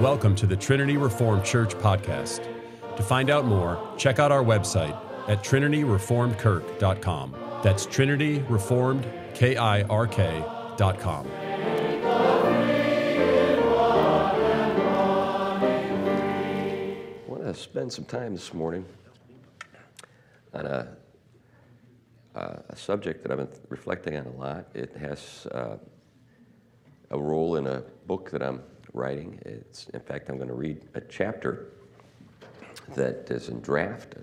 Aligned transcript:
Welcome 0.00 0.34
to 0.36 0.46
the 0.46 0.56
Trinity 0.56 0.98
Reformed 0.98 1.42
Church 1.42 1.74
podcast. 1.76 2.44
To 2.96 3.02
find 3.02 3.30
out 3.30 3.46
more, 3.46 3.80
check 3.96 4.18
out 4.18 4.30
our 4.30 4.44
website 4.44 4.94
at 5.26 5.42
trinityreformedkirk.com. 5.42 7.34
That's 7.64 7.86
Trinity 7.86 8.40
Reformed, 8.40 9.10
K 9.32 9.56
I 9.56 9.84
want 17.26 17.44
to 17.44 17.54
spend 17.54 17.90
some 17.90 18.04
time 18.04 18.34
this 18.34 18.52
morning 18.52 18.84
on 20.52 20.66
a, 20.66 20.94
a 22.34 22.76
subject 22.76 23.22
that 23.22 23.32
I've 23.32 23.38
been 23.38 23.48
reflecting 23.70 24.18
on 24.18 24.26
a 24.26 24.32
lot. 24.32 24.66
It 24.74 24.94
has 24.98 25.46
uh, 25.52 25.78
a 27.10 27.18
role 27.18 27.56
in 27.56 27.66
a 27.66 27.80
book 28.06 28.30
that 28.32 28.42
I'm 28.42 28.60
writing. 28.96 29.38
It's, 29.44 29.88
in 29.90 30.00
fact, 30.00 30.28
I'm 30.28 30.36
going 30.36 30.48
to 30.48 30.54
read 30.54 30.80
a 30.94 31.00
chapter 31.02 31.68
that 32.94 33.30
is 33.30 33.48
in 33.48 33.60
draft, 33.60 34.14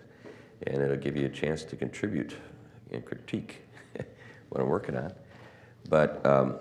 and 0.67 0.81
it'll 0.81 0.97
give 0.97 1.16
you 1.16 1.25
a 1.25 1.30
chance 1.30 1.63
to 1.66 1.75
contribute 1.75 2.35
and 2.91 3.05
critique 3.05 3.61
what 4.49 4.61
I'm 4.61 4.67
working 4.67 4.97
on. 4.97 5.13
But 5.89 6.25
um, 6.25 6.55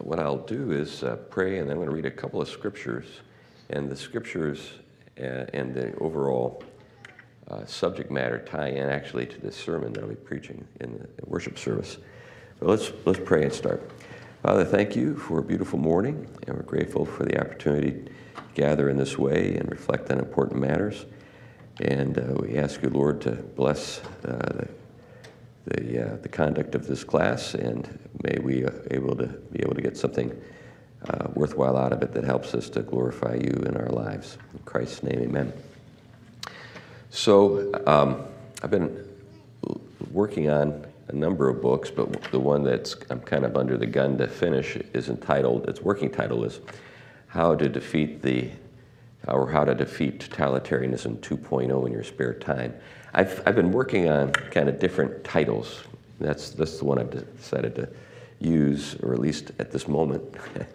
what 0.00 0.18
I'll 0.18 0.36
do 0.36 0.72
is 0.72 1.02
uh, 1.02 1.16
pray, 1.30 1.58
and 1.58 1.68
then 1.68 1.76
I'm 1.76 1.82
going 1.82 1.88
to 1.88 1.94
read 1.94 2.06
a 2.06 2.10
couple 2.10 2.40
of 2.40 2.48
scriptures. 2.48 3.06
And 3.70 3.90
the 3.90 3.96
scriptures 3.96 4.72
uh, 5.18 5.46
and 5.54 5.74
the 5.74 5.94
overall 5.96 6.62
uh, 7.48 7.64
subject 7.64 8.10
matter 8.10 8.38
tie 8.38 8.68
in 8.68 8.88
actually 8.88 9.26
to 9.26 9.40
the 9.40 9.52
sermon 9.52 9.92
that 9.92 10.02
I'll 10.02 10.08
be 10.08 10.16
preaching 10.16 10.66
in 10.80 10.98
the 10.98 11.26
worship 11.26 11.58
service. 11.58 11.98
So 12.60 12.66
let's, 12.66 12.92
let's 13.04 13.20
pray 13.24 13.44
and 13.44 13.52
start. 13.52 13.90
Father, 14.44 14.66
thank 14.66 14.94
you 14.94 15.16
for 15.16 15.38
a 15.38 15.42
beautiful 15.42 15.78
morning, 15.78 16.28
and 16.46 16.54
we're 16.54 16.64
grateful 16.64 17.06
for 17.06 17.24
the 17.24 17.40
opportunity 17.40 17.92
to 17.92 18.10
gather 18.52 18.90
in 18.90 18.98
this 18.98 19.16
way 19.16 19.56
and 19.56 19.70
reflect 19.70 20.10
on 20.10 20.18
important 20.18 20.60
matters. 20.60 21.06
And 21.80 22.18
uh, 22.18 22.34
we 22.38 22.58
ask 22.58 22.82
you, 22.82 22.90
Lord, 22.90 23.22
to 23.22 23.30
bless 23.30 24.02
uh, 24.22 24.36
the 24.36 24.68
the, 25.64 26.12
uh, 26.12 26.16
the 26.16 26.28
conduct 26.28 26.74
of 26.74 26.86
this 26.86 27.04
class, 27.04 27.54
and 27.54 27.88
may 28.22 28.38
we 28.38 28.66
uh, 28.66 28.70
able 28.90 29.16
to 29.16 29.28
be 29.28 29.60
able 29.62 29.74
to 29.76 29.80
get 29.80 29.96
something 29.96 30.30
uh, 31.08 31.28
worthwhile 31.32 31.78
out 31.78 31.94
of 31.94 32.02
it 32.02 32.12
that 32.12 32.24
helps 32.24 32.52
us 32.52 32.68
to 32.68 32.82
glorify 32.82 33.36
you 33.36 33.64
in 33.64 33.78
our 33.78 33.88
lives. 33.88 34.36
In 34.52 34.58
Christ's 34.66 35.02
name, 35.04 35.22
amen. 35.22 35.54
So 37.08 37.72
um, 37.86 38.26
I've 38.62 38.70
been 38.70 39.08
working 40.10 40.50
on 40.50 40.84
a 41.08 41.14
number 41.14 41.48
of 41.48 41.60
books, 41.60 41.90
but 41.90 42.22
the 42.30 42.40
one 42.40 42.62
that's 42.62 42.96
I'm 43.10 43.20
kind 43.20 43.44
of 43.44 43.56
under 43.56 43.76
the 43.76 43.86
gun 43.86 44.16
to 44.18 44.26
finish 44.26 44.76
is 44.92 45.08
entitled. 45.08 45.68
Its 45.68 45.80
working 45.80 46.10
title 46.10 46.44
is 46.44 46.60
"How 47.28 47.54
to 47.54 47.68
Defeat 47.68 48.22
the." 48.22 48.50
Or 49.26 49.50
how 49.50 49.64
to 49.64 49.74
defeat 49.74 50.20
totalitarianism 50.20 51.16
2.0 51.20 51.86
in 51.86 51.92
your 51.92 52.04
spare 52.04 52.34
time. 52.34 52.74
I've, 53.14 53.42
I've 53.46 53.54
been 53.54 53.72
working 53.72 54.06
on 54.10 54.32
kind 54.32 54.68
of 54.68 54.78
different 54.78 55.24
titles. 55.24 55.82
That's, 56.20 56.50
that's 56.50 56.78
the 56.78 56.84
one 56.84 56.98
I've 56.98 57.36
decided 57.38 57.74
to 57.76 57.88
use, 58.40 58.96
or 59.02 59.14
at 59.14 59.20
least 59.20 59.52
at 59.58 59.70
this 59.70 59.88
moment. 59.88 60.22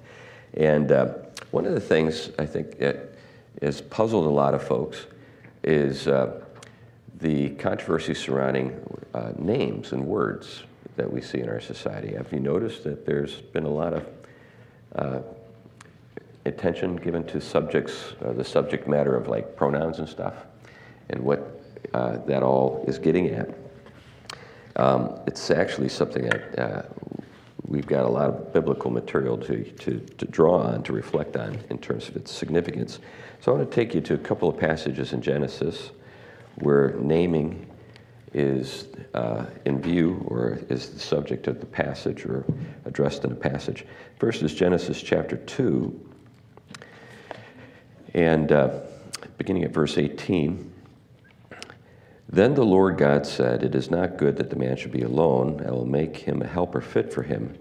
and 0.55 0.91
uh, 0.91 1.13
one 1.51 1.65
of 1.65 1.73
the 1.73 1.79
things 1.79 2.31
I 2.39 2.45
think 2.45 2.79
that 2.79 3.13
has 3.61 3.81
puzzled 3.81 4.25
a 4.25 4.29
lot 4.29 4.53
of 4.53 4.63
folks 4.63 5.05
is 5.63 6.07
uh, 6.07 6.41
the 7.19 7.49
controversy 7.51 8.13
surrounding 8.13 8.79
uh, 9.13 9.33
names 9.37 9.91
and 9.91 10.05
words 10.05 10.63
that 10.95 11.11
we 11.11 11.21
see 11.21 11.39
in 11.39 11.49
our 11.49 11.59
society. 11.59 12.15
Have 12.15 12.31
you 12.31 12.39
noticed 12.39 12.83
that 12.83 13.05
there's 13.05 13.35
been 13.41 13.65
a 13.65 13.69
lot 13.69 13.93
of 13.93 14.07
uh, 14.95 15.19
attention 16.45 16.95
given 16.95 17.25
to 17.25 17.39
subjects, 17.41 18.13
uh, 18.23 18.33
the 18.33 18.43
subject 18.43 18.87
matter 18.87 19.15
of 19.15 19.27
like 19.27 19.55
pronouns 19.55 19.99
and 19.99 20.07
stuff, 20.07 20.33
and 21.09 21.21
what 21.21 21.61
uh, 21.93 22.17
that 22.25 22.43
all 22.43 22.83
is 22.87 22.99
getting 22.99 23.27
at. 23.29 23.49
Um, 24.75 25.19
it's 25.27 25.51
actually 25.51 25.89
something 25.89 26.23
that 26.25 26.59
uh, 26.59 26.83
we've 27.65 27.87
got 27.87 28.05
a 28.05 28.07
lot 28.07 28.29
of 28.29 28.53
biblical 28.53 28.91
material 28.91 29.37
to, 29.37 29.63
to, 29.63 29.99
to, 29.99 30.25
draw 30.25 30.61
on, 30.61 30.83
to 30.83 30.93
reflect 30.93 31.35
on 31.35 31.57
in 31.69 31.77
terms 31.77 32.07
of 32.07 32.15
its 32.15 32.31
significance. 32.31 32.99
So 33.41 33.51
I 33.51 33.57
want 33.57 33.69
to 33.69 33.75
take 33.75 33.93
you 33.93 34.01
to 34.01 34.13
a 34.13 34.17
couple 34.17 34.49
of 34.49 34.57
passages 34.57 35.13
in 35.13 35.21
Genesis 35.21 35.91
where 36.55 36.95
naming 36.99 37.65
is 38.33 38.87
uh, 39.13 39.45
in 39.65 39.81
view 39.81 40.23
or 40.27 40.59
is 40.69 40.89
the 40.89 40.99
subject 40.99 41.47
of 41.47 41.59
the 41.59 41.65
passage 41.65 42.25
or 42.25 42.45
addressed 42.85 43.23
in 43.23 43.31
a 43.31 43.35
passage. 43.35 43.85
First 44.17 44.41
is 44.43 44.53
Genesis 44.53 45.01
chapter 45.01 45.37
2, 45.37 46.09
and 48.13 48.51
uh, 48.51 48.79
beginning 49.37 49.63
at 49.63 49.71
verse 49.71 49.97
18. 49.97 50.71
Then 52.31 52.53
the 52.53 52.63
Lord 52.63 52.97
God 52.97 53.25
said, 53.25 53.63
It 53.63 53.73
is 53.73 53.89
not 53.89 54.17
good 54.17 54.37
that 54.37 54.51
the 54.51 54.55
man 54.55 54.77
should 54.77 54.91
be 54.91 55.01
alone. 55.01 55.65
I 55.65 55.71
will 55.71 55.85
make 55.85 56.15
him 56.15 56.41
a 56.41 56.47
helper 56.47 56.81
fit 56.81 57.11
for 57.11 57.23
him. 57.23 57.57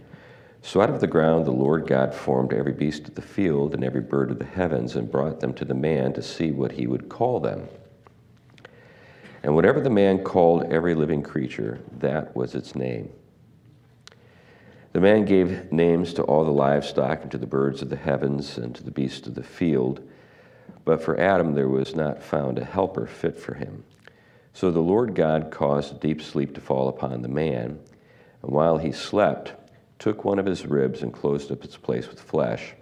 So 0.61 0.83
out 0.83 0.91
of 0.91 1.01
the 1.01 1.07
ground 1.07 1.47
the 1.47 1.53
Lord 1.53 1.87
God 1.87 2.15
formed 2.15 2.53
every 2.53 2.73
beast 2.73 3.09
of 3.09 3.15
the 3.15 3.23
field 3.23 3.75
and 3.75 3.83
every 3.83 4.03
bird 4.03 4.31
of 4.31 4.39
the 4.39 4.45
heavens 4.45 4.97
and 4.97 5.11
brought 5.11 5.41
them 5.41 5.55
to 5.55 5.65
the 5.65 5.75
man 5.75 6.13
to 6.15 6.23
see 6.23 6.51
what 6.51 6.73
he 6.73 6.87
would 6.87 7.09
call 7.09 7.41
them. 7.41 7.69
And 9.43 9.55
whatever 9.55 9.81
the 9.81 9.91
man 9.91 10.25
called 10.25 10.65
every 10.73 10.95
living 10.95 11.23
creature, 11.23 11.81
that 11.99 12.35
was 12.35 12.55
its 12.55 12.75
name. 12.75 13.11
The 14.93 15.01
man 15.01 15.25
gave 15.25 15.71
names 15.71 16.15
to 16.15 16.23
all 16.23 16.45
the 16.45 16.51
livestock 16.51 17.23
and 17.23 17.31
to 17.31 17.39
the 17.39 17.47
birds 17.47 17.83
of 17.83 17.91
the 17.91 17.97
heavens 17.97 18.59
and 18.59 18.75
to 18.75 18.83
the 18.83 18.91
beasts 18.91 19.27
of 19.27 19.35
the 19.35 19.43
field. 19.43 20.01
But 20.85 21.03
for 21.03 21.21
Adam 21.21 21.55
there 21.55 21.69
was 21.69 21.95
not 21.95 22.23
found 22.23 22.59
a 22.59 22.65
helper 22.65 23.07
fit 23.07 23.39
for 23.39 23.55
him. 23.55 23.85
So 24.55 24.71
the 24.71 24.81
Lord 24.81 25.15
God 25.15 25.51
caused 25.51 25.95
a 25.95 25.99
deep 25.99 26.21
sleep 26.21 26.55
to 26.55 26.61
fall 26.61 26.89
upon 26.89 27.23
the 27.23 27.29
man, 27.29 27.79
and 28.43 28.51
while 28.53 28.79
he 28.79 28.91
slept, 28.91 29.53
took 29.99 30.25
one 30.25 30.39
of 30.39 30.47
his 30.47 30.67
ribs 30.67 31.03
and 31.03 31.13
closed 31.13 31.53
up 31.53 31.63
its 31.65 31.77
place 31.77 32.09
with 32.09 32.21
flesh. 32.21 32.75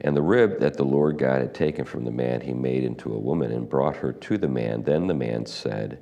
And 0.00 0.16
the 0.16 0.22
rib 0.22 0.60
that 0.60 0.76
the 0.76 0.84
Lord 0.84 1.18
God 1.18 1.40
had 1.40 1.54
taken 1.54 1.84
from 1.84 2.04
the 2.04 2.10
man, 2.10 2.40
he 2.40 2.52
made 2.52 2.84
into 2.84 3.12
a 3.12 3.18
woman 3.18 3.52
and 3.52 3.68
brought 3.68 3.96
her 3.96 4.12
to 4.12 4.38
the 4.38 4.48
man. 4.48 4.82
Then 4.82 5.06
the 5.06 5.14
man 5.14 5.46
said, 5.46 6.00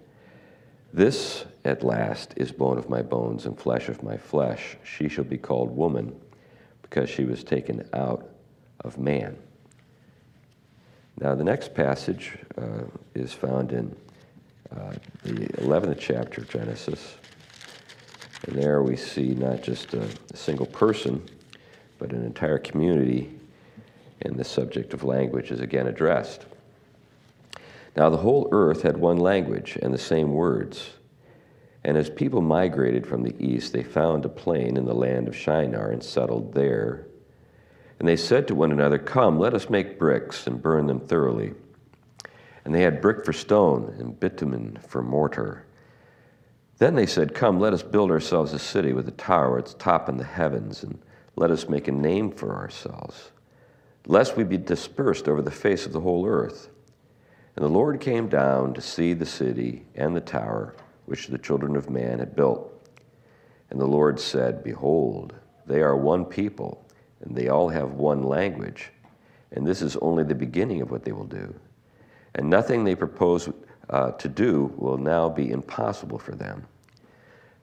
This 0.92 1.44
at 1.64 1.82
last 1.82 2.34
is 2.36 2.52
bone 2.52 2.78
of 2.78 2.88
my 2.88 3.02
bones 3.02 3.46
and 3.46 3.58
flesh 3.58 3.88
of 3.88 4.02
my 4.02 4.16
flesh. 4.16 4.76
She 4.84 5.08
shall 5.08 5.24
be 5.24 5.38
called 5.38 5.74
woman, 5.74 6.14
because 6.82 7.10
she 7.10 7.24
was 7.24 7.42
taken 7.42 7.88
out 7.92 8.28
of 8.80 8.98
man. 8.98 9.36
Now, 11.18 11.34
the 11.34 11.44
next 11.44 11.74
passage 11.74 12.38
uh, 12.58 12.84
is 13.14 13.32
found 13.32 13.72
in 13.72 13.96
uh, 14.70 14.92
the 15.24 15.46
11th 15.62 15.98
chapter 15.98 16.42
of 16.42 16.50
Genesis. 16.50 17.16
And 18.46 18.56
there 18.56 18.82
we 18.82 18.96
see 18.96 19.34
not 19.34 19.62
just 19.62 19.94
a, 19.94 20.06
a 20.32 20.36
single 20.36 20.66
person, 20.66 21.22
but 21.98 22.12
an 22.12 22.24
entire 22.24 22.58
community, 22.58 23.36
and 24.22 24.36
the 24.36 24.44
subject 24.44 24.94
of 24.94 25.04
language 25.04 25.50
is 25.50 25.60
again 25.60 25.86
addressed. 25.86 26.46
Now, 27.96 28.10
the 28.10 28.16
whole 28.18 28.48
earth 28.52 28.82
had 28.82 28.96
one 28.96 29.18
language 29.18 29.78
and 29.80 29.92
the 29.92 29.98
same 29.98 30.32
words. 30.32 30.90
And 31.84 31.96
as 31.96 32.10
people 32.10 32.42
migrated 32.42 33.06
from 33.06 33.22
the 33.22 33.34
east, 33.38 33.72
they 33.72 33.82
found 33.82 34.24
a 34.24 34.28
plain 34.28 34.76
in 34.76 34.84
the 34.84 34.94
land 34.94 35.28
of 35.28 35.36
Shinar 35.36 35.90
and 35.90 36.02
settled 36.02 36.52
there. 36.52 37.06
And 37.98 38.08
they 38.08 38.16
said 38.16 38.48
to 38.48 38.54
one 38.54 38.72
another, 38.72 38.98
Come, 38.98 39.38
let 39.38 39.54
us 39.54 39.70
make 39.70 39.98
bricks 39.98 40.46
and 40.46 40.60
burn 40.60 40.86
them 40.86 41.00
thoroughly. 41.00 41.54
And 42.64 42.74
they 42.74 42.82
had 42.82 43.00
brick 43.00 43.24
for 43.24 43.32
stone 43.32 43.94
and 43.98 44.18
bitumen 44.18 44.78
for 44.88 45.02
mortar. 45.02 45.64
Then 46.78 46.94
they 46.94 47.06
said, 47.06 47.34
Come, 47.34 47.58
let 47.58 47.72
us 47.72 47.82
build 47.82 48.10
ourselves 48.10 48.52
a 48.52 48.58
city 48.58 48.92
with 48.92 49.08
a 49.08 49.12
tower, 49.12 49.58
its 49.58 49.74
top 49.74 50.08
in 50.08 50.16
the 50.18 50.24
heavens, 50.24 50.82
and 50.82 50.98
let 51.36 51.50
us 51.50 51.68
make 51.68 51.88
a 51.88 51.92
name 51.92 52.30
for 52.30 52.54
ourselves, 52.54 53.30
lest 54.06 54.36
we 54.36 54.44
be 54.44 54.56
dispersed 54.56 55.28
over 55.28 55.42
the 55.42 55.50
face 55.50 55.84
of 55.84 55.92
the 55.92 56.00
whole 56.00 56.26
earth. 56.26 56.70
And 57.54 57.64
the 57.64 57.70
Lord 57.70 58.00
came 58.00 58.28
down 58.28 58.74
to 58.74 58.80
see 58.80 59.12
the 59.12 59.26
city 59.26 59.84
and 59.94 60.14
the 60.14 60.20
tower 60.20 60.74
which 61.06 61.28
the 61.28 61.38
children 61.38 61.76
of 61.76 61.90
man 61.90 62.18
had 62.18 62.36
built. 62.36 62.72
And 63.70 63.80
the 63.80 63.86
Lord 63.86 64.20
said, 64.20 64.62
Behold, 64.62 65.34
they 65.66 65.80
are 65.80 65.96
one 65.96 66.24
people, 66.24 66.86
and 67.20 67.36
they 67.36 67.48
all 67.48 67.68
have 67.68 67.92
one 67.92 68.22
language, 68.22 68.90
and 69.52 69.66
this 69.66 69.82
is 69.82 69.96
only 69.96 70.24
the 70.24 70.34
beginning 70.34 70.82
of 70.82 70.90
what 70.90 71.04
they 71.04 71.12
will 71.12 71.24
do 71.24 71.54
and 72.36 72.50
nothing 72.50 72.84
they 72.84 72.94
propose 72.94 73.48
uh, 73.90 74.12
to 74.12 74.28
do 74.28 74.72
will 74.76 74.98
now 74.98 75.28
be 75.28 75.50
impossible 75.50 76.18
for 76.18 76.34
them. 76.34 76.66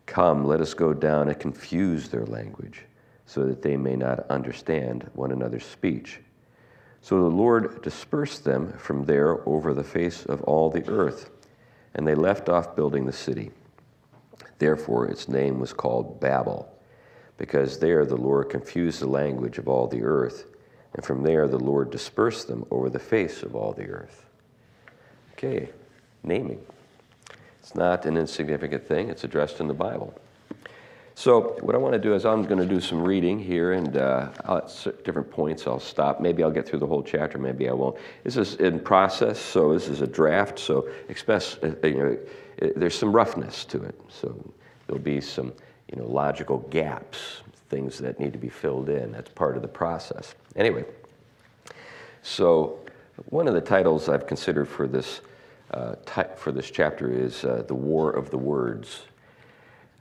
Come, 0.06 0.46
let 0.46 0.60
us 0.60 0.74
go 0.74 0.94
down 0.94 1.30
and 1.30 1.40
confuse 1.40 2.10
their 2.10 2.26
language, 2.26 2.82
so 3.26 3.46
that 3.46 3.62
they 3.62 3.78
may 3.78 3.96
not 3.96 4.28
understand 4.30 5.10
one 5.14 5.32
another's 5.32 5.64
speech. 5.64 6.20
So 7.04 7.22
the 7.22 7.36
Lord 7.36 7.82
dispersed 7.82 8.46
them 8.46 8.72
from 8.78 9.04
there 9.04 9.48
over 9.48 9.74
the 9.74 9.84
face 9.84 10.26
of 10.26 10.42
all 10.44 10.70
the 10.70 10.88
earth, 10.88 11.30
and 11.94 12.08
they 12.08 12.16
left 12.16 12.48
off 12.48 12.78
building 12.78 13.06
the 13.06 13.12
city. 13.12 13.52
Therefore, 14.58 15.08
its 15.08 15.28
name 15.28 15.60
was 15.60 15.74
called 15.74 16.22
Babel, 16.22 16.74
because 17.38 17.78
there 17.78 18.06
the 18.06 18.16
Lord 18.16 18.50
confused 18.50 19.02
the 19.02 19.10
language 19.10 19.58
of 19.58 19.68
all 19.68 19.86
the 19.86 20.02
earth, 20.02 20.46
and 20.94 21.04
from 21.04 21.24
there 21.24 21.46
the 21.46 21.60
Lord 21.60 21.92
dispersed 21.92 22.48
them 22.48 22.66
over 22.72 22.90
the 22.90 23.00
face 23.00 23.44
of 23.44 23.54
all 23.54 23.74
the 23.74 23.90
earth. 23.90 24.26
Okay, 25.34 25.72
naming. 26.24 26.66
It's 27.60 27.76
not 27.76 28.06
an 28.06 28.16
insignificant 28.16 28.88
thing, 28.88 29.10
it's 29.10 29.26
addressed 29.26 29.60
in 29.60 29.68
the 29.68 29.74
Bible. 29.74 30.18
So, 31.16 31.56
what 31.62 31.76
I 31.76 31.78
want 31.78 31.94
to 31.94 32.00
do 32.00 32.16
is 32.16 32.26
I'm 32.26 32.44
going 32.44 32.60
to 32.60 32.66
do 32.66 32.82
some 32.82 33.04
reading 33.04 33.38
here, 33.38 33.74
and 33.74 33.98
uh, 33.98 34.30
at 34.50 35.04
different 35.04 35.30
points 35.30 35.68
I'll 35.68 35.80
stop. 35.80 36.20
Maybe 36.20 36.44
I'll 36.44 36.52
get 36.52 36.68
through 36.68 36.80
the 36.80 36.88
whole 36.88 37.04
chapter, 37.04 37.38
maybe 37.38 37.70
I 37.70 37.74
won't. 37.74 37.98
This 38.24 38.36
is 38.36 38.56
in 38.56 38.80
process, 38.80 39.40
so 39.40 39.74
this 39.74 39.90
is 39.90 40.02
a 40.02 40.08
draft, 40.08 40.58
so 40.58 40.90
expect, 41.10 41.60
uh, 41.64 41.88
you 41.88 41.98
know, 41.98 42.18
there's 42.76 42.98
some 42.98 43.12
roughness 43.12 43.64
to 43.66 43.84
it. 43.84 44.00
So, 44.10 44.36
there'll 44.88 45.02
be 45.02 45.22
some 45.22 45.54
you 45.92 46.02
know, 46.02 46.08
logical 46.08 46.60
gaps, 46.72 47.42
things 47.70 48.00
that 48.00 48.20
need 48.20 48.34
to 48.34 48.40
be 48.40 48.50
filled 48.50 48.90
in. 48.90 49.12
That's 49.12 49.30
part 49.30 49.56
of 49.56 49.62
the 49.62 49.68
process. 49.68 50.34
Anyway, 50.56 50.84
so 52.24 52.80
one 53.30 53.48
of 53.48 53.54
the 53.54 53.62
titles 53.62 54.10
I've 54.10 54.26
considered 54.26 54.68
for 54.68 54.88
this, 54.88 55.22
uh, 55.72 55.96
for 56.36 56.52
this 56.52 56.72
chapter 56.72 57.12
is 57.12 57.46
uh, 57.46 57.64
The 57.68 57.76
War 57.76 58.12
of 58.12 58.32
the 58.32 58.38
Words. 58.38 59.04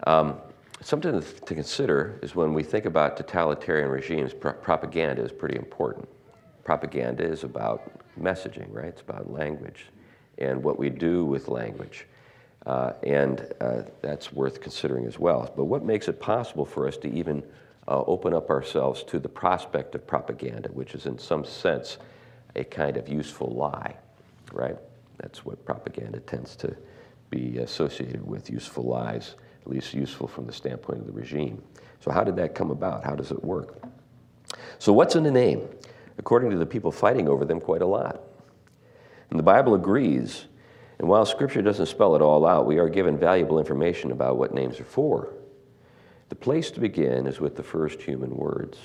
Um, 0.06 0.38
something 0.82 1.22
to 1.22 1.54
consider 1.54 2.18
is 2.22 2.34
when 2.34 2.54
we 2.54 2.62
think 2.62 2.84
about 2.84 3.16
totalitarian 3.16 3.88
regimes, 3.88 4.34
pro- 4.34 4.52
propaganda 4.52 5.22
is 5.22 5.32
pretty 5.32 5.56
important. 5.56 6.08
Propaganda 6.64 7.24
is 7.24 7.44
about 7.44 7.90
messaging, 8.20 8.66
right? 8.70 8.86
It's 8.86 9.00
about 9.00 9.30
language 9.30 9.86
and 10.38 10.62
what 10.62 10.78
we 10.78 10.90
do 10.90 11.24
with 11.24 11.48
language. 11.48 12.06
Uh, 12.66 12.92
and 13.02 13.52
uh, 13.60 13.82
that's 14.00 14.32
worth 14.32 14.60
considering 14.60 15.06
as 15.06 15.18
well. 15.18 15.52
But 15.56 15.64
what 15.64 15.84
makes 15.84 16.08
it 16.08 16.20
possible 16.20 16.64
for 16.64 16.86
us 16.86 16.96
to 16.98 17.12
even 17.12 17.42
uh, 17.88 18.02
open 18.06 18.32
up 18.32 18.50
ourselves 18.50 19.02
to 19.04 19.18
the 19.18 19.28
prospect 19.28 19.94
of 19.94 20.06
propaganda, 20.06 20.68
which 20.68 20.94
is 20.94 21.06
in 21.06 21.18
some 21.18 21.44
sense 21.44 21.98
a 22.54 22.62
kind 22.62 22.96
of 22.96 23.08
useful 23.08 23.48
lie, 23.48 23.96
right? 24.52 24.76
That's 25.18 25.44
what 25.44 25.64
propaganda 25.64 26.20
tends 26.20 26.54
to 26.56 26.76
be 27.30 27.58
associated 27.58 28.24
with 28.24 28.50
useful 28.50 28.84
lies, 28.84 29.34
at 29.62 29.70
least 29.70 29.94
useful 29.94 30.26
from 30.26 30.46
the 30.46 30.52
standpoint 30.52 31.00
of 31.00 31.06
the 31.06 31.12
regime. 31.12 31.62
So, 32.00 32.10
how 32.10 32.24
did 32.24 32.36
that 32.36 32.54
come 32.54 32.70
about? 32.70 33.04
How 33.04 33.14
does 33.14 33.30
it 33.30 33.42
work? 33.44 33.82
So, 34.78 34.92
what's 34.92 35.14
in 35.14 35.24
a 35.26 35.30
name? 35.30 35.68
According 36.18 36.50
to 36.50 36.56
the 36.56 36.66
people 36.66 36.90
fighting 36.90 37.28
over 37.28 37.44
them, 37.44 37.60
quite 37.60 37.82
a 37.82 37.86
lot. 37.86 38.20
And 39.30 39.38
the 39.38 39.44
Bible 39.44 39.74
agrees. 39.74 40.46
And 40.98 41.08
while 41.08 41.24
Scripture 41.24 41.62
doesn't 41.62 41.86
spell 41.86 42.14
it 42.14 42.22
all 42.22 42.46
out, 42.46 42.66
we 42.66 42.78
are 42.78 42.88
given 42.88 43.16
valuable 43.16 43.58
information 43.58 44.12
about 44.12 44.36
what 44.36 44.52
names 44.52 44.78
are 44.78 44.84
for. 44.84 45.32
The 46.28 46.34
place 46.34 46.70
to 46.72 46.80
begin 46.80 47.26
is 47.26 47.40
with 47.40 47.56
the 47.56 47.62
first 47.62 48.02
human 48.02 48.30
words. 48.36 48.78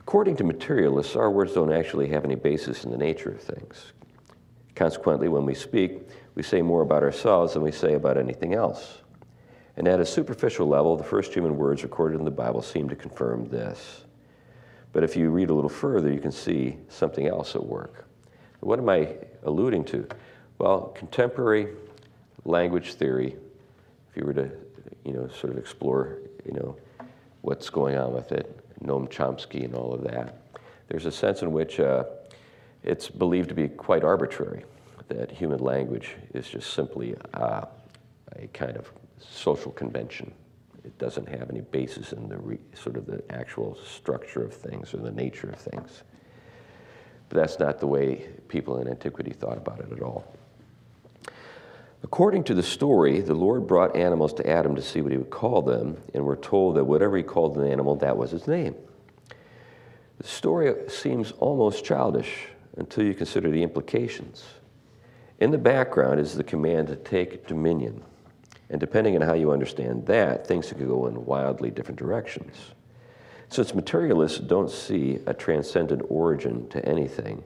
According 0.00 0.36
to 0.36 0.44
materialists, 0.44 1.16
our 1.16 1.30
words 1.30 1.54
don't 1.54 1.72
actually 1.72 2.08
have 2.08 2.24
any 2.24 2.34
basis 2.34 2.84
in 2.84 2.90
the 2.90 2.98
nature 2.98 3.30
of 3.30 3.40
things. 3.40 3.92
Consequently, 4.74 5.28
when 5.28 5.46
we 5.46 5.54
speak, 5.54 6.02
we 6.34 6.42
say 6.42 6.60
more 6.60 6.82
about 6.82 7.02
ourselves 7.02 7.54
than 7.54 7.62
we 7.62 7.72
say 7.72 7.94
about 7.94 8.18
anything 8.18 8.54
else. 8.54 8.98
And 9.76 9.88
at 9.88 10.00
a 10.00 10.06
superficial 10.06 10.68
level, 10.68 10.96
the 10.96 11.04
first 11.04 11.34
human 11.34 11.56
words 11.56 11.82
recorded 11.82 12.18
in 12.18 12.24
the 12.24 12.30
Bible 12.30 12.62
seem 12.62 12.88
to 12.88 12.96
confirm 12.96 13.48
this. 13.48 14.04
But 14.92 15.02
if 15.02 15.16
you 15.16 15.30
read 15.30 15.50
a 15.50 15.54
little 15.54 15.70
further, 15.70 16.12
you 16.12 16.20
can 16.20 16.30
see 16.30 16.76
something 16.88 17.26
else 17.26 17.56
at 17.56 17.64
work. 17.64 18.06
What 18.60 18.78
am 18.78 18.88
I 18.88 19.16
alluding 19.42 19.84
to? 19.86 20.06
Well, 20.58 20.94
contemporary 20.96 21.68
language 22.44 22.94
theory, 22.94 23.36
if 24.10 24.16
you 24.16 24.24
were 24.24 24.34
to 24.34 24.50
you 25.04 25.12
know, 25.12 25.28
sort 25.28 25.52
of 25.52 25.58
explore, 25.58 26.18
you 26.46 26.52
know, 26.52 26.76
what's 27.42 27.68
going 27.68 27.96
on 27.96 28.12
with 28.12 28.32
it, 28.32 28.58
Noam 28.82 29.08
Chomsky 29.10 29.64
and 29.64 29.74
all 29.74 29.92
of 29.92 30.02
that. 30.04 30.38
There's 30.88 31.06
a 31.06 31.12
sense 31.12 31.42
in 31.42 31.52
which 31.52 31.80
uh, 31.80 32.04
it's 32.82 33.08
believed 33.08 33.48
to 33.48 33.54
be 33.54 33.68
quite 33.68 34.04
arbitrary, 34.04 34.64
that 35.08 35.30
human 35.30 35.58
language 35.58 36.16
is 36.32 36.48
just 36.48 36.72
simply 36.72 37.14
uh, 37.34 37.62
a 38.36 38.46
kind 38.48 38.76
of 38.76 38.90
social 39.30 39.72
convention. 39.72 40.32
It 40.84 40.96
doesn't 40.98 41.28
have 41.28 41.50
any 41.50 41.62
basis 41.62 42.12
in 42.12 42.28
the 42.28 42.36
re, 42.36 42.58
sort 42.74 42.96
of 42.96 43.06
the 43.06 43.22
actual 43.30 43.76
structure 43.84 44.44
of 44.44 44.54
things 44.54 44.92
or 44.92 44.98
the 44.98 45.10
nature 45.10 45.48
of 45.48 45.56
things. 45.56 46.02
But 47.28 47.38
that's 47.38 47.58
not 47.58 47.80
the 47.80 47.86
way 47.86 48.26
people 48.48 48.78
in 48.78 48.88
antiquity 48.88 49.32
thought 49.32 49.56
about 49.56 49.80
it 49.80 49.90
at 49.92 50.02
all. 50.02 50.36
According 52.02 52.44
to 52.44 52.54
the 52.54 52.62
story, 52.62 53.22
the 53.22 53.34
Lord 53.34 53.66
brought 53.66 53.96
animals 53.96 54.34
to 54.34 54.48
Adam 54.48 54.76
to 54.76 54.82
see 54.82 55.00
what 55.00 55.10
he 55.10 55.16
would 55.16 55.30
call 55.30 55.62
them, 55.62 55.96
and 56.12 56.24
we're 56.24 56.36
told 56.36 56.76
that 56.76 56.84
whatever 56.84 57.16
he 57.16 57.22
called 57.22 57.56
an 57.56 57.66
animal, 57.66 57.96
that 57.96 58.16
was 58.16 58.30
his 58.30 58.46
name. 58.46 58.74
The 60.18 60.26
story 60.26 60.74
seems 60.88 61.32
almost 61.32 61.82
childish 61.82 62.48
until 62.76 63.04
you 63.04 63.14
consider 63.14 63.50
the 63.50 63.62
implications. 63.62 64.44
In 65.40 65.50
the 65.50 65.58
background 65.58 66.20
is 66.20 66.34
the 66.34 66.44
command 66.44 66.88
to 66.88 66.96
take 66.96 67.46
dominion. 67.46 68.02
And 68.70 68.80
depending 68.80 69.14
on 69.16 69.22
how 69.22 69.34
you 69.34 69.52
understand 69.52 70.06
that, 70.06 70.46
things 70.46 70.68
could 70.68 70.86
go 70.86 71.06
in 71.06 71.26
wildly 71.26 71.70
different 71.70 71.98
directions. 71.98 72.56
Since 73.48 73.74
materialists 73.74 74.38
don't 74.38 74.70
see 74.70 75.20
a 75.26 75.34
transcendent 75.34 76.02
origin 76.08 76.68
to 76.70 76.84
anything, 76.84 77.44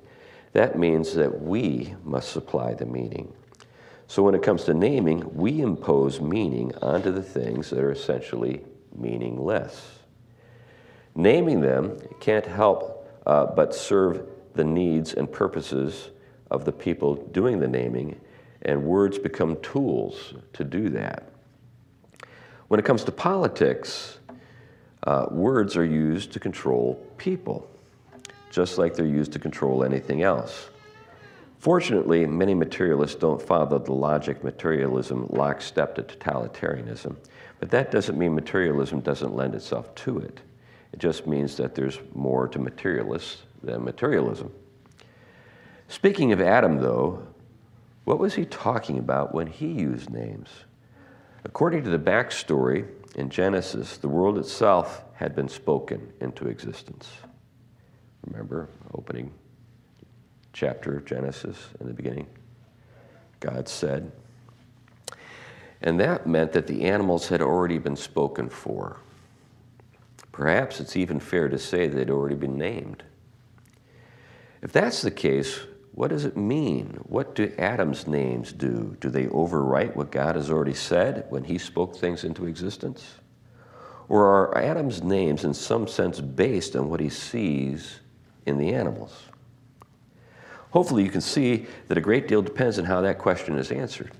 that 0.52 0.78
means 0.78 1.14
that 1.14 1.42
we 1.42 1.94
must 2.04 2.32
supply 2.32 2.74
the 2.74 2.86
meaning. 2.86 3.32
So 4.06 4.22
when 4.22 4.34
it 4.34 4.42
comes 4.42 4.64
to 4.64 4.74
naming, 4.74 5.34
we 5.34 5.60
impose 5.60 6.20
meaning 6.20 6.74
onto 6.80 7.12
the 7.12 7.22
things 7.22 7.68
that 7.70 7.80
are 7.80 7.92
essentially 7.92 8.64
meaningless. 8.96 9.98
Naming 11.14 11.60
them 11.60 11.98
can't 12.20 12.46
help 12.46 13.06
uh, 13.26 13.46
but 13.46 13.74
serve 13.74 14.26
the 14.54 14.64
needs 14.64 15.12
and 15.12 15.30
purposes 15.30 16.10
of 16.50 16.64
the 16.64 16.72
people 16.72 17.16
doing 17.16 17.60
the 17.60 17.68
naming, 17.68 18.18
and 18.62 18.82
words 18.82 19.18
become 19.18 19.56
tools 19.62 20.34
to 20.52 20.64
do 20.64 20.88
that. 20.90 21.30
When 22.68 22.78
it 22.78 22.84
comes 22.86 23.04
to 23.04 23.12
politics, 23.12 24.18
uh, 25.04 25.26
words 25.30 25.76
are 25.76 25.84
used 25.84 26.32
to 26.32 26.40
control 26.40 26.94
people, 27.16 27.68
just 28.50 28.78
like 28.78 28.94
they're 28.94 29.06
used 29.06 29.32
to 29.32 29.38
control 29.38 29.84
anything 29.84 30.22
else. 30.22 30.68
Fortunately, 31.58 32.24
many 32.26 32.54
materialists 32.54 33.16
don't 33.16 33.40
follow 33.40 33.78
the 33.78 33.92
logic 33.92 34.44
materialism 34.44 35.26
lockstep 35.30 35.94
to 35.96 36.02
totalitarianism, 36.02 37.16
but 37.58 37.70
that 37.70 37.90
doesn't 37.90 38.18
mean 38.18 38.34
materialism 38.34 39.00
doesn't 39.00 39.34
lend 39.34 39.54
itself 39.54 39.92
to 39.96 40.18
it. 40.18 40.40
It 40.92 41.00
just 41.00 41.26
means 41.26 41.56
that 41.56 41.74
there's 41.74 41.98
more 42.14 42.48
to 42.48 42.58
materialists 42.58 43.42
than 43.62 43.84
materialism. 43.84 44.52
Speaking 45.88 46.32
of 46.32 46.40
Adam, 46.40 46.78
though, 46.78 47.26
what 48.08 48.18
was 48.18 48.34
he 48.34 48.46
talking 48.46 48.98
about 48.98 49.34
when 49.34 49.46
he 49.46 49.66
used 49.66 50.08
names? 50.08 50.48
According 51.44 51.84
to 51.84 51.90
the 51.90 51.98
backstory 51.98 52.86
in 53.16 53.28
Genesis, 53.28 53.98
the 53.98 54.08
world 54.08 54.38
itself 54.38 55.04
had 55.12 55.36
been 55.36 55.46
spoken 55.46 56.10
into 56.18 56.48
existence. 56.48 57.10
Remember, 58.24 58.70
opening 58.94 59.30
chapter 60.54 60.96
of 60.96 61.04
Genesis 61.04 61.58
in 61.80 61.86
the 61.86 61.92
beginning. 61.92 62.26
God 63.40 63.68
said. 63.68 64.10
And 65.82 66.00
that 66.00 66.26
meant 66.26 66.52
that 66.52 66.66
the 66.66 66.84
animals 66.84 67.28
had 67.28 67.42
already 67.42 67.76
been 67.76 67.94
spoken 67.94 68.48
for. 68.48 69.00
Perhaps 70.32 70.80
it's 70.80 70.96
even 70.96 71.20
fair 71.20 71.50
to 71.50 71.58
say 71.58 71.88
they'd 71.88 72.08
already 72.08 72.36
been 72.36 72.56
named. 72.56 73.02
If 74.62 74.72
that's 74.72 75.02
the 75.02 75.10
case, 75.10 75.60
what 75.98 76.10
does 76.10 76.24
it 76.24 76.36
mean? 76.36 76.96
What 77.08 77.34
do 77.34 77.52
Adam's 77.58 78.06
names 78.06 78.52
do? 78.52 78.96
Do 79.00 79.10
they 79.10 79.24
overwrite 79.24 79.96
what 79.96 80.12
God 80.12 80.36
has 80.36 80.48
already 80.48 80.72
said 80.72 81.26
when 81.28 81.42
he 81.42 81.58
spoke 81.58 81.96
things 81.96 82.22
into 82.22 82.46
existence? 82.46 83.16
Or 84.08 84.24
are 84.24 84.56
Adam's 84.58 85.02
names 85.02 85.42
in 85.42 85.52
some 85.52 85.88
sense 85.88 86.20
based 86.20 86.76
on 86.76 86.88
what 86.88 87.00
he 87.00 87.08
sees 87.08 87.98
in 88.46 88.58
the 88.58 88.74
animals? 88.74 89.24
Hopefully, 90.70 91.02
you 91.02 91.10
can 91.10 91.20
see 91.20 91.66
that 91.88 91.98
a 91.98 92.00
great 92.00 92.28
deal 92.28 92.42
depends 92.42 92.78
on 92.78 92.84
how 92.84 93.00
that 93.00 93.18
question 93.18 93.58
is 93.58 93.72
answered. 93.72 94.12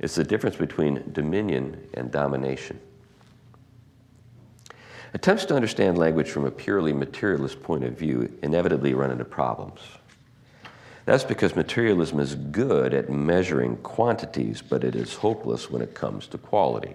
It's 0.00 0.16
the 0.16 0.24
difference 0.24 0.56
between 0.56 1.12
dominion 1.12 1.80
and 1.94 2.10
domination. 2.10 2.80
Attempts 5.14 5.44
to 5.44 5.54
understand 5.54 5.96
language 5.96 6.30
from 6.32 6.44
a 6.44 6.50
purely 6.50 6.92
materialist 6.92 7.62
point 7.62 7.84
of 7.84 7.96
view 7.96 8.36
inevitably 8.42 8.94
run 8.94 9.12
into 9.12 9.24
problems. 9.24 9.78
That's 11.04 11.24
because 11.24 11.56
materialism 11.56 12.20
is 12.20 12.34
good 12.36 12.94
at 12.94 13.10
measuring 13.10 13.76
quantities, 13.78 14.62
but 14.62 14.84
it 14.84 14.94
is 14.94 15.14
hopeless 15.14 15.70
when 15.70 15.82
it 15.82 15.94
comes 15.94 16.28
to 16.28 16.38
quality. 16.38 16.94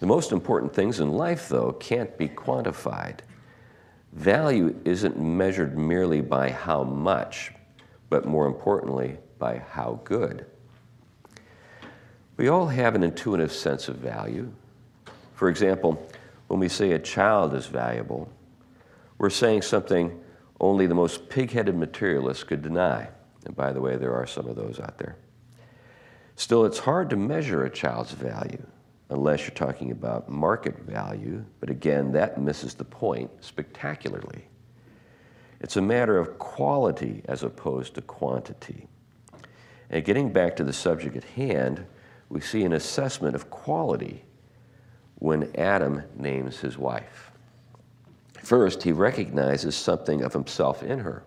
The 0.00 0.06
most 0.06 0.32
important 0.32 0.74
things 0.74 1.00
in 1.00 1.12
life, 1.12 1.48
though, 1.48 1.72
can't 1.72 2.16
be 2.18 2.28
quantified. 2.28 3.20
Value 4.12 4.74
isn't 4.84 5.20
measured 5.20 5.78
merely 5.78 6.20
by 6.20 6.50
how 6.50 6.82
much, 6.82 7.52
but 8.10 8.26
more 8.26 8.46
importantly, 8.46 9.18
by 9.38 9.58
how 9.58 10.00
good. 10.04 10.46
We 12.36 12.48
all 12.48 12.66
have 12.66 12.94
an 12.94 13.02
intuitive 13.02 13.52
sense 13.52 13.88
of 13.88 13.96
value. 13.96 14.50
For 15.34 15.48
example, 15.48 16.08
when 16.48 16.58
we 16.58 16.68
say 16.68 16.92
a 16.92 16.98
child 16.98 17.54
is 17.54 17.66
valuable, 17.66 18.28
We're 19.18 19.30
saying 19.30 19.62
something 19.62 20.18
only 20.60 20.86
the 20.86 20.94
most 20.94 21.28
pig 21.28 21.50
headed 21.52 21.76
materialist 21.76 22.46
could 22.46 22.62
deny. 22.62 23.08
And 23.44 23.54
by 23.54 23.72
the 23.72 23.80
way, 23.80 23.96
there 23.96 24.14
are 24.14 24.26
some 24.26 24.46
of 24.46 24.56
those 24.56 24.80
out 24.80 24.98
there. 24.98 25.16
Still, 26.36 26.64
it's 26.64 26.78
hard 26.78 27.10
to 27.10 27.16
measure 27.16 27.64
a 27.64 27.70
child's 27.70 28.12
value 28.12 28.64
unless 29.10 29.42
you're 29.42 29.50
talking 29.50 29.90
about 29.90 30.28
market 30.28 30.78
value, 30.80 31.44
but 31.60 31.70
again, 31.70 32.12
that 32.12 32.40
misses 32.40 32.74
the 32.74 32.84
point 32.84 33.30
spectacularly. 33.40 34.44
It's 35.60 35.76
a 35.76 35.82
matter 35.82 36.18
of 36.18 36.38
quality 36.38 37.22
as 37.24 37.42
opposed 37.42 37.94
to 37.94 38.02
quantity. 38.02 38.86
And 39.90 40.04
getting 40.04 40.32
back 40.32 40.56
to 40.56 40.64
the 40.64 40.72
subject 40.72 41.16
at 41.16 41.24
hand, 41.24 41.84
we 42.28 42.40
see 42.40 42.64
an 42.64 42.74
assessment 42.74 43.34
of 43.34 43.50
quality 43.50 44.24
when 45.16 45.50
Adam 45.56 46.02
names 46.14 46.60
his 46.60 46.76
wife. 46.76 47.27
First, 48.48 48.82
he 48.82 48.92
recognizes 48.92 49.76
something 49.76 50.22
of 50.22 50.32
himself 50.32 50.82
in 50.82 51.00
her. 51.00 51.22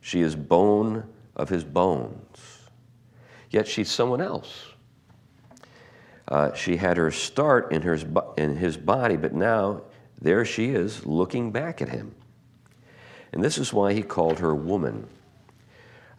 She 0.00 0.20
is 0.20 0.36
bone 0.36 1.02
of 1.34 1.48
his 1.48 1.64
bones, 1.64 2.60
yet 3.50 3.66
she's 3.66 3.90
someone 3.90 4.20
else. 4.20 4.66
Uh, 6.28 6.54
she 6.54 6.76
had 6.76 6.96
her 6.96 7.10
start 7.10 7.72
in, 7.72 7.82
her, 7.82 7.98
in 8.36 8.54
his 8.54 8.76
body, 8.76 9.16
but 9.16 9.34
now 9.34 9.82
there 10.20 10.44
she 10.44 10.66
is 10.66 11.04
looking 11.04 11.50
back 11.50 11.82
at 11.82 11.88
him. 11.88 12.14
And 13.32 13.42
this 13.42 13.58
is 13.58 13.72
why 13.72 13.92
he 13.92 14.02
called 14.02 14.38
her 14.38 14.54
woman, 14.54 15.08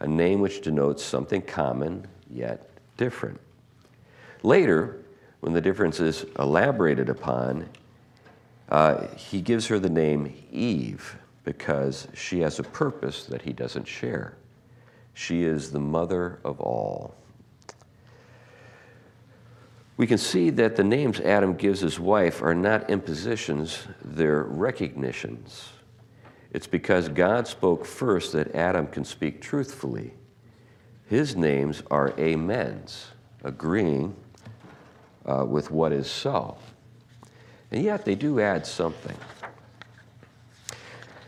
a 0.00 0.06
name 0.06 0.40
which 0.40 0.60
denotes 0.60 1.02
something 1.02 1.40
common 1.40 2.06
yet 2.28 2.68
different. 2.98 3.40
Later, 4.42 5.02
when 5.40 5.54
the 5.54 5.62
difference 5.62 5.98
is 5.98 6.26
elaborated 6.38 7.08
upon, 7.08 7.70
uh, 8.70 9.06
he 9.16 9.40
gives 9.40 9.66
her 9.66 9.78
the 9.78 9.90
name 9.90 10.32
Eve 10.52 11.16
because 11.44 12.06
she 12.14 12.40
has 12.40 12.58
a 12.58 12.62
purpose 12.62 13.24
that 13.26 13.42
he 13.42 13.52
doesn't 13.52 13.86
share. 13.86 14.36
She 15.14 15.44
is 15.44 15.72
the 15.72 15.80
mother 15.80 16.38
of 16.44 16.60
all. 16.60 17.14
We 19.96 20.06
can 20.06 20.18
see 20.18 20.48
that 20.50 20.76
the 20.76 20.84
names 20.84 21.20
Adam 21.20 21.54
gives 21.54 21.80
his 21.80 22.00
wife 22.00 22.42
are 22.42 22.54
not 22.54 22.88
impositions, 22.88 23.86
they're 24.02 24.44
recognitions. 24.44 25.68
It's 26.52 26.66
because 26.66 27.08
God 27.08 27.46
spoke 27.46 27.84
first 27.84 28.32
that 28.32 28.54
Adam 28.54 28.86
can 28.86 29.04
speak 29.04 29.42
truthfully. 29.42 30.14
His 31.06 31.36
names 31.36 31.82
are 31.90 32.14
amens, 32.18 33.08
agreeing 33.44 34.16
uh, 35.26 35.44
with 35.46 35.70
what 35.70 35.92
is 35.92 36.10
so. 36.10 36.56
And 37.72 37.84
yet 37.84 38.04
they 38.04 38.14
do 38.14 38.40
add 38.40 38.66
something. 38.66 39.16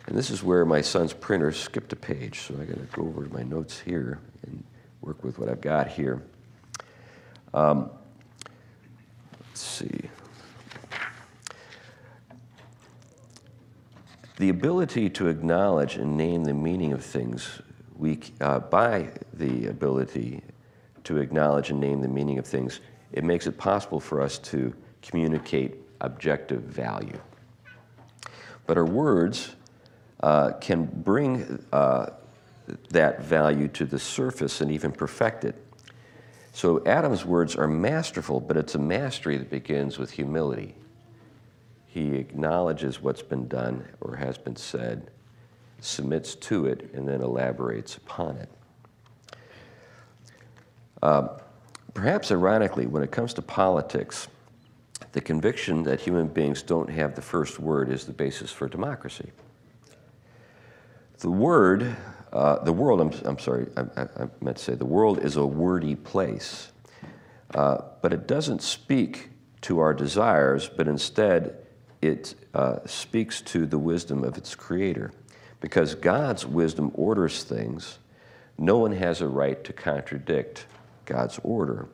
And 0.07 0.19
this 0.19 0.31
is 0.31 0.43
where 0.43 0.65
my 0.65 0.81
son's 0.81 1.13
printer 1.13 1.53
skipped 1.53 1.93
a 1.93 1.97
page, 1.97 2.41
so 2.41 2.55
I 2.61 2.65
got 2.65 2.77
to 2.77 2.97
go 2.97 3.03
over 3.03 3.25
to 3.25 3.33
my 3.33 3.43
notes 3.43 3.79
here 3.79 4.19
and 4.47 4.65
work 5.01 5.23
with 5.23 5.39
what 5.39 5.49
I've 5.49 5.61
got 5.61 5.89
here. 5.89 6.23
Um, 7.55 7.91
let's 9.49 9.61
see. 9.61 10.01
The 14.39 14.49
ability 14.49 15.09
to 15.11 15.29
acknowledge 15.29 15.97
and 15.97 16.17
name 16.17 16.43
the 16.43 16.55
meaning 16.55 16.93
of 16.93 17.05
things, 17.05 17.63
we, 17.97 18.19
uh, 18.41 18.59
by 18.59 19.11
the 19.35 19.67
ability 19.67 20.43
to 21.05 21.19
acknowledge 21.19 21.71
and 21.71 21.79
name 21.79 22.01
the 22.01 22.09
meaning 22.09 22.39
of 22.39 22.47
things, 22.47 22.81
it 23.13 23.23
makes 23.23 23.47
it 23.47 23.57
possible 23.57 24.01
for 24.01 24.21
us 24.21 24.39
to 24.39 24.75
communicate 25.01 25.82
objective 26.03 26.63
value. 26.63 27.19
But 28.67 28.77
our 28.77 28.85
words 28.85 29.57
uh, 30.21 30.53
can 30.61 30.85
bring 30.85 31.65
uh, 31.73 32.11
that 32.91 33.23
value 33.23 33.69
to 33.69 33.85
the 33.85 33.99
surface 33.99 34.61
and 34.61 34.71
even 34.71 34.93
perfect 34.93 35.45
it. 35.45 35.57
So 36.53 36.85
Adam's 36.85 37.25
words 37.25 37.57
are 37.57 37.67
masterful, 37.67 38.39
but 38.39 38.57
it's 38.57 38.75
a 38.75 38.79
mastery 38.79 39.39
that 39.39 39.51
begins 39.51 39.99
with 39.99 40.11
humility. 40.11 40.75
He 41.87 42.15
acknowledges 42.15 43.03
what's 43.03 43.23
been 43.23 43.49
done 43.49 43.87
or 44.01 44.17
has 44.17 44.39
been 44.39 44.57
said, 44.57 45.11
submits 45.81 46.35
to 46.37 46.67
it, 46.67 46.91
and 46.95 47.09
then 47.09 47.23
elaborates 47.23 47.97
upon 47.97 48.37
it. 48.37 48.49
Uh, 51.03 51.29
perhaps 51.95 52.31
ironically, 52.31 52.87
when 52.87 53.03
it 53.03 53.11
comes 53.11 53.35
to 53.35 53.43
politics, 53.43 54.29
the 55.13 55.21
conviction 55.21 55.83
that 55.85 56.01
human 56.01 56.27
beings 56.27 56.63
don't 56.63 56.91
have 56.91 57.15
the 57.15 57.23
first 57.23 57.61
word 57.61 57.91
is 57.91 58.07
the 58.07 58.13
basis 58.13 58.51
for 58.51 58.69
democracy. 58.69 59.31
The 61.19 61.31
word, 61.31 61.97
uh, 62.33 62.65
the 62.65 62.73
world, 62.73 63.01
I'm, 63.01 63.13
I'm 63.25 63.39
sorry, 63.39 63.67
I, 63.77 63.83
I, 64.03 64.29
meant 64.41 64.57
to 64.57 64.63
say, 64.63 64.75
the 64.75 64.87
world 64.87 65.19
is 65.19 65.37
a 65.37 65.45
wordy 65.45 65.95
place, 65.95 66.73
uh, 67.55 67.79
but 68.01 68.13
it 68.13 68.27
doesn't 68.27 68.63
speak 68.63 69.31
to 69.63 69.79
our 69.79 69.95
desires, 69.95 70.69
but 70.69 70.89
instead 70.89 71.59
it 72.01 72.35
uh, 72.55 72.79
speaks 72.87 73.41
to 73.43 73.67
the 73.67 73.79
wisdom 73.79 74.25
of 74.25 74.37
its 74.37 74.55
creator. 74.55 75.13
Because 75.61 75.95
God's 75.95 76.45
wisdom 76.45 76.91
orders 76.95 77.45
things, 77.45 77.99
no 78.59 78.79
one 78.79 78.93
has 78.93 79.21
a 79.21 79.29
right 79.29 79.63
to 79.63 79.73
contradict 79.73 80.67
God's 81.05 81.39
order. 81.45 81.89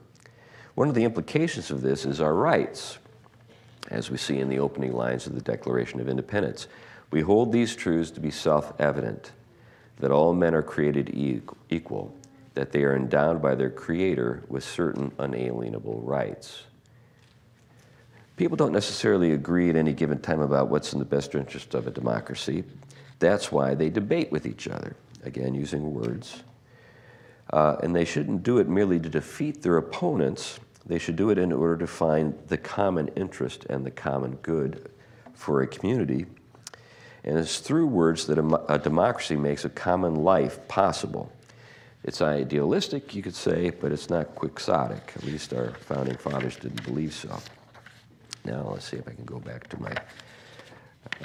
One 0.75 0.88
of 0.88 0.94
the 0.94 1.04
implications 1.04 1.70
of 1.70 1.82
this 1.82 2.06
is 2.06 2.20
our 2.20 2.34
rights, 2.34 2.98
as 3.88 4.11
we 4.11 4.16
see 4.16 4.38
in 4.38 4.49
the 4.49 4.59
opening 4.59 4.92
lines 4.92 5.26
of 5.26 5.35
the 5.35 5.40
Declaration 5.40 6.00
of 6.00 6.09
Independence. 6.09 6.68
We 7.11 7.23
hold 7.23 7.52
these 7.52 7.75
truths 7.75 8.11
to 8.12 8.21
be 8.21 8.30
self 8.30 8.78
evident 8.80 9.33
that 9.97 10.11
all 10.11 10.33
men 10.33 10.54
are 10.54 10.62
created 10.62 11.11
equal, 11.71 12.14
that 12.54 12.73
they 12.73 12.85
are 12.85 12.95
endowed 12.95 13.42
by 13.42 13.54
their 13.54 13.71
Creator 13.71 14.45
with 14.49 14.62
certain 14.62 15.12
unalienable 15.18 16.00
rights. 16.02 16.64
People 18.37 18.57
don't 18.57 18.73
necessarily 18.73 19.33
agree 19.33 19.68
at 19.68 19.75
any 19.75 19.92
given 19.92 20.21
time 20.21 20.40
about 20.40 20.68
what's 20.68 20.92
in 20.92 21.00
the 21.00 21.04
best 21.04 21.35
interest 21.35 21.75
of 21.75 21.88
a 21.88 21.90
democracy. 21.90 22.62
That's 23.18 23.50
why 23.50 23.75
they 23.75 23.90
debate 23.90 24.30
with 24.30 24.47
each 24.47 24.68
other, 24.68 24.95
again, 25.25 25.54
using 25.54 25.92
words. 25.92 26.45
Uh, 27.52 27.76
and 27.83 27.97
they 27.97 28.04
shouldn't 28.04 28.45
do 28.45 28.59
it 28.59 28.68
merely 28.68 29.00
to 29.00 29.09
defeat 29.09 29.62
their 29.62 29.76
opponents. 29.78 30.61
They 30.88 30.99
should 30.99 31.16
do 31.16 31.30
it 31.30 31.38
in 31.38 31.52
order 31.52 31.76
to 31.76 31.87
find 31.87 32.35
the 32.49 32.57
common 32.57 33.09
interest 33.09 33.66
and 33.66 33.85
the 33.85 33.90
common 33.90 34.37
good 34.37 34.90
for 35.35 35.62
a 35.62 35.66
community. 35.66 36.26
And 37.25 37.38
it's 37.38 37.59
through 37.59 37.87
words 37.88 38.26
that 38.26 38.38
a, 38.38 38.73
a 38.73 38.78
democracy 38.78 39.37
makes 39.37 39.66
a 39.66 39.68
common 39.68 40.14
life 40.16 40.66
possible. 40.66 41.30
It's 42.04 42.23
idealistic, 42.23 43.14
you 43.14 43.23
could 43.23 43.35
say, 43.35 43.71
but 43.71 43.92
it's 43.92 44.09
not 44.09 44.35
quixotic. 44.35 45.12
At 45.16 45.25
least 45.25 45.52
our 45.52 45.73
founding 45.75 46.16
fathers 46.16 46.57
didn't 46.57 46.85
believe 46.85 47.12
so. 47.12 47.38
Now, 48.45 48.71
let's 48.73 48.88
see 48.88 48.97
if 48.97 49.07
I 49.07 49.12
can 49.12 49.25
go 49.25 49.38
back 49.40 49.68
to 49.68 49.80
my 49.80 49.92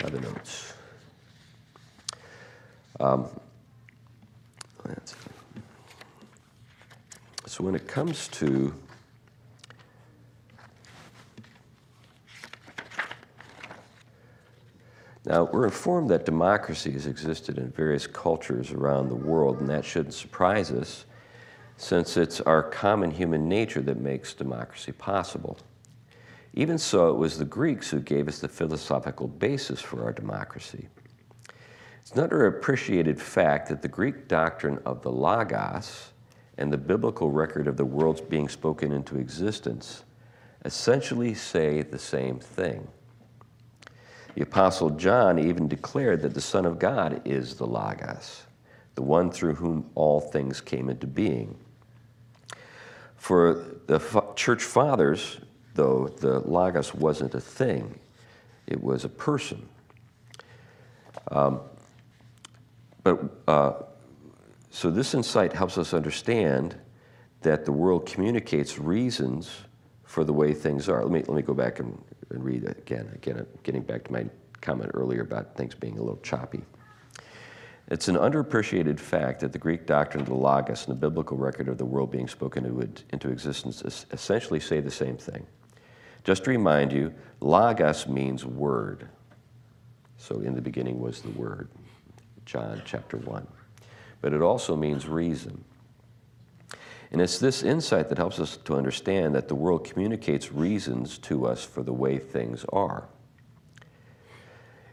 other 0.04 0.20
notes. 0.20 0.74
Um, 3.00 3.28
so 7.46 7.64
when 7.64 7.76
it 7.76 7.88
comes 7.88 8.28
to 8.30 8.74
Now, 15.26 15.46
we're 15.46 15.66
informed 15.66 16.10
that 16.10 16.26
democracy 16.26 16.92
has 16.92 17.08
existed 17.08 17.58
in 17.58 17.72
various 17.72 18.08
cultures 18.08 18.72
around 18.72 19.08
the 19.08 19.16
world, 19.16 19.62
and 19.62 19.70
that 19.70 19.86
shouldn't 19.86 20.14
surprise 20.14 20.70
us 20.72 21.06
since 21.78 22.18
it's 22.18 22.42
our 22.42 22.62
common 22.62 23.10
human 23.10 23.48
nature 23.48 23.82
that 23.82 23.98
makes 23.98 24.34
democracy 24.34 24.92
possible. 24.92 25.58
Even 26.54 26.78
so, 26.78 27.10
it 27.10 27.18
was 27.18 27.38
the 27.38 27.46
Greeks 27.46 27.90
who 27.90 28.00
gave 28.00 28.28
us 28.28 28.40
the 28.40 28.48
philosophical 28.48 29.28
basis 29.28 29.82
for 29.82 30.04
our 30.04 30.12
democracy. 30.12 30.88
It's 32.02 32.12
an 32.12 32.28
underappreciated 32.28 33.18
fact 33.18 33.70
that 33.70 33.82
the 33.82 33.88
Greek 33.88 34.28
doctrine 34.28 34.80
of 34.86 35.02
the 35.02 35.12
Logos 35.12 36.12
and 36.58 36.72
the 36.72 36.78
biblical 36.78 37.32
record 37.32 37.68
of 37.68 37.78
the 37.78 37.86
world's 37.86 38.22
being 38.22 38.50
spoken 38.50 38.92
into 38.92 39.18
existence 39.18 40.04
essentially 40.66 41.34
say 41.34 41.82
the 41.82 41.98
same 41.98 42.40
thing. 42.40 42.88
The 44.36 44.42
Apostle 44.42 44.90
John 44.92 45.38
even 45.38 45.68
declared 45.68 46.22
that 46.22 46.34
the 46.34 46.42
Son 46.42 46.66
of 46.66 46.80
God 46.80 47.22
is 47.26 47.56
the 47.56 47.68
Logos, 47.68 48.44
the 48.96 49.04
one 49.04 49.30
through 49.30 49.56
whom 49.56 49.90
all 49.96 50.20
things 50.20 50.60
came 50.60 50.90
into 50.90 51.06
being. 51.06 51.56
For 53.16 53.64
the 53.88 54.00
church 54.36 54.64
fathers, 54.64 55.40
though, 55.76 56.08
the 56.08 56.40
Logos 56.40 56.94
wasn't 56.94 57.36
a 57.36 57.42
thing, 57.42 58.00
it 58.66 58.82
was 58.82 59.06
a 59.06 59.10
person. 59.10 59.68
Um, 61.30 61.62
but 63.04 63.20
uh, 63.48 63.74
so 64.72 64.90
this 64.90 65.14
insight 65.14 65.54
helps 65.54 65.78
us 65.78 65.94
understand 65.94 66.76
that 67.42 67.66
the 67.66 67.72
world 67.72 68.06
communicates 68.06 68.80
reasons 68.80 69.52
for 70.04 70.24
the 70.24 70.34
way 70.34 70.54
things 70.54 70.90
are. 70.90 71.04
Let 71.04 71.12
me, 71.12 71.20
let 71.20 71.36
me 71.36 71.42
go 71.42 71.54
back 71.54 71.80
and, 71.80 72.02
and 72.30 72.44
read 72.44 72.64
again. 72.68 73.10
Again, 73.14 73.46
getting 73.64 73.82
back 73.82 74.04
to 74.06 74.12
my 74.12 74.26
comment 74.62 74.92
earlier 74.94 75.22
about 75.22 75.56
things 75.56 75.76
being 75.76 75.98
a 75.98 76.02
little 76.02 76.22
choppy. 76.22 76.64
It's 77.90 78.08
an 78.08 78.16
underappreciated 78.16 78.98
fact 79.00 79.42
that 79.42 79.52
the 79.52 79.60
Greek 79.60 79.86
doctrine 79.86 80.22
of 80.22 80.30
the 80.30 80.36
Logos 80.36 80.88
and 80.88 80.96
the 80.96 81.00
biblical 81.00 81.36
record 81.36 81.68
of 81.68 81.78
the 81.78 81.86
world 81.86 82.12
being 82.12 82.30
spoken 82.30 82.66
into 83.12 83.30
existence 83.30 84.06
essentially 84.12 84.62
say 84.62 84.80
the 84.80 84.90
same 84.90 85.18
thing. 85.18 85.46
Just 86.24 86.46
to 86.46 86.52
remind 86.52 86.94
you, 86.94 87.14
Logos 87.42 88.08
means 88.08 88.46
word. 88.46 89.10
So 90.18 90.40
in 90.40 90.56
the 90.56 90.62
beginning 90.62 91.02
was 91.02 91.22
the 91.22 91.32
word, 91.32 91.68
John 92.46 92.82
chapter 92.86 93.18
1. 93.18 93.46
But 94.22 94.32
it 94.32 94.42
also 94.42 94.78
means 94.78 95.06
reason. 95.06 95.66
And 97.14 97.22
it's 97.22 97.38
this 97.38 97.62
insight 97.62 98.10
that 98.10 98.18
helps 98.18 98.40
us 98.40 98.58
to 98.58 98.76
understand 98.76 99.36
that 99.36 99.48
the 99.48 99.54
world 99.54 99.86
communicates 99.86 100.52
reasons 100.52 101.20
to 101.20 101.46
us 101.46 101.64
for 101.64 101.84
the 101.84 101.94
way 101.94 102.18
things 102.18 102.66
are. 102.74 103.08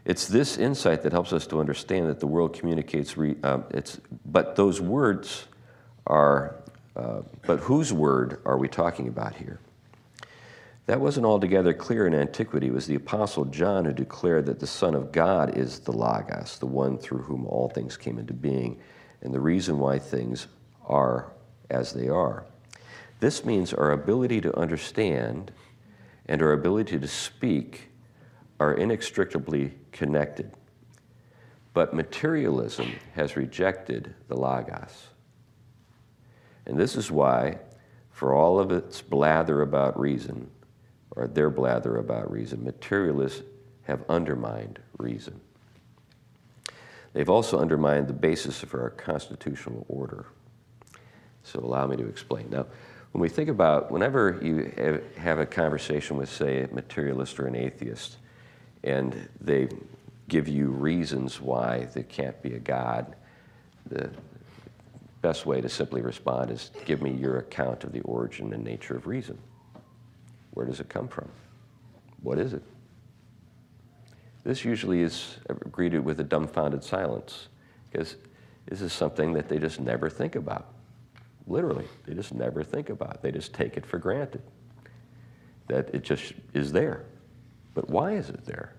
It's 0.05 0.27
this 0.27 0.57
insight 0.57 1.01
that 1.01 1.13
helps 1.13 1.33
us 1.33 1.47
to 1.47 1.59
understand 1.59 2.09
that 2.09 2.19
the 2.19 2.27
world 2.27 2.53
communicates, 2.53 3.17
re, 3.17 3.35
um, 3.43 3.65
it's, 3.71 3.99
but 4.23 4.55
those 4.55 4.79
words 4.79 5.45
are, 6.05 6.57
uh, 6.95 7.21
but 7.47 7.59
whose 7.59 7.91
word 7.91 8.39
are 8.45 8.57
we 8.57 8.67
talking 8.67 9.07
about 9.07 9.35
here? 9.35 9.59
That 10.85 10.99
wasn't 10.99 11.25
altogether 11.25 11.73
clear 11.73 12.05
in 12.05 12.13
antiquity. 12.13 12.67
It 12.67 12.73
was 12.73 12.85
the 12.85 12.95
Apostle 12.95 13.45
John 13.45 13.85
who 13.85 13.93
declared 13.93 14.45
that 14.45 14.59
the 14.59 14.67
Son 14.67 14.93
of 14.93 15.11
God 15.11 15.57
is 15.57 15.79
the 15.79 15.91
Logos, 15.91 16.59
the 16.59 16.67
one 16.67 16.99
through 16.99 17.23
whom 17.23 17.47
all 17.47 17.69
things 17.69 17.97
came 17.97 18.19
into 18.19 18.33
being, 18.33 18.79
and 19.21 19.33
the 19.33 19.39
reason 19.39 19.79
why 19.79 19.97
things 19.97 20.47
are 20.85 21.31
as 21.71 21.93
they 21.93 22.07
are. 22.07 22.45
This 23.19 23.43
means 23.43 23.73
our 23.73 23.91
ability 23.91 24.41
to 24.41 24.57
understand 24.57 25.51
and 26.27 26.41
our 26.41 26.53
ability 26.53 26.99
to 26.99 27.07
speak 27.07 27.89
are 28.59 28.73
inextricably 28.73 29.73
connected. 29.91 30.51
But 31.73 31.93
materialism 31.93 32.93
has 33.15 33.35
rejected 33.35 34.13
the 34.27 34.35
Logos. 34.35 35.07
And 36.65 36.79
this 36.79 36.95
is 36.95 37.09
why, 37.09 37.57
for 38.11 38.33
all 38.33 38.59
of 38.59 38.71
its 38.71 39.01
blather 39.01 39.61
about 39.61 39.99
reason, 39.99 40.49
or 41.15 41.27
their 41.27 41.49
blather 41.49 41.97
about 41.97 42.31
reason, 42.31 42.63
materialists 42.63 43.41
have 43.83 44.03
undermined 44.09 44.79
reason. 44.97 45.39
They've 47.13 47.29
also 47.29 47.59
undermined 47.59 48.07
the 48.07 48.13
basis 48.13 48.63
of 48.63 48.73
our 48.73 48.91
constitutional 48.91 49.85
order. 49.89 50.27
So 51.43 51.59
allow 51.59 51.87
me 51.87 51.97
to 51.97 52.07
explain. 52.07 52.49
Now, 52.49 52.67
when 53.11 53.21
we 53.21 53.29
think 53.29 53.49
about, 53.49 53.91
whenever 53.91 54.39
you 54.41 55.01
have 55.17 55.39
a 55.39 55.45
conversation 55.45 56.17
with, 56.17 56.29
say, 56.29 56.63
a 56.63 56.73
materialist 56.73 57.39
or 57.39 57.47
an 57.47 57.55
atheist, 57.55 58.17
and 58.83 59.27
they 59.41 59.67
give 60.29 60.47
you 60.47 60.69
reasons 60.69 61.41
why 61.41 61.87
there 61.93 62.03
can't 62.03 62.41
be 62.41 62.53
a 62.53 62.59
God, 62.59 63.15
the 63.87 64.09
best 65.21 65.45
way 65.45 65.59
to 65.59 65.67
simply 65.67 66.01
respond 66.01 66.51
is 66.51 66.71
give 66.85 67.01
me 67.01 67.11
your 67.11 67.39
account 67.39 67.83
of 67.83 67.91
the 67.91 68.01
origin 68.01 68.53
and 68.53 68.63
nature 68.63 68.95
of 68.95 69.07
reason. 69.07 69.37
Where 70.51 70.65
does 70.65 70.79
it 70.79 70.89
come 70.89 71.07
from? 71.07 71.29
What 72.23 72.39
is 72.39 72.53
it? 72.53 72.63
This 74.43 74.65
usually 74.65 75.01
is 75.01 75.37
greeted 75.71 76.03
with 76.03 76.19
a 76.19 76.23
dumbfounded 76.23 76.83
silence 76.83 77.49
because 77.91 78.15
this 78.67 78.81
is 78.81 78.93
something 78.93 79.33
that 79.33 79.49
they 79.49 79.59
just 79.59 79.79
never 79.79 80.09
think 80.09 80.35
about. 80.35 80.70
Literally, 81.51 81.87
they 82.05 82.13
just 82.13 82.33
never 82.33 82.63
think 82.63 82.89
about. 82.89 83.15
it. 83.15 83.21
They 83.21 83.31
just 83.31 83.53
take 83.53 83.75
it 83.75 83.85
for 83.85 83.97
granted 83.97 84.41
that 85.67 85.93
it 85.93 86.03
just 86.03 86.33
is 86.53 86.71
there. 86.71 87.03
But 87.73 87.89
why 87.89 88.13
is 88.13 88.29
it 88.29 88.45
there? 88.45 88.73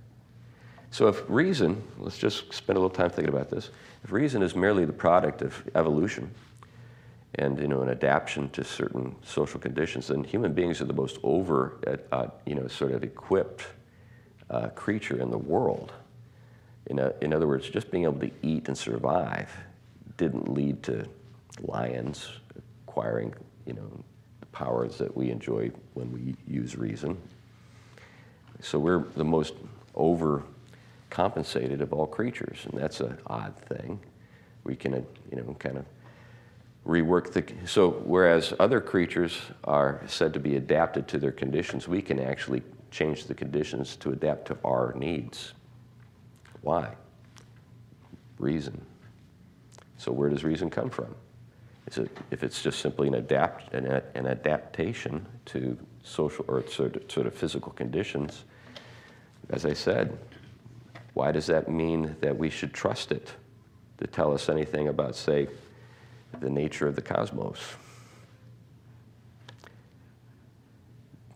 So, 0.90 1.06
if 1.08 1.22
reason, 1.28 1.82
let's 1.98 2.16
just 2.16 2.52
spend 2.52 2.78
a 2.78 2.80
little 2.80 2.94
time 2.94 3.10
thinking 3.10 3.32
about 3.32 3.50
this. 3.50 3.70
If 4.04 4.12
reason 4.12 4.42
is 4.42 4.56
merely 4.56 4.86
the 4.86 4.92
product 4.92 5.42
of 5.42 5.62
evolution 5.74 6.30
and 7.36 7.58
you 7.58 7.68
know 7.68 7.82
an 7.82 7.90
adaptation 7.90 8.48
to 8.50 8.64
certain 8.64 9.16
social 9.22 9.60
conditions, 9.60 10.08
then 10.08 10.24
human 10.24 10.54
beings 10.54 10.80
are 10.80 10.86
the 10.86 10.94
most 10.94 11.18
over, 11.22 11.78
uh, 11.86 12.14
uh 12.14 12.28
you 12.46 12.54
know, 12.54 12.66
sort 12.68 12.92
of 12.92 13.04
equipped 13.04 13.66
uh, 14.48 14.68
creature 14.68 15.20
in 15.20 15.30
the 15.30 15.38
world. 15.38 15.92
In, 16.86 16.98
a, 16.98 17.12
in 17.20 17.34
other 17.34 17.46
words, 17.46 17.68
just 17.68 17.90
being 17.90 18.04
able 18.04 18.20
to 18.20 18.30
eat 18.42 18.68
and 18.68 18.76
survive 18.76 19.50
didn't 20.16 20.52
lead 20.52 20.82
to 20.84 21.06
lions 21.60 22.28
acquiring, 22.92 23.34
you 23.64 23.72
know, 23.72 23.90
the 24.40 24.46
powers 24.46 24.98
that 24.98 25.16
we 25.16 25.30
enjoy 25.30 25.70
when 25.94 26.12
we 26.12 26.34
use 26.46 26.76
reason. 26.76 27.16
So 28.60 28.78
we're 28.78 29.04
the 29.16 29.24
most 29.24 29.54
over 29.94 30.42
compensated 31.08 31.80
of 31.80 31.94
all 31.94 32.06
creatures, 32.06 32.58
and 32.70 32.78
that's 32.78 33.00
an 33.00 33.16
odd 33.26 33.56
thing. 33.56 33.98
We 34.64 34.76
can, 34.76 34.92
you 35.30 35.38
know, 35.38 35.56
kind 35.58 35.78
of 35.78 35.86
rework 36.86 37.32
the. 37.32 37.44
So 37.66 38.02
whereas 38.04 38.52
other 38.60 38.80
creatures 38.80 39.40
are 39.64 40.02
said 40.06 40.34
to 40.34 40.40
be 40.40 40.56
adapted 40.56 41.08
to 41.08 41.18
their 41.18 41.32
conditions, 41.32 41.88
we 41.88 42.02
can 42.02 42.20
actually 42.20 42.62
change 42.90 43.24
the 43.24 43.34
conditions 43.34 43.96
to 43.96 44.12
adapt 44.12 44.48
to 44.48 44.58
our 44.66 44.92
needs. 44.98 45.54
Why? 46.60 46.94
Reason. 48.38 48.84
So 49.96 50.12
where 50.12 50.28
does 50.28 50.44
reason 50.44 50.68
come 50.68 50.90
from? 50.90 51.14
A, 51.96 52.08
if 52.30 52.42
it's 52.42 52.62
just 52.62 52.80
simply 52.80 53.08
an 53.08 53.14
adapt 53.14 53.74
an, 53.74 53.86
an 53.86 54.26
adaptation 54.26 55.26
to 55.46 55.76
social 56.02 56.44
or 56.48 56.66
sort 56.68 56.96
of, 56.96 57.10
sort 57.10 57.26
of 57.26 57.34
physical 57.34 57.72
conditions, 57.72 58.44
as 59.50 59.66
I 59.66 59.72
said, 59.72 60.16
why 61.14 61.32
does 61.32 61.46
that 61.46 61.68
mean 61.68 62.16
that 62.20 62.36
we 62.36 62.50
should 62.50 62.72
trust 62.72 63.12
it 63.12 63.32
to 63.98 64.06
tell 64.06 64.32
us 64.32 64.48
anything 64.48 64.88
about, 64.88 65.14
say, 65.14 65.48
the 66.40 66.48
nature 66.48 66.86
of 66.86 66.96
the 66.96 67.02
cosmos? 67.02 67.58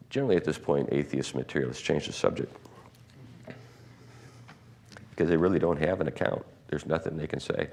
Generally, 0.09 0.37
at 0.37 0.45
this 0.45 0.59
point, 0.59 0.89
atheist 0.93 1.35
materialists 1.35 1.83
change 1.83 2.07
the 2.07 2.13
subject 2.13 2.57
because 5.11 5.29
they 5.29 5.37
really 5.37 5.59
don't 5.59 5.79
have 5.79 6.01
an 6.01 6.09
account. 6.09 6.45
There's 6.69 6.87
nothing 6.87 7.17
they 7.17 7.27
can 7.27 7.41
say. 7.41 7.69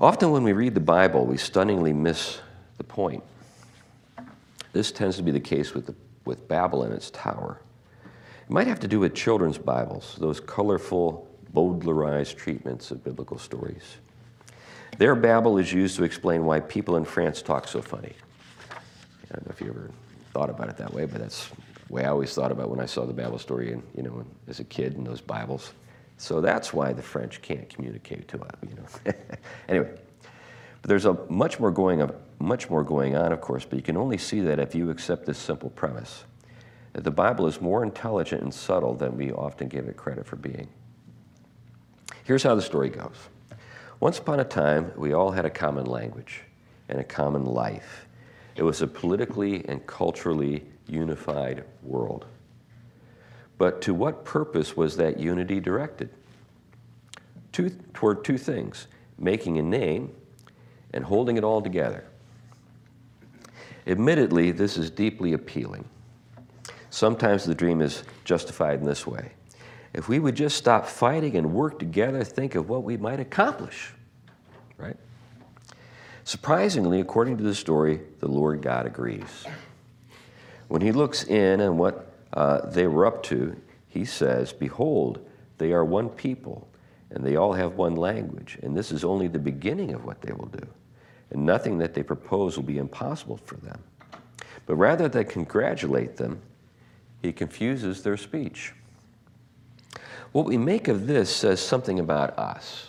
Often, 0.00 0.32
when 0.32 0.42
we 0.42 0.52
read 0.52 0.74
the 0.74 0.80
Bible, 0.80 1.24
we 1.26 1.36
stunningly 1.36 1.92
miss 1.92 2.40
the 2.76 2.84
point. 2.84 3.22
This 4.72 4.90
tends 4.90 5.16
to 5.16 5.22
be 5.22 5.30
the 5.30 5.40
case 5.40 5.74
with, 5.74 5.86
the, 5.86 5.94
with 6.24 6.48
Babel 6.48 6.82
and 6.82 6.92
its 6.92 7.10
tower. 7.10 7.60
It 8.04 8.50
might 8.50 8.66
have 8.66 8.80
to 8.80 8.88
do 8.88 9.00
with 9.00 9.14
children's 9.14 9.58
Bibles, 9.58 10.16
those 10.18 10.40
colorful, 10.40 11.28
Bowdlerized 11.54 12.36
treatments 12.36 12.90
of 12.90 13.04
biblical 13.04 13.38
stories. 13.38 13.98
Their 14.96 15.14
Babel 15.14 15.58
is 15.58 15.72
used 15.72 15.96
to 15.96 16.04
explain 16.04 16.44
why 16.44 16.60
people 16.60 16.96
in 16.96 17.04
France 17.04 17.42
talk 17.42 17.68
so 17.68 17.82
funny. 17.82 18.14
I 18.70 19.34
don't 19.34 19.46
know 19.46 19.52
if 19.52 19.60
you 19.60 19.68
ever 19.68 19.90
thought 20.32 20.48
about 20.48 20.70
it 20.70 20.78
that 20.78 20.92
way, 20.92 21.04
but 21.04 21.20
that's 21.20 21.48
the 21.88 21.92
way 21.92 22.04
I 22.04 22.08
always 22.08 22.34
thought 22.34 22.52
about 22.52 22.70
when 22.70 22.80
I 22.80 22.86
saw 22.86 23.04
the 23.04 23.12
Babel 23.12 23.38
story, 23.38 23.72
and 23.72 23.82
you 23.94 24.02
know, 24.02 24.24
as 24.48 24.60
a 24.60 24.64
kid 24.64 24.94
in 24.94 25.04
those 25.04 25.20
Bibles. 25.20 25.72
So 26.22 26.40
that's 26.40 26.72
why 26.72 26.92
the 26.92 27.02
French 27.02 27.42
can't 27.42 27.68
communicate 27.68 28.28
to 28.28 28.40
us. 28.40 28.54
You 28.62 28.76
know. 28.76 29.12
anyway, 29.68 29.90
but 30.80 30.88
there's 30.88 31.04
a 31.04 31.14
much 31.28 31.58
more 31.58 31.72
going 31.72 32.00
of 32.00 32.14
much 32.38 32.70
more 32.70 32.84
going 32.84 33.16
on, 33.16 33.32
of 33.32 33.40
course. 33.40 33.64
But 33.64 33.74
you 33.74 33.82
can 33.82 33.96
only 33.96 34.18
see 34.18 34.40
that 34.42 34.60
if 34.60 34.72
you 34.72 34.88
accept 34.90 35.26
this 35.26 35.36
simple 35.36 35.70
premise 35.70 36.22
that 36.92 37.02
the 37.02 37.10
Bible 37.10 37.48
is 37.48 37.60
more 37.60 37.82
intelligent 37.82 38.40
and 38.40 38.54
subtle 38.54 38.94
than 38.94 39.16
we 39.16 39.32
often 39.32 39.66
give 39.66 39.88
it 39.88 39.96
credit 39.96 40.24
for 40.24 40.36
being. 40.36 40.68
Here's 42.22 42.44
how 42.44 42.54
the 42.54 42.62
story 42.62 42.88
goes 42.88 43.16
Once 43.98 44.20
upon 44.20 44.38
a 44.38 44.44
time, 44.44 44.92
we 44.96 45.14
all 45.14 45.32
had 45.32 45.44
a 45.44 45.50
common 45.50 45.86
language 45.86 46.42
and 46.88 47.00
a 47.00 47.04
common 47.04 47.46
life. 47.46 48.06
It 48.54 48.62
was 48.62 48.80
a 48.80 48.86
politically 48.86 49.68
and 49.68 49.84
culturally 49.88 50.62
unified 50.86 51.64
world. 51.82 52.26
But 53.62 53.80
to 53.82 53.94
what 53.94 54.24
purpose 54.24 54.76
was 54.76 54.96
that 54.96 55.20
unity 55.20 55.60
directed? 55.60 56.10
Two, 57.52 57.70
toward 57.94 58.24
two 58.24 58.36
things 58.36 58.88
making 59.16 59.56
a 59.56 59.62
name 59.62 60.12
and 60.92 61.04
holding 61.04 61.36
it 61.36 61.44
all 61.44 61.62
together. 61.62 62.02
Admittedly, 63.86 64.50
this 64.50 64.76
is 64.76 64.90
deeply 64.90 65.32
appealing. 65.34 65.84
Sometimes 66.90 67.44
the 67.44 67.54
dream 67.54 67.80
is 67.80 68.02
justified 68.24 68.80
in 68.80 68.84
this 68.84 69.06
way. 69.06 69.30
If 69.94 70.08
we 70.08 70.18
would 70.18 70.34
just 70.34 70.56
stop 70.56 70.84
fighting 70.84 71.36
and 71.36 71.54
work 71.54 71.78
together, 71.78 72.24
think 72.24 72.56
of 72.56 72.68
what 72.68 72.82
we 72.82 72.96
might 72.96 73.20
accomplish, 73.20 73.92
right? 74.76 74.96
Surprisingly, 76.24 76.98
according 76.98 77.36
to 77.36 77.44
the 77.44 77.54
story, 77.54 78.00
the 78.18 78.26
Lord 78.26 78.60
God 78.60 78.86
agrees. 78.86 79.44
When 80.66 80.82
he 80.82 80.90
looks 80.90 81.22
in 81.22 81.60
on 81.60 81.78
what 81.78 82.11
uh, 82.32 82.66
they 82.66 82.86
were 82.86 83.06
up 83.06 83.22
to, 83.24 83.60
he 83.88 84.04
says, 84.04 84.52
Behold, 84.52 85.24
they 85.58 85.72
are 85.72 85.84
one 85.84 86.08
people, 86.08 86.68
and 87.10 87.24
they 87.24 87.36
all 87.36 87.52
have 87.52 87.74
one 87.74 87.94
language, 87.94 88.58
and 88.62 88.76
this 88.76 88.90
is 88.90 89.04
only 89.04 89.28
the 89.28 89.38
beginning 89.38 89.92
of 89.92 90.04
what 90.04 90.22
they 90.22 90.32
will 90.32 90.46
do. 90.46 90.66
And 91.30 91.44
nothing 91.44 91.78
that 91.78 91.94
they 91.94 92.02
propose 92.02 92.56
will 92.56 92.64
be 92.64 92.78
impossible 92.78 93.38
for 93.38 93.56
them. 93.56 93.82
But 94.66 94.76
rather 94.76 95.08
than 95.08 95.24
congratulate 95.24 96.16
them, 96.16 96.40
he 97.20 97.32
confuses 97.32 98.02
their 98.02 98.16
speech. 98.16 98.72
What 100.32 100.46
we 100.46 100.56
make 100.56 100.88
of 100.88 101.06
this 101.06 101.34
says 101.34 101.60
something 101.60 102.00
about 102.00 102.38
us. 102.38 102.86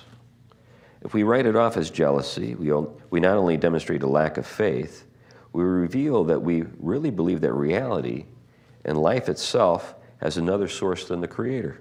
If 1.02 1.14
we 1.14 1.24
write 1.24 1.46
it 1.46 1.56
off 1.56 1.76
as 1.76 1.90
jealousy, 1.90 2.56
we, 2.56 2.72
we 3.10 3.20
not 3.20 3.38
only 3.38 3.58
demonstrate 3.58 4.04
a 4.04 4.08
lack 4.08 4.38
of 4.38 4.48
faith, 4.48 5.06
we 5.52 5.64
reveal 5.64 6.24
that 6.26 6.42
we 6.42 6.64
really 6.80 7.12
believe 7.12 7.42
that 7.42 7.54
reality 7.54 8.26
and 8.86 8.98
life 8.98 9.30
itself 9.30 9.96
has 10.18 10.38
another 10.38 10.68
source 10.68 11.06
than 11.06 11.22
the 11.22 11.28
Creator. 11.28 11.80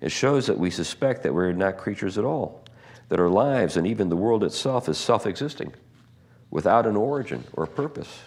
It 0.00 0.12
shows 0.12 0.46
that 0.46 0.58
we 0.58 0.70
suspect 0.70 1.22
that 1.22 1.34
we're 1.34 1.52
not 1.52 1.76
creatures 1.76 2.18
at 2.18 2.24
all, 2.24 2.64
that 3.08 3.18
our 3.20 3.28
lives 3.28 3.76
and 3.76 3.86
even 3.86 4.08
the 4.08 4.16
world 4.16 4.44
itself 4.44 4.88
is 4.88 4.98
self 4.98 5.26
existing, 5.26 5.74
without 6.50 6.86
an 6.86 6.96
origin 6.96 7.44
or 7.54 7.66
purpose. 7.66 8.20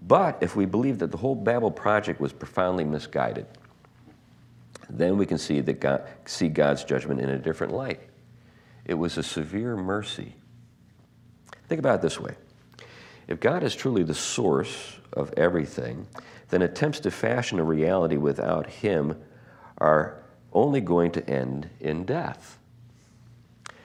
But 0.00 0.38
if 0.40 0.54
we 0.54 0.64
believe 0.64 0.98
that 1.00 1.10
the 1.10 1.16
whole 1.16 1.34
Babel 1.34 1.70
project 1.70 2.20
was 2.20 2.32
profoundly 2.32 2.84
misguided, 2.84 3.46
then 4.88 5.18
we 5.18 5.26
can 5.26 5.38
see, 5.38 5.60
that 5.60 5.80
God, 5.80 6.08
see 6.24 6.48
God's 6.48 6.84
judgment 6.84 7.20
in 7.20 7.28
a 7.28 7.38
different 7.38 7.72
light. 7.72 8.00
It 8.84 8.94
was 8.94 9.18
a 9.18 9.22
severe 9.22 9.76
mercy. 9.76 10.34
Think 11.68 11.78
about 11.80 11.96
it 11.96 12.02
this 12.02 12.18
way 12.18 12.34
if 13.26 13.40
God 13.40 13.62
is 13.62 13.76
truly 13.76 14.02
the 14.02 14.14
source 14.14 14.96
of 15.12 15.32
everything, 15.36 16.06
then 16.48 16.62
attempts 16.62 17.00
to 17.00 17.10
fashion 17.10 17.58
a 17.58 17.64
reality 17.64 18.16
without 18.16 18.66
Him 18.66 19.20
are 19.78 20.22
only 20.52 20.80
going 20.80 21.12
to 21.12 21.28
end 21.28 21.68
in 21.80 22.04
death. 22.04 22.58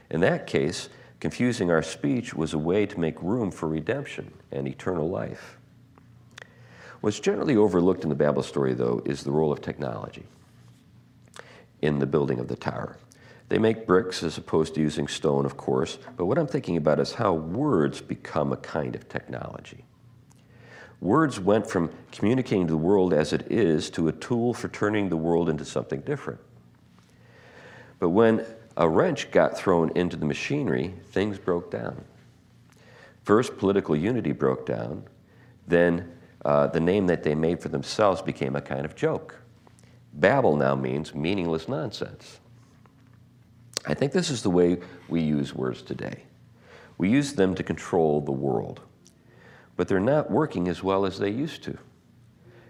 In 0.10 0.22
that 0.22 0.48
case, 0.48 0.90
confusing 1.20 1.72
our 1.72 1.84
speech 1.84 2.34
was 2.34 2.54
a 2.54 2.58
way 2.58 2.86
to 2.86 3.00
make 3.00 3.22
room 3.22 3.52
for 3.52 3.68
redemption 3.68 4.34
and 4.52 4.68
eternal 4.68 5.10
life. 5.10 5.58
What's 7.02 7.20
generally 7.20 7.58
overlooked 7.58 8.04
in 8.04 8.10
the 8.10 8.16
Babel 8.16 8.44
story, 8.44 8.74
though, 8.74 9.02
is 9.06 9.24
the 9.24 9.32
role 9.32 9.52
of 9.52 9.62
technology 9.62 10.24
in 11.82 12.00
the 12.00 12.06
building 12.06 12.40
of 12.40 12.48
the 12.48 12.56
tower. 12.56 12.98
They 13.50 13.58
make 13.58 13.86
bricks 13.86 14.24
as 14.24 14.38
opposed 14.38 14.74
to 14.76 14.82
using 14.82 15.10
stone, 15.10 15.46
of 15.46 15.58
course, 15.58 15.98
but 16.16 16.26
what 16.26 16.38
I'm 16.38 16.48
thinking 16.48 16.78
about 16.78 17.02
is 17.02 17.14
how 17.14 17.34
words 17.34 18.00
become 18.00 18.54
a 18.54 18.58
kind 18.58 18.96
of 18.96 19.10
technology. 19.10 19.84
Words 21.04 21.38
went 21.38 21.70
from 21.70 21.90
communicating 22.14 22.66
to 22.68 22.72
the 22.72 22.78
world 22.78 23.14
as 23.14 23.34
it 23.34 23.52
is 23.52 23.90
to 23.90 24.08
a 24.08 24.14
tool 24.14 24.54
for 24.54 24.70
turning 24.70 25.10
the 25.10 25.18
world 25.18 25.50
into 25.50 25.66
something 25.66 26.00
different. 26.00 26.40
But 28.00 28.12
when 28.12 28.46
a 28.78 28.88
wrench 28.88 29.30
got 29.30 29.58
thrown 29.58 29.92
into 29.96 30.16
the 30.16 30.26
machinery, 30.26 30.94
things 31.12 31.38
broke 31.38 31.70
down. 31.70 32.06
First, 33.24 33.58
political 33.58 33.98
unity 33.98 34.32
broke 34.32 34.66
down. 34.66 35.04
Then, 35.68 36.10
uh, 36.46 36.68
the 36.68 36.80
name 36.80 37.08
that 37.08 37.24
they 37.24 37.36
made 37.36 37.62
for 37.62 37.68
themselves 37.68 38.22
became 38.22 38.56
a 38.56 38.62
kind 38.62 38.86
of 38.86 38.96
joke. 38.96 39.36
Babel 40.14 40.56
now 40.56 40.74
means 40.74 41.14
meaningless 41.14 41.68
nonsense. 41.68 42.40
I 43.86 43.94
think 43.94 44.14
this 44.14 44.30
is 44.30 44.42
the 44.42 44.50
way 44.50 44.80
we 45.10 45.20
use 45.20 45.54
words 45.54 45.82
today. 45.82 46.24
We 46.98 47.10
use 47.10 47.34
them 47.34 47.56
to 47.56 47.64
control 47.64 48.22
the 48.22 48.32
world, 48.32 48.80
but 49.76 49.88
they're 49.88 50.00
not 50.00 50.32
working 50.32 50.68
as 50.68 50.84
well 50.84 51.06
as 51.06 51.20
they 51.20 51.30
used 51.30 51.64
to. 51.64 51.78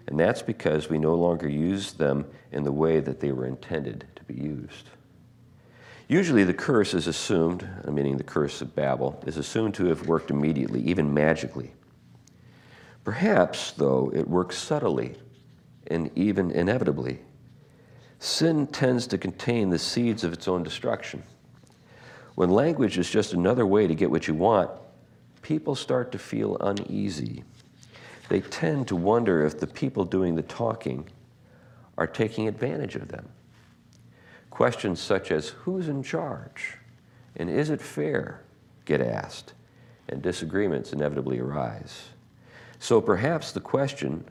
And 0.06 0.18
that's 0.18 0.42
because 0.42 0.88
we 0.88 0.98
no 0.98 1.14
longer 1.14 1.48
use 1.48 1.92
them 1.92 2.26
in 2.52 2.62
the 2.62 2.72
way 2.72 3.00
that 3.00 3.20
they 3.20 3.32
were 3.32 3.46
intended 3.46 4.06
to 4.16 4.24
be 4.24 4.34
used. 4.34 4.90
Usually, 6.08 6.44
the 6.44 6.52
curse 6.52 6.92
is 6.92 7.06
assumed, 7.06 7.66
meaning 7.88 8.18
the 8.18 8.24
curse 8.24 8.60
of 8.60 8.76
Babel, 8.76 9.22
is 9.26 9.38
assumed 9.38 9.74
to 9.74 9.86
have 9.86 10.06
worked 10.06 10.30
immediately, 10.30 10.82
even 10.82 11.14
magically. 11.14 11.72
Perhaps, 13.04 13.72
though, 13.72 14.12
it 14.14 14.28
works 14.28 14.58
subtly 14.58 15.16
and 15.86 16.10
even 16.14 16.50
inevitably 16.50 17.20
sin 18.24 18.66
tends 18.66 19.06
to 19.06 19.18
contain 19.18 19.68
the 19.68 19.78
seeds 19.78 20.24
of 20.24 20.32
its 20.32 20.48
own 20.48 20.62
destruction. 20.62 21.22
When 22.34 22.50
language 22.50 22.98
is 22.98 23.10
just 23.10 23.34
another 23.34 23.66
way 23.66 23.86
to 23.86 23.94
get 23.94 24.10
what 24.10 24.26
you 24.26 24.34
want, 24.34 24.70
people 25.44 25.76
start 25.76 26.10
to 26.10 26.18
feel 26.18 26.56
uneasy. 26.58 27.44
They 28.28 28.40
tend 28.40 28.88
to 28.88 28.96
wonder 28.96 29.44
if 29.44 29.60
the 29.60 29.66
people 29.68 30.04
doing 30.04 30.34
the 30.34 30.42
talking 30.42 31.08
are 31.96 32.06
taking 32.08 32.48
advantage 32.48 32.96
of 32.96 33.08
them. 33.08 33.28
Questions 34.50 35.00
such 35.00 35.30
as 35.30 35.50
who's 35.50 35.86
in 35.86 36.02
charge 36.02 36.78
and 37.36 37.50
is 37.50 37.70
it 37.70 37.80
fair 37.80 38.40
get 38.84 39.00
asked, 39.00 39.52
and 40.08 40.22
disagreements 40.22 40.92
inevitably 40.92 41.38
arise. 41.38 42.04
So 42.78 43.00
perhaps 43.00 43.52
the 43.52 43.60
question 43.60 44.24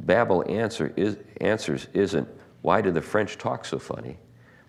Babel 0.00 0.44
answer 0.48 0.92
is, 0.96 1.16
answers 1.40 1.88
isn't 1.92 2.28
why 2.62 2.80
do 2.80 2.90
the 2.90 3.02
French 3.02 3.38
talk 3.38 3.64
so 3.64 3.78
funny? 3.78 4.16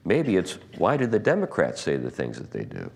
Maybe 0.06 0.38
it's 0.38 0.58
why 0.78 0.98
do 0.98 1.06
the 1.06 1.20
Democrats 1.20 1.82
say 1.82 1.98
the 1.98 2.10
things 2.10 2.38
that 2.38 2.52
they 2.52 2.64
do? 2.64 2.92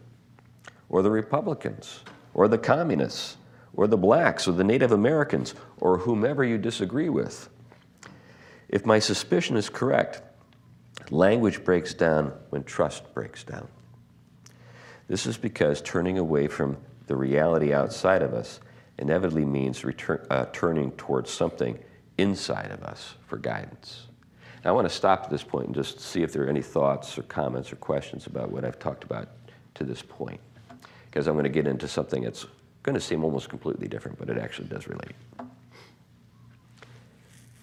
Or 0.90 1.02
the 1.04 1.12
Republicans, 1.12 2.00
or 2.34 2.48
the 2.48 2.58
communists, 2.58 3.38
or 3.76 3.88
the 3.88 3.98
blacks, 3.98 4.48
or 4.48 4.52
the 4.52 4.63
Native 4.63 4.91
Americans, 4.91 5.56
or 5.78 5.98
whomever 6.00 6.43
you 6.43 6.58
disagree 6.58 7.10
with. 7.10 7.50
If 8.69 8.86
my 8.86 9.00
suspicion 9.00 9.58
is 9.58 9.69
correct, 9.69 10.22
language 11.10 11.63
breaks 11.63 11.93
down 11.93 12.34
when 12.50 12.63
trust 12.63 13.13
breaks 13.13 13.43
down. 13.43 13.67
This 15.08 15.26
is 15.26 15.38
because 15.38 15.82
turning 15.82 16.17
away 16.17 16.48
from 16.48 16.78
the 17.08 17.15
reality 17.15 17.74
outside 17.74 18.22
of 18.22 18.34
us 18.34 18.60
inevitably 18.98 19.46
means 19.46 19.84
return, 19.84 20.26
uh, 20.30 20.46
turning 20.54 20.91
towards 20.93 21.30
something 21.30 21.78
inside 22.17 22.72
of 22.72 22.84
us 22.84 23.15
for 23.28 23.38
guidance. 23.38 24.08
Now, 24.63 24.69
I 24.69 24.74
want 24.74 24.88
to 24.88 24.96
stop 24.96 25.24
at 25.24 25.30
this 25.30 25.43
point 25.43 25.65
and 25.67 25.76
just 25.76 26.00
see 26.00 26.24
if 26.24 26.32
there 26.32 26.46
are 26.46 26.50
any 26.50 26.62
thoughts 26.62 27.17
or 27.17 27.24
comments 27.24 27.72
or 27.74 27.76
questions 27.78 28.28
about 28.28 28.52
what 28.52 28.63
I've 28.63 28.80
talked 28.80 29.04
about 29.04 29.30
to 29.76 29.84
this 29.84 30.02
point, 30.02 30.39
because 31.13 31.28
I'm 31.28 31.36
going 31.36 31.43
to 31.43 31.49
get 31.49 31.67
into 31.67 31.88
something 31.88 32.23
that's 32.23 32.47
going 32.82 32.95
to 32.95 32.99
seem 32.99 33.23
almost 33.23 33.47
completely 33.47 33.88
different, 33.88 34.17
but 34.17 34.32
it 34.32 34.39
actually 34.39 34.67
does 34.67 34.88
relate. 34.88 35.13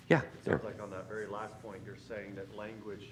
Yeah, 0.09 0.21
there. 0.45 0.59
Sounds 0.59 0.65
like 0.65 0.81
on 0.81 0.91
that 0.91 1.09
very 1.09 1.27
last 1.27 1.61
point, 1.61 1.81
you're 1.85 1.97
saying 2.09 2.37
that 2.37 2.57
language 2.57 3.09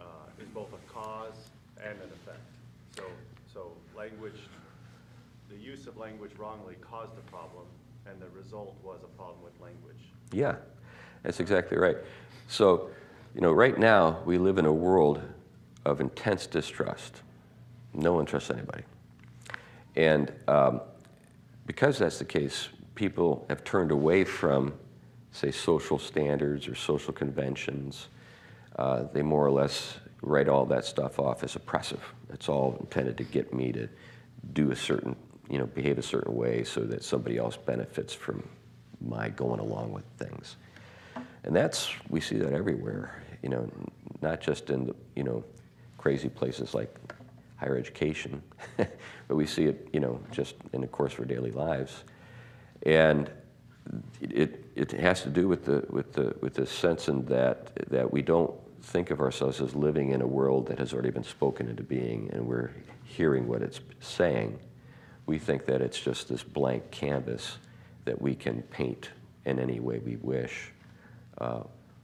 uh, 0.00 0.04
is 0.40 0.48
both 0.48 0.70
a 0.72 0.92
cause 0.92 1.50
and 1.76 1.92
an 1.92 2.08
effect. 2.22 2.40
So, 2.96 3.02
so 3.52 3.72
language, 3.94 4.40
the 5.50 5.56
use 5.56 5.86
of 5.86 5.98
language 5.98 6.30
wrongly 6.38 6.76
caused 6.80 7.12
a 7.18 7.30
problem, 7.30 7.66
and 8.06 8.18
the 8.22 8.28
result 8.34 8.74
was 8.82 9.00
a 9.04 9.16
problem 9.18 9.42
with 9.44 9.52
language. 9.60 10.08
Yeah, 10.32 10.54
that's 11.22 11.40
exactly 11.40 11.76
right. 11.76 11.98
So, 12.48 12.88
you 13.34 13.42
know, 13.42 13.52
right 13.52 13.78
now 13.78 14.22
we 14.24 14.38
live 14.38 14.56
in 14.56 14.64
a 14.64 14.72
world 14.72 15.20
of 15.84 16.00
intense 16.00 16.46
distrust. 16.46 17.20
No 17.92 18.14
one 18.14 18.24
trusts 18.24 18.50
anybody. 18.50 18.84
And 19.96 20.32
um, 20.48 20.80
because 21.66 21.98
that's 21.98 22.18
the 22.18 22.24
case, 22.24 22.68
people 22.94 23.46
have 23.48 23.64
turned 23.64 23.90
away 23.90 24.24
from, 24.24 24.74
say, 25.32 25.50
social 25.50 25.98
standards 25.98 26.68
or 26.68 26.74
social 26.74 27.12
conventions. 27.12 28.08
Uh, 28.76 29.04
they 29.12 29.22
more 29.22 29.46
or 29.46 29.50
less 29.50 29.98
write 30.22 30.48
all 30.48 30.64
that 30.66 30.84
stuff 30.84 31.18
off 31.18 31.44
as 31.44 31.54
oppressive. 31.56 32.02
It's 32.32 32.48
all 32.48 32.76
intended 32.80 33.16
to 33.18 33.24
get 33.24 33.52
me 33.52 33.72
to 33.72 33.88
do 34.52 34.70
a 34.70 34.76
certain, 34.76 35.14
you 35.48 35.58
know, 35.58 35.66
behave 35.66 35.98
a 35.98 36.02
certain 36.02 36.34
way 36.34 36.64
so 36.64 36.80
that 36.80 37.04
somebody 37.04 37.38
else 37.38 37.56
benefits 37.56 38.12
from 38.12 38.42
my 39.00 39.28
going 39.28 39.60
along 39.60 39.92
with 39.92 40.04
things. 40.18 40.56
And 41.44 41.54
that's, 41.54 41.92
we 42.08 42.20
see 42.20 42.36
that 42.38 42.52
everywhere, 42.52 43.22
you 43.42 43.50
know, 43.50 43.70
not 44.22 44.40
just 44.40 44.70
in, 44.70 44.86
the, 44.86 44.94
you 45.14 45.22
know, 45.22 45.44
crazy 45.98 46.28
places 46.28 46.74
like 46.74 46.94
higher 47.56 47.76
education, 47.76 48.42
but 48.76 49.36
we 49.36 49.46
see 49.46 49.64
it, 49.64 49.88
you 49.92 50.00
know, 50.00 50.20
just 50.30 50.56
in 50.72 50.80
the 50.80 50.86
course 50.86 51.14
of 51.14 51.20
our 51.20 51.24
daily 51.24 51.50
lives. 51.50 52.04
And 52.82 53.30
it, 54.20 54.64
it 54.74 54.92
has 54.92 55.22
to 55.22 55.28
do 55.28 55.48
with 55.48 55.64
the, 55.64 55.84
with 55.90 56.12
the, 56.12 56.34
with 56.40 56.54
the 56.54 56.66
sense 56.66 57.08
in 57.08 57.24
that, 57.26 57.74
that 57.90 58.12
we 58.12 58.22
don't 58.22 58.52
think 58.82 59.10
of 59.10 59.20
ourselves 59.20 59.60
as 59.60 59.74
living 59.74 60.10
in 60.10 60.20
a 60.20 60.26
world 60.26 60.66
that 60.66 60.78
has 60.78 60.92
already 60.92 61.10
been 61.10 61.24
spoken 61.24 61.68
into 61.68 61.82
being 61.82 62.30
and 62.32 62.46
we're 62.46 62.70
hearing 63.04 63.46
what 63.46 63.62
it's 63.62 63.80
saying. 64.00 64.58
We 65.26 65.38
think 65.38 65.64
that 65.66 65.80
it's 65.80 65.98
just 65.98 66.28
this 66.28 66.42
blank 66.42 66.90
canvas 66.90 67.58
that 68.04 68.20
we 68.20 68.34
can 68.34 68.62
paint 68.62 69.10
in 69.46 69.58
any 69.58 69.80
way 69.80 69.98
we 69.98 70.16
wish 70.16 70.72
uh, 71.38 71.60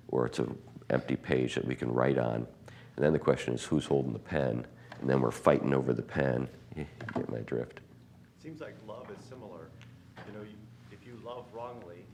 or 0.08 0.26
it's 0.26 0.38
an 0.38 0.56
empty 0.88 1.16
page 1.16 1.54
that 1.54 1.64
we 1.64 1.74
can 1.74 1.92
write 1.92 2.18
on. 2.18 2.46
And 2.96 3.04
then 3.04 3.12
the 3.12 3.18
question 3.18 3.54
is 3.54 3.64
who's 3.64 3.86
holding 3.86 4.12
the 4.12 4.18
pen? 4.18 4.66
And 5.00 5.08
then 5.08 5.20
we're 5.20 5.30
fighting 5.30 5.74
over 5.74 5.92
the 5.92 6.02
pen. 6.02 6.48
You 6.76 6.86
get 7.14 7.28
my 7.30 7.38
drift. 7.40 7.80
Seems 8.42 8.60
like 8.60 8.74
love 8.86 9.08
is 9.10 9.24
similar. 9.24 9.70
You 10.26 10.38
know, 10.38 10.46
if 10.92 11.06
you 11.06 11.18
love 11.24 11.44
wrongly, 11.52 12.04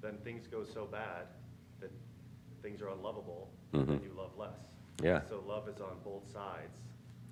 then 0.00 0.16
things 0.24 0.46
go 0.46 0.64
so 0.64 0.86
bad 0.86 1.26
that 1.80 1.90
things 2.62 2.80
are 2.80 2.88
unlovable, 2.88 3.48
mm-hmm. 3.74 3.92
and 3.92 4.02
you 4.02 4.10
love 4.16 4.30
less. 4.38 4.58
Yeah. 5.02 5.20
So 5.28 5.42
love 5.46 5.68
is 5.68 5.80
on 5.80 5.96
both 6.04 6.30
sides. 6.32 6.76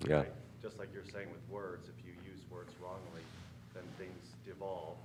Yeah. 0.07 0.17
Right? 0.17 0.31
Just 0.61 0.79
like 0.79 0.89
you're 0.93 1.03
saying 1.03 1.27
with 1.31 1.47
words, 1.49 1.87
if 1.87 2.05
you 2.05 2.13
use 2.29 2.41
words 2.51 2.73
wrongly, 2.81 3.21
then 3.73 3.83
things 3.97 4.33
devolve, 4.45 4.97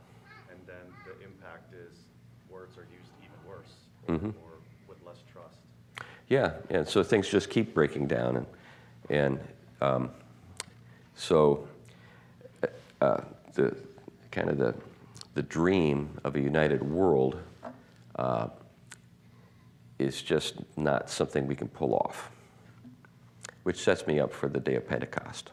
and 0.51 0.59
then 0.67 0.93
the 1.05 1.25
impact 1.25 1.75
is 1.75 1.99
words 2.51 2.77
are 2.77 2.87
used 2.93 3.11
even 3.21 3.49
worse 3.49 3.73
mm-hmm. 4.09 4.39
or 4.45 4.59
with 4.89 4.99
less 5.07 5.23
trust. 5.33 5.59
Yeah, 6.29 6.55
and 6.71 6.87
so 6.87 7.03
things 7.03 7.29
just 7.29 7.51
keep 7.51 7.75
breaking 7.75 8.07
down, 8.07 8.37
and 8.37 8.47
and 9.11 9.41
um, 9.83 10.11
so 11.17 11.67
uh, 13.01 13.21
the 13.55 13.77
kind 14.31 14.49
of 14.49 14.59
the 14.59 14.75
the 15.35 15.43
dream 15.43 16.11
of 16.25 16.37
a 16.37 16.41
united 16.41 16.83
world 16.83 17.41
uh, 18.17 18.49
is 19.99 20.23
just 20.23 20.57
not 20.77 21.09
something 21.09 21.47
we 21.47 21.57
can 21.57 21.69
pull 21.69 21.95
off, 21.95 22.31
which 23.63 23.79
sets 23.79 24.07
me 24.07 24.21
up 24.21 24.33
for 24.33 24.49
the 24.49 24.61
day 24.61 24.75
of 24.75 24.87
Pentecost, 24.87 25.51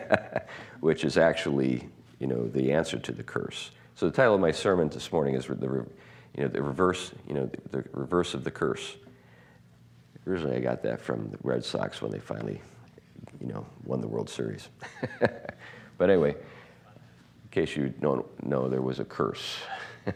which 0.80 1.04
is 1.04 1.16
actually 1.16 1.88
you 2.18 2.26
know 2.26 2.48
the 2.48 2.72
answer 2.72 2.98
to 2.98 3.12
the 3.12 3.22
curse. 3.22 3.70
So 3.94 4.06
the 4.06 4.12
title 4.12 4.34
of 4.34 4.40
my 4.40 4.52
sermon 4.52 4.88
this 4.88 5.12
morning 5.12 5.34
is 5.34 5.46
the 5.46 5.86
you 6.36 6.42
know 6.42 6.48
the 6.48 6.62
reverse 6.62 7.12
you 7.28 7.34
know 7.34 7.46
the, 7.46 7.78
the 7.78 7.84
reverse 7.92 8.34
of 8.34 8.42
the 8.42 8.50
curse. 8.50 8.96
Originally, 10.26 10.56
I 10.56 10.60
got 10.60 10.82
that 10.84 11.00
from 11.00 11.30
the 11.30 11.38
Red 11.42 11.64
Sox 11.64 12.00
when 12.00 12.12
they 12.12 12.20
finally, 12.20 12.60
you 13.40 13.52
know, 13.52 13.66
won 13.84 14.00
the 14.00 14.08
World 14.08 14.28
Series. 14.30 14.68
but 15.98 16.10
anyway, 16.10 16.30
in 16.30 17.48
case 17.50 17.76
you 17.76 17.88
don't 18.00 18.26
know, 18.44 18.68
there 18.68 18.82
was 18.82 18.98
a 19.00 19.04
curse. 19.04 19.56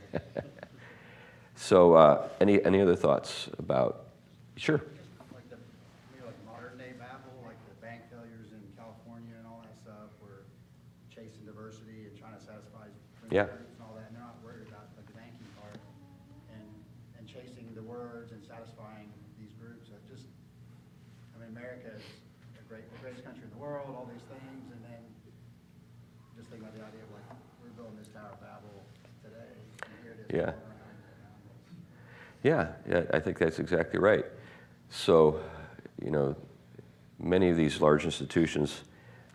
so, 1.54 1.94
uh, 1.94 2.28
any 2.40 2.62
any 2.64 2.80
other 2.80 2.96
thoughts 2.96 3.48
about? 3.58 4.04
Sure. 4.56 4.80
Like 5.34 5.48
the, 5.50 5.56
maybe 6.12 6.24
like 6.24 6.38
modern 6.46 6.78
day 6.78 6.92
Babel, 6.98 7.32
like 7.44 7.60
the 7.68 7.76
bank 7.84 8.02
failures 8.10 8.52
in 8.56 8.60
California 8.76 9.36
and 9.36 9.46
all 9.46 9.60
that 9.62 9.76
stuff, 9.76 10.10
where 10.24 10.48
chasing 11.12 11.44
diversity 11.44 12.08
and 12.08 12.16
trying 12.16 12.34
to 12.34 12.40
satisfy 12.42 12.88
Yeah. 13.30 13.44
groups 13.52 13.76
and 13.76 13.82
all 13.84 13.92
that, 14.00 14.08
and 14.08 14.16
they're 14.16 14.24
not 14.24 14.40
worried 14.40 14.64
about 14.68 14.88
like 14.96 15.06
the 15.06 15.16
banking 15.18 15.44
part 15.60 15.76
and, 16.56 16.64
and 17.20 17.28
chasing 17.28 17.68
the 17.76 17.84
words 17.84 18.32
and 18.32 18.40
satisfying 18.42 19.12
these 19.36 19.52
groups. 19.60 19.92
It 19.92 20.00
just, 20.08 20.24
I 21.36 21.44
mean, 21.44 21.52
America 21.52 21.92
is 21.92 22.02
a 22.56 22.64
great, 22.64 22.88
the 22.96 23.00
greatest 23.04 23.28
country 23.28 23.44
in 23.44 23.52
the 23.52 23.60
world, 23.60 23.92
all 23.92 24.08
these 24.08 24.24
things, 24.32 24.72
and 24.72 24.80
then 24.88 25.02
just 26.32 26.48
think 26.48 26.64
about 26.64 26.72
the 26.72 26.80
idea 26.80 27.04
of 27.04 27.12
like, 27.12 27.28
we're 27.60 27.76
building 27.76 28.00
this 28.00 28.08
Tower 28.16 28.32
of 28.32 28.40
Babel 28.40 28.72
today, 29.20 29.52
and 29.84 29.92
here 30.00 30.16
it 30.16 30.24
is. 30.24 30.25
Yeah. 30.36 30.52
Yeah, 32.42 32.68
yeah, 32.86 33.04
I 33.14 33.20
think 33.20 33.38
that's 33.38 33.58
exactly 33.58 33.98
right. 33.98 34.26
So, 34.90 35.40
you 36.04 36.10
know, 36.10 36.36
many 37.18 37.48
of 37.48 37.56
these 37.56 37.80
large 37.80 38.04
institutions 38.04 38.82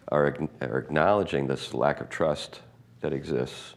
are, 0.10 0.38
are 0.62 0.78
acknowledging 0.78 1.48
this 1.48 1.74
lack 1.74 2.02
of 2.02 2.10
trust 2.10 2.62
that 3.02 3.14
exists, 3.14 3.74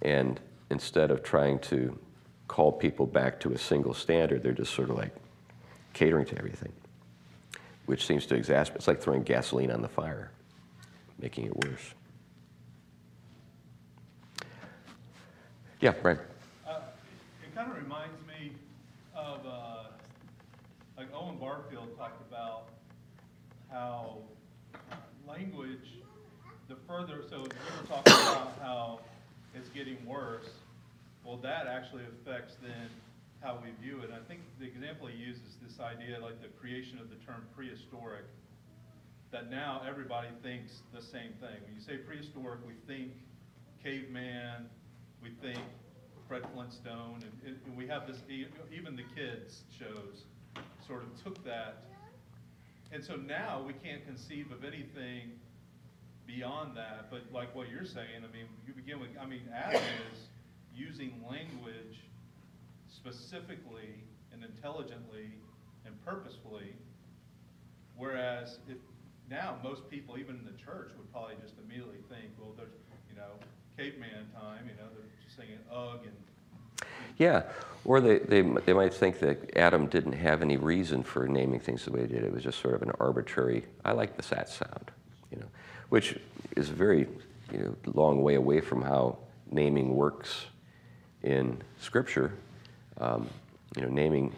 and 0.00 0.40
instead 0.70 1.10
of 1.10 1.22
trying 1.22 1.58
to 1.58 1.98
call 2.48 2.72
people 2.72 3.06
back 3.06 3.38
to 3.40 3.52
a 3.52 3.58
single 3.58 3.92
standard, 3.92 4.42
they're 4.42 4.52
just 4.52 4.72
sort 4.72 4.88
of 4.88 4.96
like 4.96 5.14
catering 5.92 6.24
to 6.24 6.38
everything, 6.38 6.72
which 7.84 8.06
seems 8.06 8.24
to 8.24 8.34
exacerbate. 8.34 8.76
It's 8.76 8.88
like 8.88 9.02
throwing 9.02 9.22
gasoline 9.22 9.70
on 9.70 9.82
the 9.82 9.88
fire, 9.88 10.30
making 11.20 11.44
it 11.44 11.56
worse. 11.64 11.94
Yeah, 15.80 15.92
Brian. 16.02 16.18
Kind 17.68 17.80
of 17.80 17.84
reminds 17.84 18.26
me 18.26 18.52
of, 19.14 19.44
uh, 19.44 19.84
like 20.96 21.08
Owen 21.12 21.36
Barfield 21.36 21.98
talked 21.98 22.22
about 22.26 22.68
how 23.70 24.20
language, 25.26 26.00
the 26.68 26.76
further, 26.86 27.22
so 27.28 27.36
you 27.36 27.42
were 27.42 27.86
talking 27.86 28.14
about 28.14 28.54
how 28.62 29.00
it's 29.54 29.68
getting 29.68 29.98
worse. 30.06 30.48
Well, 31.24 31.36
that 31.42 31.66
actually 31.66 32.04
affects 32.04 32.54
then 32.62 32.88
how 33.42 33.58
we 33.62 33.68
view 33.84 34.00
it. 34.00 34.06
And 34.06 34.14
I 34.14 34.26
think 34.26 34.40
the 34.58 34.64
example 34.64 35.08
he 35.08 35.18
uses 35.18 35.58
this 35.62 35.78
idea, 35.78 36.18
like 36.20 36.40
the 36.40 36.48
creation 36.48 36.98
of 36.98 37.10
the 37.10 37.16
term 37.16 37.44
prehistoric, 37.54 38.24
that 39.30 39.50
now 39.50 39.82
everybody 39.86 40.28
thinks 40.42 40.80
the 40.94 41.02
same 41.02 41.32
thing. 41.38 41.60
When 41.66 41.74
you 41.74 41.82
say 41.82 41.98
prehistoric, 41.98 42.60
we 42.66 42.72
think 42.86 43.12
caveman, 43.82 44.70
we 45.22 45.32
think 45.42 45.60
Fred 46.28 46.42
Flintstone, 46.54 47.22
and, 47.44 47.56
and 47.66 47.76
we 47.76 47.86
have 47.86 48.06
this, 48.06 48.18
even 48.28 48.94
the 48.94 49.04
kids 49.16 49.62
shows 49.76 50.24
sort 50.86 51.02
of 51.02 51.24
took 51.24 51.42
that. 51.44 51.84
And 52.92 53.02
so 53.02 53.16
now 53.16 53.62
we 53.66 53.72
can't 53.72 54.06
conceive 54.06 54.52
of 54.52 54.62
anything 54.64 55.32
beyond 56.26 56.76
that, 56.76 57.10
but 57.10 57.22
like 57.32 57.54
what 57.54 57.70
you're 57.70 57.86
saying, 57.86 58.18
I 58.18 58.32
mean, 58.32 58.46
you 58.66 58.74
begin 58.74 59.00
with, 59.00 59.10
I 59.20 59.26
mean, 59.26 59.42
Adam 59.54 59.82
is 60.12 60.28
using 60.74 61.14
language 61.28 62.04
specifically 62.88 64.04
and 64.32 64.44
intelligently 64.44 65.32
and 65.86 65.94
purposefully 66.04 66.74
Whereas 67.98 68.62
if, 68.70 68.78
now, 69.28 69.58
most 69.62 69.90
people, 69.90 70.16
even 70.16 70.38
in 70.38 70.46
the 70.46 70.56
church, 70.56 70.94
would 70.96 71.10
probably 71.12 71.34
just 71.42 71.58
immediately 71.58 71.98
think, 72.08 72.30
well, 72.38 72.54
there's, 72.56 72.72
you 73.10 73.18
know, 73.18 73.36
caveman 73.76 74.30
time, 74.32 74.70
you 74.70 74.78
know, 74.78 74.88
singing 75.38 75.58
ugh 75.72 76.00
and, 76.04 76.88
Yeah, 77.16 77.44
or 77.84 78.00
they, 78.00 78.18
they, 78.18 78.42
they 78.42 78.72
might 78.72 78.92
think 78.92 79.20
that 79.20 79.56
Adam 79.56 79.86
didn't 79.86 80.12
have 80.12 80.42
any 80.42 80.56
reason 80.56 81.02
for 81.02 81.26
naming 81.26 81.60
things 81.60 81.84
the 81.84 81.92
way 81.92 82.02
he 82.02 82.06
did. 82.08 82.24
It 82.24 82.32
was 82.32 82.42
just 82.42 82.60
sort 82.60 82.74
of 82.74 82.82
an 82.82 82.92
arbitrary, 82.98 83.64
I 83.84 83.92
like 83.92 84.16
the 84.16 84.22
sat 84.22 84.48
sound, 84.48 84.90
you 85.30 85.38
know, 85.38 85.46
which 85.88 86.18
is 86.56 86.70
a 86.70 86.74
very, 86.74 87.06
you 87.52 87.58
know, 87.58 87.76
long 87.94 88.22
way 88.22 88.34
away 88.34 88.60
from 88.60 88.82
how 88.82 89.18
naming 89.50 89.94
works 89.94 90.46
in 91.22 91.62
Scripture. 91.80 92.34
Um, 92.98 93.28
you 93.76 93.82
know, 93.82 93.88
naming 93.88 94.34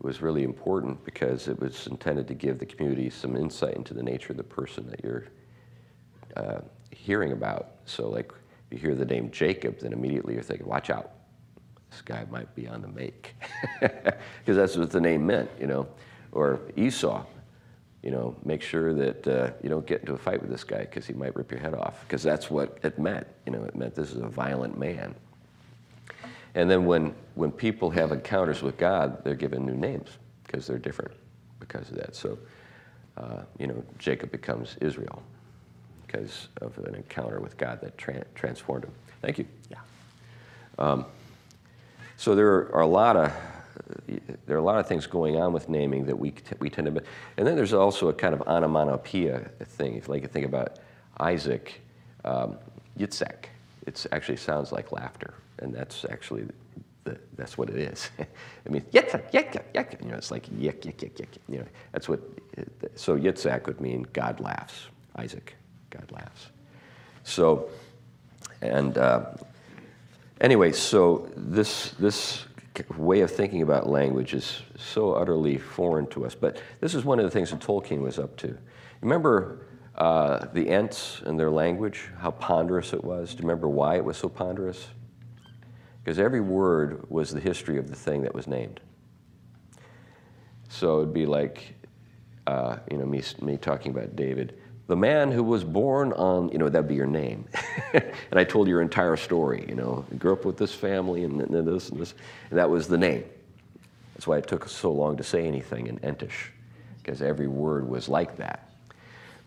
was 0.00 0.22
really 0.22 0.44
important 0.44 1.04
because 1.04 1.48
it 1.48 1.60
was 1.60 1.86
intended 1.88 2.26
to 2.28 2.34
give 2.34 2.58
the 2.58 2.66
community 2.66 3.10
some 3.10 3.36
insight 3.36 3.74
into 3.74 3.92
the 3.92 4.02
nature 4.02 4.32
of 4.32 4.36
the 4.36 4.44
person 4.44 4.88
that 4.88 5.04
you're 5.04 5.24
uh, 6.36 6.60
hearing 6.90 7.32
about. 7.32 7.72
So, 7.84 8.08
like, 8.08 8.32
you 8.70 8.78
hear 8.78 8.94
the 8.94 9.04
name 9.04 9.30
Jacob, 9.30 9.78
then 9.80 9.92
immediately 9.92 10.34
you're 10.34 10.42
thinking, 10.42 10.66
watch 10.66 10.90
out, 10.90 11.12
this 11.90 12.02
guy 12.02 12.24
might 12.30 12.54
be 12.54 12.68
on 12.68 12.82
the 12.82 12.88
make. 12.88 13.34
Because 13.80 14.56
that's 14.56 14.76
what 14.76 14.90
the 14.90 15.00
name 15.00 15.26
meant, 15.26 15.50
you 15.60 15.66
know. 15.66 15.86
Or 16.32 16.60
Esau, 16.76 17.24
you 18.02 18.10
know, 18.10 18.36
make 18.44 18.62
sure 18.62 18.94
that 18.94 19.28
uh, 19.28 19.50
you 19.62 19.68
don't 19.68 19.86
get 19.86 20.00
into 20.00 20.14
a 20.14 20.18
fight 20.18 20.40
with 20.40 20.50
this 20.50 20.64
guy 20.64 20.80
because 20.80 21.06
he 21.06 21.12
might 21.12 21.36
rip 21.36 21.50
your 21.50 21.60
head 21.60 21.74
off. 21.74 22.00
Because 22.06 22.22
that's 22.22 22.50
what 22.50 22.78
it 22.82 22.98
meant, 22.98 23.26
you 23.44 23.52
know, 23.52 23.62
it 23.64 23.76
meant 23.76 23.94
this 23.94 24.12
is 24.12 24.22
a 24.22 24.28
violent 24.28 24.78
man. 24.78 25.14
And 26.54 26.70
then 26.70 26.86
when, 26.86 27.14
when 27.34 27.52
people 27.52 27.90
have 27.90 28.10
encounters 28.10 28.62
with 28.62 28.78
God, 28.78 29.22
they're 29.24 29.34
given 29.34 29.66
new 29.66 29.76
names 29.76 30.10
because 30.44 30.66
they're 30.66 30.78
different 30.78 31.12
because 31.60 31.90
of 31.90 31.96
that. 31.96 32.16
So, 32.16 32.38
uh, 33.16 33.42
you 33.58 33.66
know, 33.66 33.84
Jacob 33.98 34.30
becomes 34.30 34.76
Israel 34.80 35.22
because 36.08 36.48
of 36.62 36.78
an 36.78 36.96
encounter 36.96 37.40
with 37.40 37.58
God 37.58 37.82
that 37.82 37.98
tran 37.98 38.24
transformed 38.34 38.86
him. 38.86 38.92
Thank 39.22 39.38
you. 39.38 39.46
Yeah. 39.70 39.78
So 42.18 42.34
there 42.34 42.74
are 42.74 42.82
a 42.82 42.88
lot 42.88 43.16
of 43.16 43.32
there 44.46 44.56
are 44.56 44.60
a 44.60 44.64
lot 44.64 44.80
of 44.80 44.88
things 44.88 45.06
going 45.06 45.36
on 45.40 45.52
with 45.52 45.68
naming 45.68 46.06
that 46.06 46.18
we 46.18 46.32
t- 46.32 46.56
we 46.60 46.70
tend 46.70 46.94
to, 46.94 47.02
and 47.38 47.46
then 47.46 47.56
there's 47.56 47.74
also 47.74 48.08
a 48.08 48.14
kind 48.14 48.34
of 48.34 48.42
onomatopoeia 48.42 49.50
thing. 49.64 49.96
If 49.96 50.08
like 50.08 50.22
you 50.22 50.28
think 50.28 50.46
about 50.46 50.80
Isaac, 51.20 51.80
um, 52.24 52.58
Yitzhak, 52.98 53.46
it 53.86 54.06
actually 54.12 54.38
sounds 54.38 54.72
like 54.72 54.92
laughter, 54.92 55.34
and 55.60 55.74
that's 55.74 56.06
actually 56.10 56.48
the, 57.04 57.18
that's 57.36 57.58
what 57.58 57.70
it 57.70 57.78
is. 57.78 58.10
I 58.20 58.70
mean, 58.70 58.82
Yitzhak, 58.92 59.32
Yitzhak, 59.32 59.64
Yitzhak. 59.74 60.04
You 60.04 60.10
know, 60.10 60.16
it's 60.16 60.32
like 60.32 60.46
yik, 60.48 60.82
yik, 60.82 60.96
yik, 60.96 61.14
yik. 61.16 61.38
You 61.48 61.60
know, 61.60 61.66
that's 61.92 62.08
what. 62.08 62.20
So 62.96 63.16
Yitzhak 63.18 63.66
would 63.66 63.80
mean 63.80 64.06
God 64.12 64.40
laughs. 64.40 64.88
Isaac, 65.16 65.56
God 65.90 66.10
laughs. 66.12 66.48
So, 67.24 67.70
and. 68.60 68.96
Uh, 68.96 69.26
Anyway, 70.40 70.70
so 70.70 71.28
this, 71.36 71.90
this 71.98 72.44
way 72.96 73.22
of 73.22 73.30
thinking 73.30 73.62
about 73.62 73.88
language 73.88 74.34
is 74.34 74.62
so 74.76 75.14
utterly 75.14 75.58
foreign 75.58 76.06
to 76.06 76.24
us. 76.24 76.34
But 76.34 76.62
this 76.80 76.94
is 76.94 77.04
one 77.04 77.18
of 77.18 77.24
the 77.24 77.30
things 77.30 77.50
that 77.50 77.58
Tolkien 77.58 78.02
was 78.02 78.20
up 78.20 78.36
to. 78.38 78.56
Remember 79.00 79.66
uh, 79.96 80.46
the 80.52 80.68
Ents 80.68 81.22
and 81.24 81.38
their 81.38 81.50
language, 81.50 82.08
how 82.18 82.30
ponderous 82.30 82.92
it 82.92 83.02
was? 83.02 83.30
Do 83.30 83.42
you 83.42 83.48
remember 83.48 83.68
why 83.68 83.96
it 83.96 84.04
was 84.04 84.16
so 84.16 84.28
ponderous? 84.28 84.86
Because 86.04 86.20
every 86.20 86.40
word 86.40 87.10
was 87.10 87.32
the 87.32 87.40
history 87.40 87.76
of 87.76 87.88
the 87.88 87.96
thing 87.96 88.22
that 88.22 88.34
was 88.34 88.46
named. 88.46 88.80
So 90.68 90.98
it'd 90.98 91.12
be 91.12 91.26
like, 91.26 91.74
uh, 92.46 92.76
you 92.88 92.98
know, 92.98 93.06
me, 93.06 93.22
me 93.42 93.56
talking 93.56 93.90
about 93.90 94.14
David. 94.14 94.56
The 94.88 94.96
man 94.96 95.30
who 95.30 95.44
was 95.44 95.64
born 95.64 96.14
on, 96.14 96.48
you 96.48 96.56
know, 96.56 96.70
that'd 96.70 96.88
be 96.88 96.94
your 96.94 97.06
name. 97.06 97.44
and 97.92 98.02
I 98.32 98.42
told 98.42 98.68
your 98.68 98.80
entire 98.80 99.16
story, 99.16 99.66
you 99.68 99.74
know, 99.74 100.06
I 100.10 100.14
grew 100.14 100.32
up 100.32 100.46
with 100.46 100.56
this 100.56 100.74
family 100.74 101.24
and 101.24 101.38
this 101.38 101.90
and 101.90 102.00
this. 102.00 102.14
And 102.48 102.58
that 102.58 102.70
was 102.70 102.88
the 102.88 102.96
name. 102.96 103.24
That's 104.14 104.26
why 104.26 104.38
it 104.38 104.46
took 104.46 104.66
so 104.66 104.90
long 104.90 105.18
to 105.18 105.22
say 105.22 105.46
anything 105.46 105.88
in 105.88 105.98
Entish, 105.98 106.48
because 106.96 107.20
every 107.20 107.48
word 107.48 107.86
was 107.86 108.08
like 108.08 108.36
that. 108.38 108.70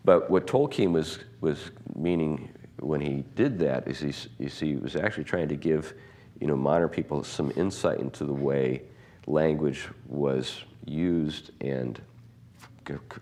But 0.05 0.29
what 0.29 0.45
Tolkien 0.45 0.91
was, 0.91 1.17
was 1.41 1.71
meaning 1.95 2.53
when 2.79 3.01
he 3.01 3.23
did 3.35 3.57
that 3.59 3.87
is 3.87 3.99
he, 3.99 4.13
you 4.43 4.49
see, 4.49 4.67
he 4.67 4.75
was 4.75 4.95
actually 4.95 5.23
trying 5.23 5.49
to 5.49 5.55
give, 5.55 5.95
you 6.39 6.45
know, 6.45 6.55
modern 6.55 6.89
people 6.89 7.23
some 7.23 7.51
insight 7.55 7.99
into 7.99 8.25
the 8.25 8.33
way 8.33 8.83
language 9.25 9.87
was 10.07 10.61
used 10.85 11.49
and 11.61 11.99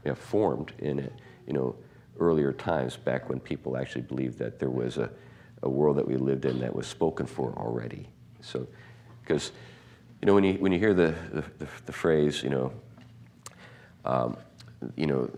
uh, 0.06 0.14
formed 0.16 0.74
in 0.80 1.00
it, 1.00 1.14
you 1.48 1.54
know 1.54 1.76
earlier 2.20 2.52
times 2.54 2.98
back 2.98 3.30
when 3.30 3.40
people 3.40 3.78
actually 3.78 4.02
believed 4.02 4.38
that 4.40 4.60
there 4.60 4.70
was 4.70 4.98
a, 4.98 5.10
a 5.64 5.70
world 5.70 5.98
that 5.98 6.08
we 6.08 6.16
lived 6.16 6.46
in 6.46 6.60
that 6.60 6.74
was 6.74 6.88
spoken 6.88 7.26
for 7.26 7.54
already. 7.58 8.08
So, 8.42 8.68
because 9.22 9.52
you 10.22 10.26
know 10.26 10.34
when 10.34 10.44
you 10.44 10.54
when 10.54 10.72
you 10.72 10.80
hear 10.80 10.94
the 10.94 11.16
the, 11.32 11.68
the, 11.86 11.92
phrase 11.92 12.44
you 12.44 12.50
know 12.50 12.72
um, 14.06 14.38
you 14.96 15.08
know 15.08 15.30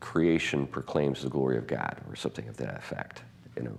creation 0.00 0.66
proclaims 0.66 1.22
the 1.22 1.28
glory 1.28 1.58
of 1.58 1.66
God 1.66 2.00
or 2.08 2.16
something 2.16 2.48
of 2.48 2.56
that 2.58 2.76
effect, 2.76 3.22
you 3.56 3.62
know 3.62 3.78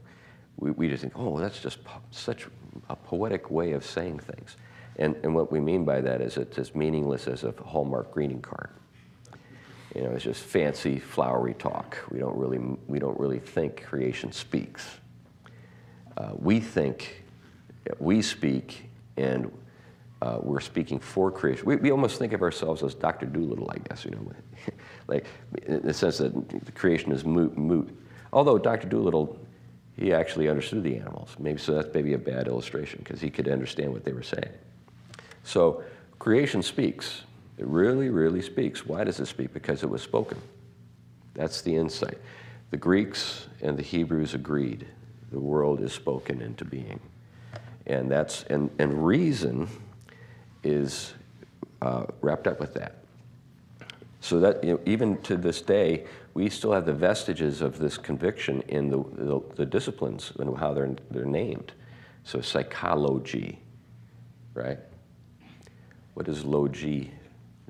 we, 0.58 0.72
we 0.72 0.88
just 0.88 1.02
think 1.02 1.14
oh 1.18 1.40
that's 1.40 1.60
just 1.60 1.84
po- 1.84 2.02
such 2.12 2.48
a 2.90 2.96
poetic 2.96 3.50
way 3.50 3.72
of 3.74 3.86
saying 3.86 4.20
things, 4.20 4.58
and 4.98 5.16
and 5.24 5.34
what 5.34 5.52
we 5.52 5.60
mean 5.60 5.86
by 5.86 6.02
that 6.02 6.22
is 6.22 6.38
it's 6.38 6.58
as 6.58 6.76
meaningless 6.76 7.28
as 7.28 7.44
a 7.44 7.54
Hallmark 7.64 8.12
greeting 8.12 8.42
card. 8.42 8.72
You 9.96 10.04
know, 10.04 10.12
it's 10.12 10.24
just 10.24 10.44
fancy, 10.44 11.00
flowery 11.00 11.54
talk. 11.54 11.98
We 12.10 12.20
don't 12.20 12.38
really, 12.38 12.60
we 12.88 13.00
don't 13.00 13.20
really 13.20 13.40
think 13.40 13.84
creation 13.84 14.32
speaks. 14.32 14.88
Uh, 16.18 16.32
we 16.38 16.60
think, 16.60 17.24
we 18.00 18.22
speak, 18.22 18.90
and 19.18 19.52
uh, 20.22 20.38
we're 20.42 20.60
speaking 20.60 21.00
for 21.00 21.32
creation. 21.32 21.66
We, 21.66 21.76
we 21.78 21.92
almost 21.92 22.20
think 22.20 22.34
of 22.34 22.42
ourselves 22.42 22.84
as 22.84 22.94
Dr. 22.94 23.26
Dolittle, 23.26 23.70
I 23.72 23.80
guess, 23.90 24.06
you 24.06 24.12
know, 24.12 24.32
like 25.08 25.26
in 25.66 25.82
the 25.82 25.94
sense 25.94 26.20
that 26.20 26.76
creation 26.76 27.12
is 27.12 27.26
moot, 27.26 27.58
moot. 27.58 27.90
Although 28.32 28.58
Dr. 28.58 28.88
Dolittle, 28.88 29.38
he 29.98 30.14
actually 30.14 30.48
understood 30.48 30.84
the 30.84 30.96
animals. 30.96 31.36
Maybe 31.38 31.60
so 31.60 31.74
that's 31.74 31.94
maybe 31.94 32.14
a 32.14 32.18
bad 32.18 32.48
illustration 32.48 33.02
because 33.04 33.20
he 33.20 33.30
could 33.30 33.48
understand 33.48 33.92
what 33.92 34.06
they 34.06 34.14
were 34.14 34.24
saying. 34.24 34.52
So 35.44 35.84
creation 36.20 36.62
speaks. 36.62 37.24
It 37.58 37.68
really, 37.68 38.10
really 38.10 38.42
speaks. 38.42 38.86
Why 38.86 39.04
does 39.04 39.20
it 39.20 39.28
speak? 39.28 39.54
Because 39.54 39.84
it 39.84 39.90
was 39.90 40.02
spoken. 40.02 40.40
That's 41.34 41.62
the 41.62 41.76
insight. 41.76 42.18
The 42.72 42.78
Greeks 42.78 43.48
and 43.62 43.78
the 43.78 43.84
Hebrews 43.84 44.34
agreed. 44.34 44.88
The 45.32 45.40
world 45.40 45.82
is 45.82 45.94
spoken 45.94 46.42
into 46.42 46.66
being. 46.66 47.00
And 47.86 48.10
that's 48.10 48.44
and, 48.44 48.70
and 48.80 49.06
reason 49.06 49.68
is 50.64 51.14
uh, 51.82 52.06
wrapped 52.22 52.48
up 52.48 52.60
with 52.60 52.74
that. 52.76 52.96
So 54.22 54.40
that 54.40 54.64
you 54.64 54.74
know, 54.74 54.80
even 54.86 55.22
to 55.24 55.36
this 55.36 55.62
day, 55.62 56.06
we 56.34 56.50
still 56.50 56.72
have 56.72 56.86
the 56.86 56.94
vestiges 56.94 57.62
of 57.62 57.80
this 57.80 57.98
conviction 57.98 58.62
in 58.68 58.90
the, 58.90 59.04
the, 59.14 59.42
the 59.56 59.66
disciplines 59.66 60.32
and 60.40 60.58
how 60.58 60.74
they're, 60.74 60.96
they're 61.10 61.26
named. 61.26 61.74
So 62.24 62.40
psychology, 62.40 63.60
right? 64.54 64.78
What 66.14 66.28
does 66.28 66.46
logi 66.46 67.12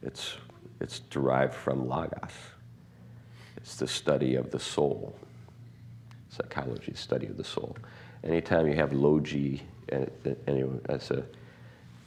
it's, 0.01 0.35
it's 0.79 0.99
derived 0.99 1.53
from 1.53 1.87
logos. 1.87 2.31
It's 3.57 3.75
the 3.75 3.87
study 3.87 4.35
of 4.35 4.51
the 4.51 4.59
soul. 4.59 5.15
Psychology, 6.29 6.93
study 6.95 7.27
of 7.27 7.37
the 7.37 7.43
soul. 7.43 7.77
Anytime 8.23 8.67
you 8.67 8.75
have 8.75 8.93
logi, 8.93 9.61
eh, 9.89 10.05
eh, 10.25 10.33
and, 10.47 10.57
and 10.57 10.83
that's 10.85 11.11
a, 11.11 11.23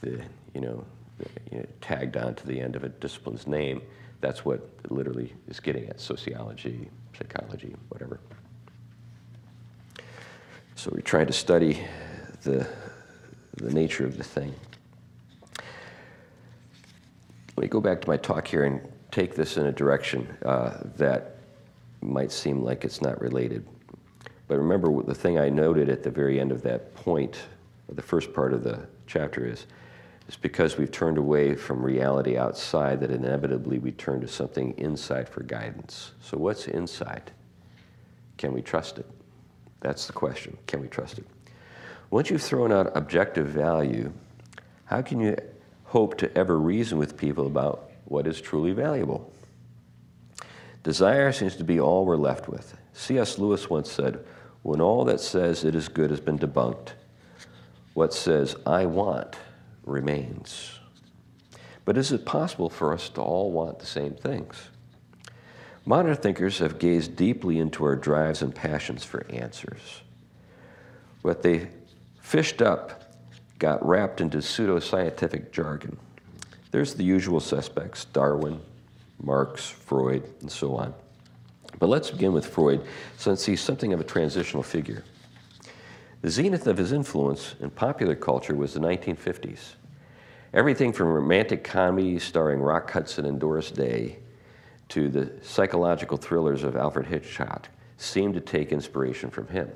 the, 0.01 0.21
you 0.55 0.61
know, 0.61 0.85
the, 1.19 1.27
you 1.53 1.59
know, 1.59 1.67
tagged 1.81 2.17
on 2.17 2.35
to 2.35 2.47
the 2.47 2.61
end 2.61 2.77
of 2.77 2.85
a 2.85 2.89
discipline's 2.89 3.47
name, 3.47 3.83
that's 4.21 4.45
what 4.45 4.57
it 4.83 4.91
literally 4.91 5.33
is 5.49 5.61
getting 5.61 5.89
at 5.89 6.01
sociology, 6.01 6.89
psychology, 7.17 7.75
whatever. 7.91 8.19
So 10.77 10.91
we're 10.93 11.03
trying 11.03 11.27
to 11.27 11.33
study 11.33 11.81
the, 12.43 12.67
the 13.57 13.73
nature 13.73 14.05
of 14.05 14.17
the 14.17 14.25
thing. 14.25 14.55
Let 17.57 17.63
me 17.63 17.69
go 17.69 17.81
back 17.81 18.01
to 18.01 18.09
my 18.09 18.17
talk 18.17 18.49
here 18.49 18.65
and 18.65 18.81
take 19.11 19.35
this 19.35 19.57
in 19.57 19.67
a 19.67 19.73
direction 19.73 20.27
uh, 20.45 20.79
that 20.97 21.37
might 22.01 22.33
seem 22.33 22.63
like 22.63 22.85
it's 22.85 23.01
not 23.01 23.21
related. 23.21 23.65
But 24.49 24.59
remember, 24.59 25.03
the 25.03 25.15
thing 25.15 25.39
I 25.39 25.49
noted 25.49 25.89
at 25.89 26.03
the 26.03 26.11
very 26.11 26.41
end 26.41 26.53
of 26.53 26.63
that 26.63 26.95
point, 26.95 27.39
the 27.89 28.03
first 28.03 28.33
part 28.33 28.53
of 28.53 28.65
the 28.65 28.87
chapter 29.07 29.47
is, 29.47 29.67
it's 30.27 30.37
because 30.37 30.77
we've 30.77 30.91
turned 30.91 31.19
away 31.19 31.55
from 31.55 31.83
reality 31.83 32.37
outside 32.37 33.01
that 33.01 33.11
inevitably 33.11 33.79
we 33.79 33.93
turn 33.93 34.21
to 34.23 34.29
something 34.29 34.75
inside 34.79 35.29
for 35.29 35.43
guidance. 35.43 36.13
So, 36.21 36.39
what's 36.39 36.67
inside? 36.67 37.31
Can 38.39 38.53
we 38.53 38.63
trust 38.63 38.99
it? 38.99 39.07
That's 39.81 40.07
the 40.07 40.13
question. 40.15 40.57
Can 40.67 40.81
we 40.81 40.89
trust 40.89 41.19
it? 41.19 41.27
Once 42.11 42.31
you've 42.31 42.43
thrown 42.43 42.73
out 42.73 42.97
objective 42.97 43.47
value, 43.47 44.13
how 44.87 45.03
can 45.03 45.21
you 45.21 45.37
hope 45.95 46.19
to 46.19 46.37
ever 46.37 46.59
reason 46.59 46.99
with 46.99 47.17
people 47.17 47.47
about 47.47 47.89
what 48.07 48.27
is 48.27 48.41
truly 48.41 48.73
valuable. 48.73 49.33
Desire 50.83 51.31
seems 51.31 51.55
to 51.55 51.63
be 51.63 51.79
all 51.79 52.05
we're 52.05 52.17
left 52.17 52.49
with. 52.49 52.77
C.S. 52.95 53.39
Lewis 53.39 53.71
once 53.71 53.93
said, 53.93 54.19
When 54.63 54.81
all 54.81 55.05
that 55.05 55.21
says 55.21 55.63
it 55.63 55.77
is 55.77 55.87
good 55.87 56.11
has 56.11 56.19
been 56.19 56.37
debunked, 56.37 56.95
what 57.93 58.13
says 58.13 58.57
I 58.67 58.87
want 58.87 59.37
remains. 59.85 60.81
But 61.85 61.97
is 61.97 62.11
it 62.11 62.27
possible 62.27 62.69
for 62.69 62.93
us 62.93 63.09
to 63.11 63.21
all 63.21 63.53
want 63.53 63.79
the 63.79 63.87
same 63.87 64.15
things? 64.15 64.71
Modern 65.87 66.17
thinkers 66.17 66.59
have 66.59 66.81
gazed 66.81 67.15
deeply 67.15 67.61
into 67.61 67.85
our 67.85 67.95
drives 67.95 68.43
and 68.43 68.53
passions 68.53 69.05
for 69.05 69.25
answers. 69.31 70.01
What 71.23 71.45
they 71.45 71.69
fished 72.21 72.61
up 72.61 73.04
got 73.65 73.83
wrapped 73.87 74.21
into 74.21 74.37
pseudoscientific 74.37 75.51
jargon. 75.51 75.97
There's 76.71 76.93
the 76.93 77.03
usual 77.03 77.41
suspects 77.41 78.05
Darwin, 78.05 78.61
Marx, 79.23 79.71
Freud, 79.71 80.23
and 80.43 80.53
so 80.53 80.77
on. 80.77 80.93
But 81.79 81.89
let's 81.89 82.11
begin 82.11 82.35
with 82.35 82.45
Freud, 82.45 82.85
since 83.17 83.47
he's 83.47 83.63
something 83.63 83.95
of 83.95 84.01
a 84.03 84.05
transitional 84.05 84.63
figure. 84.63 85.03
The 86.21 86.29
zenith 86.29 86.67
of 86.67 86.77
his 86.77 86.93
influence 86.93 87.55
in 87.59 87.71
popular 87.71 88.15
culture 88.15 88.55
was 88.55 88.75
the 88.75 88.81
1950s. 88.81 89.77
Everything 90.53 90.93
from 90.93 91.09
romantic 91.09 91.65
comedies 91.65 92.23
starring 92.23 92.61
Rock 92.61 92.91
Hudson 92.91 93.25
and 93.25 93.41
Doris 93.41 93.71
Day 93.71 94.19
to 94.91 95.09
the 95.09 95.33
psychological 95.41 96.19
thrillers 96.19 96.65
of 96.65 96.77
Alfred 96.77 97.07
Hitchcock 97.07 97.71
seemed 97.97 98.35
to 98.35 98.41
take 98.41 98.73
inspiration 98.73 99.31
from 99.31 99.49
him. 99.49 99.71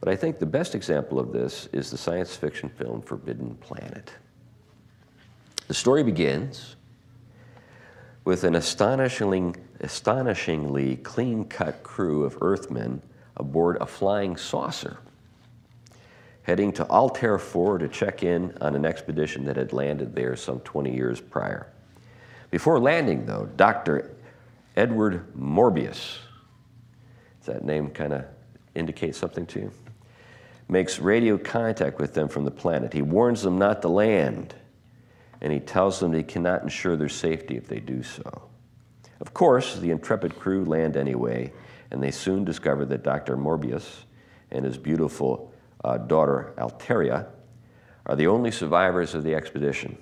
But 0.00 0.08
I 0.08 0.16
think 0.16 0.38
the 0.38 0.46
best 0.46 0.74
example 0.74 1.18
of 1.18 1.32
this 1.32 1.68
is 1.72 1.90
the 1.90 1.98
science 1.98 2.34
fiction 2.34 2.70
film 2.70 3.02
Forbidden 3.02 3.54
Planet. 3.56 4.10
The 5.68 5.74
story 5.74 6.02
begins 6.02 6.76
with 8.24 8.44
an 8.44 8.54
astonishingly, 8.54 10.96
clean 10.96 11.44
cut 11.44 11.82
crew 11.82 12.24
of 12.24 12.38
Earthmen 12.40 13.02
aboard 13.36 13.76
a 13.80 13.86
flying 13.86 14.36
saucer, 14.36 14.98
heading 16.42 16.72
to 16.72 16.88
Altair 16.88 17.38
4 17.38 17.78
to 17.78 17.88
check 17.88 18.22
in 18.22 18.56
on 18.60 18.74
an 18.74 18.84
expedition 18.84 19.44
that 19.44 19.56
had 19.56 19.72
landed 19.72 20.14
there 20.14 20.36
some 20.36 20.60
20 20.60 20.94
years 20.94 21.20
prior. 21.20 21.68
Before 22.50 22.80
landing, 22.80 23.26
though, 23.26 23.48
Dr. 23.56 24.10
Edward 24.76 25.32
Morbius, 25.34 26.18
does 27.38 27.46
that 27.46 27.64
name 27.64 27.90
kind 27.90 28.12
of 28.12 28.24
indicate 28.74 29.14
something 29.14 29.46
to 29.46 29.60
you? 29.60 29.72
Makes 30.70 31.00
radio 31.00 31.36
contact 31.36 31.98
with 31.98 32.14
them 32.14 32.28
from 32.28 32.44
the 32.44 32.50
planet. 32.52 32.92
He 32.92 33.02
warns 33.02 33.42
them 33.42 33.58
not 33.58 33.82
to 33.82 33.88
land, 33.88 34.54
and 35.40 35.52
he 35.52 35.58
tells 35.58 35.98
them 35.98 36.12
he 36.12 36.22
cannot 36.22 36.62
ensure 36.62 36.96
their 36.96 37.08
safety 37.08 37.56
if 37.56 37.66
they 37.66 37.80
do 37.80 38.04
so. 38.04 38.48
Of 39.20 39.34
course, 39.34 39.74
the 39.74 39.90
intrepid 39.90 40.38
crew 40.38 40.64
land 40.64 40.96
anyway, 40.96 41.52
and 41.90 42.00
they 42.00 42.12
soon 42.12 42.44
discover 42.44 42.84
that 42.84 43.02
Dr. 43.02 43.36
Morbius 43.36 44.04
and 44.52 44.64
his 44.64 44.78
beautiful 44.78 45.52
uh, 45.82 45.98
daughter, 45.98 46.54
Altaira, 46.56 47.26
are 48.06 48.14
the 48.14 48.28
only 48.28 48.52
survivors 48.52 49.12
of 49.16 49.24
the 49.24 49.34
expedition. 49.34 49.98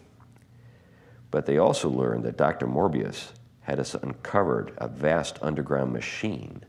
But 1.30 1.46
they 1.46 1.56
also 1.56 1.88
learn 1.88 2.20
that 2.24 2.36
Dr. 2.36 2.66
Morbius 2.66 3.32
had 3.62 3.80
us 3.80 3.94
uncovered 3.94 4.74
a 4.76 4.86
vast 4.86 5.38
underground 5.40 5.94
machine 5.94 6.62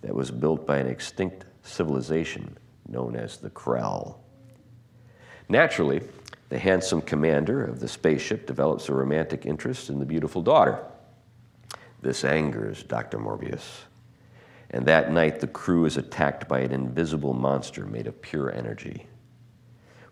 that 0.00 0.14
was 0.14 0.30
built 0.30 0.66
by 0.66 0.78
an 0.78 0.86
extinct 0.86 1.44
civilization 1.62 2.56
known 2.88 3.16
as 3.16 3.36
the 3.36 3.50
Krell. 3.50 4.16
Naturally, 5.48 6.02
the 6.48 6.58
handsome 6.58 7.00
commander 7.00 7.64
of 7.64 7.80
the 7.80 7.88
spaceship 7.88 8.46
develops 8.46 8.88
a 8.88 8.94
romantic 8.94 9.46
interest 9.46 9.88
in 9.88 9.98
the 9.98 10.04
beautiful 10.04 10.42
daughter. 10.42 10.78
This 12.02 12.24
angers 12.24 12.82
Dr. 12.82 13.18
Morbius. 13.18 13.82
And 14.70 14.86
that 14.86 15.12
night, 15.12 15.40
the 15.40 15.46
crew 15.46 15.84
is 15.84 15.96
attacked 15.96 16.48
by 16.48 16.60
an 16.60 16.72
invisible 16.72 17.32
monster 17.34 17.86
made 17.86 18.06
of 18.06 18.20
pure 18.20 18.54
energy. 18.54 19.06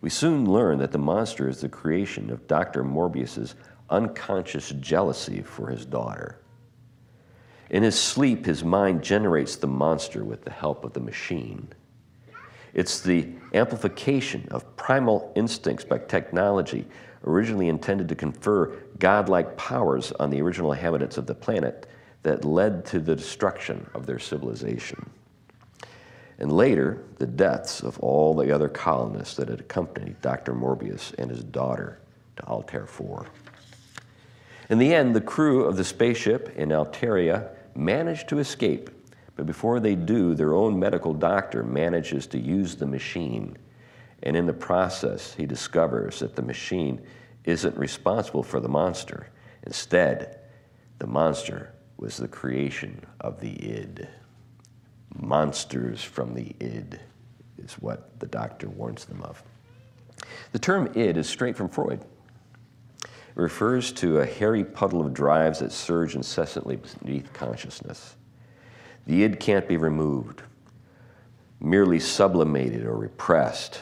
We 0.00 0.10
soon 0.10 0.50
learn 0.50 0.78
that 0.78 0.92
the 0.92 0.98
monster 0.98 1.48
is 1.48 1.60
the 1.60 1.68
creation 1.68 2.30
of 2.30 2.46
Dr. 2.46 2.84
Morbius's 2.84 3.54
unconscious 3.90 4.70
jealousy 4.80 5.42
for 5.42 5.68
his 5.68 5.84
daughter. 5.84 6.38
In 7.68 7.82
his 7.82 8.00
sleep, 8.00 8.46
his 8.46 8.64
mind 8.64 9.02
generates 9.02 9.56
the 9.56 9.66
monster 9.66 10.24
with 10.24 10.42
the 10.44 10.50
help 10.50 10.84
of 10.84 10.92
the 10.92 11.00
machine. 11.00 11.68
It's 12.74 13.00
the 13.00 13.28
amplification 13.52 14.46
of 14.50 14.76
primal 14.76 15.32
instincts 15.34 15.84
by 15.84 15.98
technology 15.98 16.86
originally 17.24 17.68
intended 17.68 18.08
to 18.08 18.14
confer 18.14 18.68
godlike 18.98 19.56
powers 19.56 20.12
on 20.12 20.30
the 20.30 20.40
original 20.40 20.72
inhabitants 20.72 21.18
of 21.18 21.26
the 21.26 21.34
planet 21.34 21.86
that 22.22 22.44
led 22.44 22.84
to 22.86 23.00
the 23.00 23.16
destruction 23.16 23.88
of 23.94 24.06
their 24.06 24.18
civilization. 24.18 25.10
And 26.38 26.52
later, 26.52 27.02
the 27.18 27.26
deaths 27.26 27.82
of 27.82 27.98
all 28.00 28.34
the 28.34 28.50
other 28.50 28.68
colonists 28.68 29.36
that 29.36 29.48
had 29.48 29.60
accompanied 29.60 30.20
Dr. 30.22 30.54
Morbius 30.54 31.12
and 31.18 31.30
his 31.30 31.44
daughter 31.44 32.00
to 32.36 32.46
Altair 32.46 32.86
4. 32.86 33.26
In 34.70 34.78
the 34.78 34.94
end, 34.94 35.14
the 35.14 35.20
crew 35.20 35.64
of 35.64 35.76
the 35.76 35.84
spaceship 35.84 36.56
in 36.56 36.70
Altaira 36.70 37.50
managed 37.74 38.28
to 38.28 38.38
escape, 38.38 38.88
but 39.40 39.46
before 39.46 39.80
they 39.80 39.94
do, 39.94 40.34
their 40.34 40.52
own 40.52 40.78
medical 40.78 41.14
doctor 41.14 41.62
manages 41.62 42.26
to 42.26 42.38
use 42.38 42.74
the 42.74 42.84
machine. 42.84 43.56
And 44.22 44.36
in 44.36 44.44
the 44.44 44.52
process, 44.52 45.32
he 45.32 45.46
discovers 45.46 46.18
that 46.18 46.36
the 46.36 46.42
machine 46.42 47.00
isn't 47.44 47.74
responsible 47.78 48.42
for 48.42 48.60
the 48.60 48.68
monster. 48.68 49.28
Instead, 49.62 50.40
the 50.98 51.06
monster 51.06 51.72
was 51.96 52.18
the 52.18 52.28
creation 52.28 53.02
of 53.20 53.40
the 53.40 53.54
id. 53.66 54.06
Monsters 55.18 56.04
from 56.04 56.34
the 56.34 56.54
id 56.60 57.00
is 57.56 57.72
what 57.76 58.20
the 58.20 58.26
doctor 58.26 58.68
warns 58.68 59.06
them 59.06 59.22
of. 59.22 59.42
The 60.52 60.58
term 60.58 60.92
id 60.94 61.16
is 61.16 61.30
straight 61.30 61.56
from 61.56 61.70
Freud. 61.70 62.04
It 63.02 63.08
refers 63.36 63.90
to 63.92 64.18
a 64.18 64.26
hairy 64.26 64.64
puddle 64.64 65.00
of 65.00 65.14
drives 65.14 65.60
that 65.60 65.72
surge 65.72 66.14
incessantly 66.14 66.76
beneath 66.76 67.32
consciousness. 67.32 68.16
The 69.10 69.24
id 69.24 69.40
can't 69.40 69.66
be 69.66 69.76
removed, 69.76 70.42
merely 71.58 71.98
sublimated 71.98 72.86
or 72.86 72.96
repressed. 72.96 73.80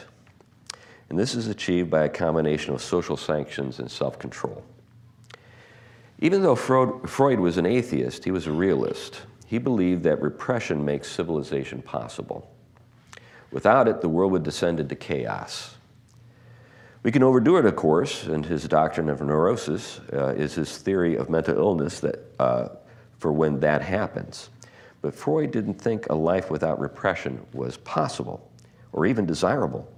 And 1.07 1.19
this 1.19 1.35
is 1.35 1.45
achieved 1.45 1.91
by 1.91 2.05
a 2.05 2.09
combination 2.09 2.73
of 2.73 2.81
social 2.81 3.15
sanctions 3.15 3.77
and 3.77 3.91
self 3.91 4.17
control. 4.17 4.63
Even 6.17 6.41
though 6.41 6.55
Freud, 6.55 7.39
was 7.39 7.57
an 7.57 7.67
atheist, 7.67 8.23
he 8.25 8.31
was 8.31 8.47
a 8.47 8.51
realist. 8.51 9.21
He 9.45 9.59
believed 9.59 10.01
that 10.01 10.19
repression 10.19 10.83
makes 10.83 11.07
civilization 11.11 11.83
possible. 11.83 12.49
Without 13.51 13.87
it, 13.87 14.01
the 14.01 14.09
world 14.09 14.31
would 14.31 14.41
descend 14.41 14.79
into 14.79 14.95
chaos. 14.95 15.75
We 17.03 17.11
can 17.11 17.21
overdo 17.21 17.57
it, 17.57 17.65
of 17.65 17.75
course, 17.75 18.23
and 18.25 18.43
his 18.43 18.67
doctrine 18.67 19.09
of 19.09 19.21
neurosis 19.21 19.99
uh, 20.11 20.33
is 20.35 20.55
his 20.55 20.79
theory 20.79 21.17
of 21.17 21.29
mental 21.29 21.55
illness 21.55 21.99
that, 21.99 22.19
uh, 22.39 22.69
for 23.19 23.31
when 23.31 23.59
that 23.59 23.83
happens. 23.83 24.49
But 25.01 25.15
Freud 25.15 25.51
didn't 25.51 25.75
think 25.75 26.07
a 26.09 26.15
life 26.15 26.51
without 26.51 26.79
repression 26.79 27.45
was 27.53 27.77
possible 27.77 28.49
or 28.91 29.05
even 29.05 29.25
desirable. 29.25 29.91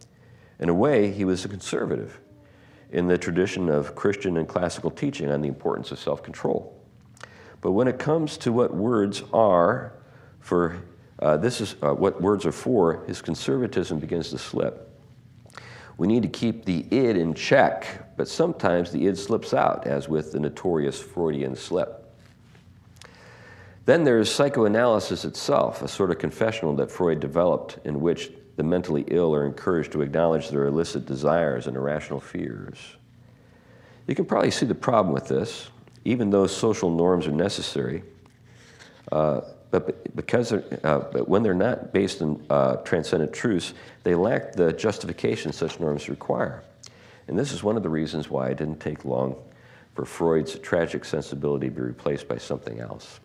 In 0.59 0.69
a 0.69 0.73
way, 0.73 1.11
he 1.11 1.25
was 1.25 1.43
a 1.43 1.49
conservative 1.49 2.19
in 2.91 3.07
the 3.07 3.17
tradition 3.17 3.69
of 3.69 3.95
Christian 3.95 4.37
and 4.37 4.47
classical 4.47 4.91
teaching 4.91 5.31
on 5.31 5.41
the 5.41 5.47
importance 5.47 5.91
of 5.91 5.99
self 5.99 6.21
control. 6.21 6.77
But 7.61 7.71
when 7.71 7.87
it 7.87 7.99
comes 7.99 8.37
to 8.39 8.51
what 8.51 8.73
words 8.73 9.23
are 9.33 9.93
for, 10.39 10.77
uh, 11.19 11.37
this 11.37 11.61
is 11.61 11.75
uh, 11.81 11.93
what 11.93 12.21
words 12.21 12.45
are 12.45 12.51
for, 12.51 13.03
his 13.05 13.21
conservatism 13.21 13.99
begins 13.99 14.29
to 14.31 14.37
slip. 14.37 14.87
We 15.97 16.07
need 16.07 16.23
to 16.23 16.29
keep 16.29 16.65
the 16.65 16.85
id 16.91 17.17
in 17.17 17.33
check, 17.33 18.15
but 18.17 18.27
sometimes 18.27 18.91
the 18.91 19.07
id 19.07 19.17
slips 19.17 19.53
out, 19.53 19.85
as 19.85 20.09
with 20.09 20.31
the 20.31 20.39
notorious 20.39 20.99
Freudian 20.99 21.55
slip. 21.55 22.00
Then 23.85 24.03
there's 24.03 24.33
psychoanalysis 24.33 25.25
itself, 25.25 25.81
a 25.81 25.87
sort 25.87 26.11
of 26.11 26.19
confessional 26.19 26.75
that 26.75 26.91
Freud 26.91 27.19
developed 27.19 27.79
in 27.83 27.99
which 27.99 28.31
the 28.55 28.63
mentally 28.63 29.05
ill 29.07 29.33
are 29.33 29.45
encouraged 29.45 29.91
to 29.93 30.01
acknowledge 30.01 30.49
their 30.49 30.65
illicit 30.65 31.05
desires 31.05 31.67
and 31.67 31.75
irrational 31.75 32.19
fears. 32.19 32.77
You 34.07 34.15
can 34.15 34.25
probably 34.25 34.51
see 34.51 34.65
the 34.65 34.75
problem 34.75 35.13
with 35.13 35.27
this, 35.27 35.69
even 36.05 36.29
though 36.29 36.47
social 36.47 36.89
norms 36.91 37.27
are 37.27 37.31
necessary. 37.31 38.03
Uh, 39.11 39.41
but 39.71 40.15
because 40.15 40.51
uh, 40.51 40.59
but 41.11 41.29
when 41.29 41.43
they're 41.43 41.53
not 41.53 41.93
based 41.93 42.21
on 42.21 42.45
uh, 42.49 42.75
transcendent 42.77 43.31
truths, 43.33 43.73
they 44.03 44.15
lack 44.15 44.51
the 44.51 44.73
justification 44.73 45.53
such 45.53 45.79
norms 45.79 46.09
require. 46.09 46.61
And 47.27 47.39
this 47.39 47.53
is 47.53 47.63
one 47.63 47.77
of 47.77 47.83
the 47.83 47.89
reasons 47.89 48.29
why 48.29 48.49
it 48.49 48.57
didn't 48.57 48.79
take 48.79 49.05
long 49.05 49.35
for 49.95 50.05
Freud's 50.05 50.59
tragic 50.59 51.05
sensibility 51.05 51.67
to 51.67 51.73
be 51.73 51.81
replaced 51.81 52.27
by 52.27 52.37
something 52.37 52.79
else. 52.79 53.21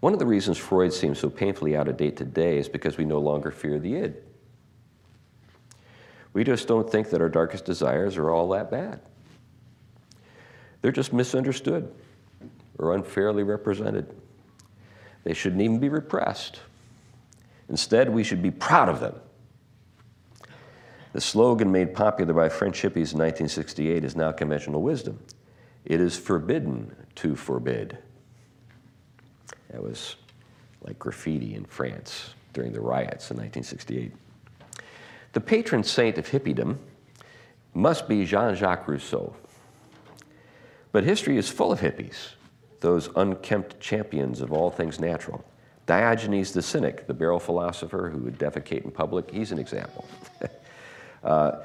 One 0.00 0.12
of 0.12 0.18
the 0.18 0.26
reasons 0.26 0.58
Freud 0.58 0.92
seems 0.92 1.18
so 1.18 1.28
painfully 1.28 1.76
out 1.76 1.88
of 1.88 1.96
date 1.96 2.16
today 2.16 2.58
is 2.58 2.68
because 2.68 2.96
we 2.96 3.04
no 3.04 3.18
longer 3.18 3.50
fear 3.50 3.78
the 3.78 3.96
id. 3.96 4.14
We 6.32 6.44
just 6.44 6.68
don't 6.68 6.88
think 6.88 7.10
that 7.10 7.20
our 7.20 7.28
darkest 7.28 7.64
desires 7.64 8.16
are 8.16 8.30
all 8.30 8.48
that 8.50 8.70
bad. 8.70 9.00
They're 10.82 10.92
just 10.92 11.12
misunderstood 11.12 11.92
or 12.78 12.94
unfairly 12.94 13.42
represented. 13.42 14.14
They 15.24 15.34
shouldn't 15.34 15.62
even 15.62 15.80
be 15.80 15.88
repressed. 15.88 16.60
Instead, 17.68 18.08
we 18.08 18.22
should 18.22 18.40
be 18.40 18.52
proud 18.52 18.88
of 18.88 19.00
them. 19.00 19.16
The 21.12 21.20
slogan 21.20 21.72
made 21.72 21.94
popular 21.94 22.32
by 22.32 22.48
French 22.48 22.82
hippies 22.82 23.12
in 23.12 23.18
1968 23.18 24.04
is 24.04 24.14
now 24.14 24.30
conventional 24.30 24.82
wisdom. 24.82 25.18
It 25.84 26.00
is 26.00 26.16
forbidden 26.16 26.94
to 27.16 27.34
forbid. 27.34 27.98
That 29.70 29.82
was 29.82 30.16
like 30.82 30.98
graffiti 30.98 31.54
in 31.54 31.64
France 31.64 32.34
during 32.52 32.72
the 32.72 32.80
riots 32.80 33.30
in 33.30 33.36
1968. 33.36 34.12
The 35.32 35.40
patron 35.40 35.82
saint 35.82 36.18
of 36.18 36.26
hippiedom 36.26 36.78
must 37.74 38.08
be 38.08 38.24
Jean 38.24 38.54
Jacques 38.54 38.88
Rousseau. 38.88 39.36
But 40.90 41.04
history 41.04 41.36
is 41.36 41.48
full 41.48 41.70
of 41.70 41.80
hippies 41.80 42.32
those 42.80 43.08
unkempt 43.16 43.80
champions 43.80 44.40
of 44.40 44.52
all 44.52 44.70
things 44.70 45.00
natural. 45.00 45.44
Diogenes 45.86 46.52
the 46.52 46.62
Cynic, 46.62 47.06
the 47.06 47.14
barrel 47.14 47.40
philosopher 47.40 48.10
who 48.10 48.18
would 48.18 48.38
defecate 48.38 48.84
in 48.84 48.90
public, 48.90 49.30
he's 49.30 49.52
an 49.52 49.58
example. 49.58 50.06
uh, 51.24 51.56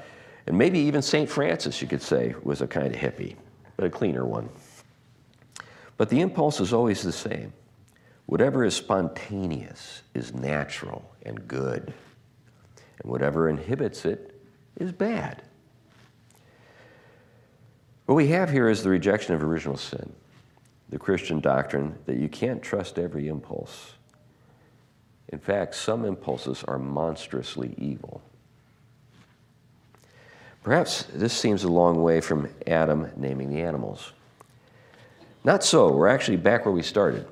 and 0.46 0.56
maybe 0.56 0.78
even 0.78 1.02
St. 1.02 1.28
Francis, 1.28 1.80
you 1.80 1.88
could 1.88 2.02
say, 2.02 2.34
was 2.42 2.62
a 2.62 2.66
kind 2.66 2.94
of 2.94 3.00
hippie, 3.00 3.36
but 3.76 3.84
a 3.84 3.90
cleaner 3.90 4.24
one. 4.24 4.48
But 5.96 6.08
the 6.08 6.20
impulse 6.20 6.60
is 6.60 6.72
always 6.72 7.02
the 7.02 7.12
same. 7.12 7.52
Whatever 8.26 8.64
is 8.64 8.74
spontaneous 8.74 10.02
is 10.14 10.34
natural 10.34 11.10
and 11.22 11.46
good, 11.46 11.92
and 13.02 13.10
whatever 13.10 13.48
inhibits 13.48 14.04
it 14.04 14.40
is 14.76 14.92
bad. 14.92 15.42
What 18.06 18.16
we 18.16 18.28
have 18.28 18.50
here 18.50 18.68
is 18.68 18.82
the 18.82 18.90
rejection 18.90 19.34
of 19.34 19.42
original 19.42 19.76
sin 19.76 20.12
the 20.90 20.98
Christian 20.98 21.40
doctrine 21.40 21.98
that 22.06 22.18
you 22.18 22.28
can't 22.28 22.62
trust 22.62 23.00
every 23.00 23.26
impulse. 23.26 23.94
In 25.30 25.40
fact, 25.40 25.74
some 25.74 26.04
impulses 26.04 26.62
are 26.68 26.78
monstrously 26.78 27.74
evil. 27.78 28.22
Perhaps 30.62 31.04
this 31.12 31.32
seems 31.32 31.64
a 31.64 31.68
long 31.68 32.02
way 32.02 32.20
from 32.20 32.48
Adam 32.66 33.10
naming 33.16 33.50
the 33.50 33.60
animals. 33.60 34.12
Not 35.42 35.64
so. 35.64 35.90
We're 35.90 36.06
actually 36.06 36.36
back 36.36 36.64
where 36.64 36.72
we 36.72 36.82
started. 36.82 37.26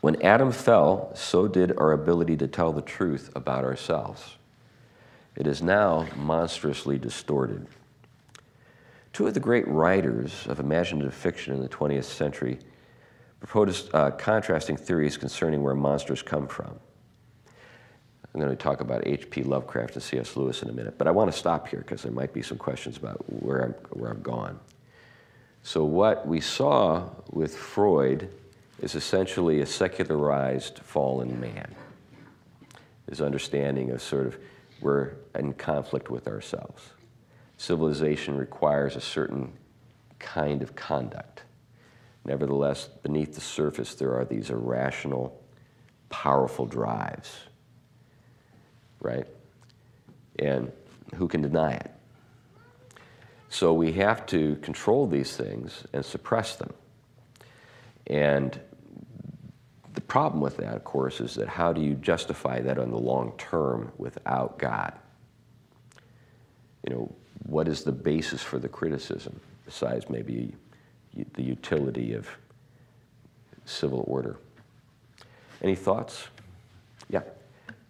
When 0.00 0.20
Adam 0.22 0.50
fell, 0.50 1.10
so 1.14 1.46
did 1.46 1.76
our 1.76 1.92
ability 1.92 2.36
to 2.38 2.48
tell 2.48 2.72
the 2.72 2.80
truth 2.80 3.30
about 3.34 3.64
ourselves. 3.64 4.36
It 5.36 5.46
is 5.46 5.62
now 5.62 6.06
monstrously 6.16 6.98
distorted. 6.98 7.66
Two 9.12 9.26
of 9.26 9.34
the 9.34 9.40
great 9.40 9.66
writers 9.68 10.46
of 10.46 10.58
imaginative 10.58 11.14
fiction 11.14 11.54
in 11.54 11.60
the 11.60 11.68
20th 11.68 12.04
century 12.04 12.58
proposed 13.40 13.94
uh, 13.94 14.10
contrasting 14.12 14.76
theories 14.76 15.16
concerning 15.16 15.62
where 15.62 15.74
monsters 15.74 16.22
come 16.22 16.46
from. 16.46 16.78
I'm 18.32 18.40
going 18.40 18.50
to 18.50 18.62
talk 18.62 18.80
about 18.80 19.06
H.P. 19.06 19.42
Lovecraft 19.42 19.94
and 19.94 20.02
C.S. 20.02 20.36
Lewis 20.36 20.62
in 20.62 20.70
a 20.70 20.72
minute, 20.72 20.96
but 20.96 21.08
I 21.08 21.10
want 21.10 21.32
to 21.32 21.36
stop 21.36 21.68
here 21.68 21.80
because 21.80 22.02
there 22.02 22.12
might 22.12 22.32
be 22.32 22.42
some 22.42 22.58
questions 22.58 22.96
about 22.96 23.16
where, 23.42 23.60
I'm, 23.60 23.72
where 23.90 24.10
I've 24.10 24.22
gone. 24.22 24.60
So, 25.62 25.84
what 25.84 26.26
we 26.26 26.40
saw 26.40 27.08
with 27.32 27.56
Freud 27.56 28.30
is 28.80 28.94
essentially 28.94 29.60
a 29.60 29.66
secularized 29.66 30.78
fallen 30.80 31.40
man. 31.40 31.74
His 33.08 33.20
understanding 33.20 33.90
of 33.90 34.02
sort 34.02 34.26
of 34.26 34.38
we're 34.80 35.12
in 35.34 35.52
conflict 35.52 36.10
with 36.10 36.26
ourselves 36.26 36.90
civilization 37.60 38.38
requires 38.38 38.96
a 38.96 39.00
certain 39.02 39.52
kind 40.18 40.62
of 40.62 40.74
conduct. 40.74 41.42
Nevertheless, 42.24 42.88
beneath 43.02 43.34
the 43.34 43.42
surface, 43.42 43.94
there 43.94 44.14
are 44.14 44.24
these 44.24 44.48
irrational, 44.48 45.38
powerful 46.08 46.64
drives, 46.64 47.38
right? 49.02 49.26
And 50.38 50.72
who 51.16 51.28
can 51.28 51.42
deny 51.42 51.72
it? 51.72 51.90
So 53.50 53.74
we 53.74 53.92
have 53.92 54.24
to 54.26 54.56
control 54.56 55.06
these 55.06 55.36
things 55.36 55.84
and 55.92 56.02
suppress 56.02 56.56
them. 56.56 56.72
And 58.06 58.58
the 59.94 60.00
problem 60.00 60.40
with 60.40 60.56
that, 60.58 60.74
of 60.74 60.84
course, 60.84 61.20
is 61.20 61.34
that 61.34 61.48
how 61.48 61.72
do 61.72 61.80
you 61.80 61.94
justify 61.94 62.60
that 62.60 62.78
on 62.78 62.90
the 62.90 62.98
long 62.98 63.32
term 63.38 63.92
without 63.98 64.58
God? 64.58 64.92
You 66.86 66.94
know, 66.94 67.14
what 67.46 67.66
is 67.68 67.82
the 67.82 67.92
basis 67.92 68.42
for 68.42 68.58
the 68.58 68.68
criticism 68.68 69.38
besides 69.64 70.08
maybe 70.08 70.54
the 71.34 71.42
utility 71.42 72.14
of 72.14 72.28
civil 73.64 74.04
order? 74.06 74.36
Any 75.62 75.74
thoughts? 75.74 76.28
Yeah, 77.08 77.22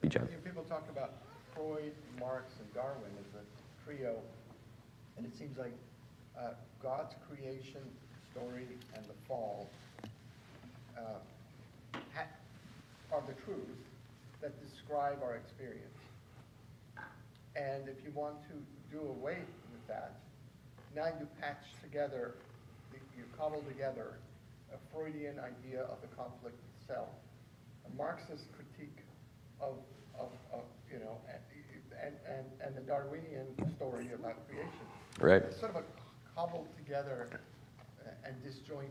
be 0.01 0.09
John. 0.09 0.27
People 0.45 0.65
talk 0.65 0.89
about 0.91 1.13
Freud, 1.55 1.93
Marx, 2.19 2.55
and 2.59 2.75
Darwin 2.75 3.11
as 3.21 3.41
a 3.41 3.85
trio, 3.85 4.17
and 5.17 5.27
it 5.27 5.37
seems 5.37 5.59
like 5.59 5.75
uh, 6.39 6.53
God's 6.83 7.15
creation 7.29 7.83
story 8.33 8.67
and 8.95 9.05
the 9.05 9.15
fall 9.29 9.69
uh, 10.97 11.19
are 13.13 13.23
the 13.27 13.35
truths 13.45 13.85
that 14.41 14.53
describe 14.65 15.19
our 15.23 15.37
experience. 15.37 15.99
And 17.57 17.89
if 17.89 18.05
you 18.05 18.13
want 18.15 18.37
to 18.49 18.55
do 18.91 19.01
away 19.01 19.39
with 19.73 19.87
that, 19.89 20.15
now 20.95 21.07
you 21.19 21.27
patch 21.41 21.65
together, 21.83 22.35
you 22.93 23.25
cobble 23.37 23.63
together 23.69 24.19
a 24.73 24.79
Freudian 24.95 25.39
idea 25.39 25.83
of 25.83 26.01
the 26.01 26.09
conflict 26.17 26.57
itself, 26.79 27.09
a 27.87 27.97
Marxist 27.97 28.45
critique 28.53 28.99
of, 29.61 29.75
of, 30.19 30.29
of 30.53 30.61
you 30.91 30.99
know, 30.99 31.19
and, 32.03 32.15
and, 32.27 32.47
and 32.65 32.77
the 32.77 32.81
Darwinian 32.81 33.47
story 33.77 34.09
about 34.15 34.37
creation. 34.49 34.87
Right. 35.21 35.43
It's 35.43 35.59
sort 35.59 35.73
of 35.75 35.83
a 35.83 35.85
cobbled 36.35 36.69
together 36.77 37.29
and 38.25 38.35
disjoint 38.43 38.91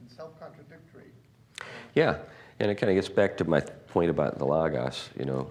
and 0.00 0.10
self-contradictory. 0.10 1.12
Yeah, 1.94 2.16
and 2.60 2.70
it 2.70 2.74
kind 2.74 2.90
of 2.90 2.94
gets 2.94 3.08
back 3.08 3.36
to 3.38 3.44
my 3.44 3.60
point 3.60 4.10
about 4.10 4.38
the 4.38 4.44
Logos. 4.44 5.08
You 5.18 5.24
know, 5.24 5.50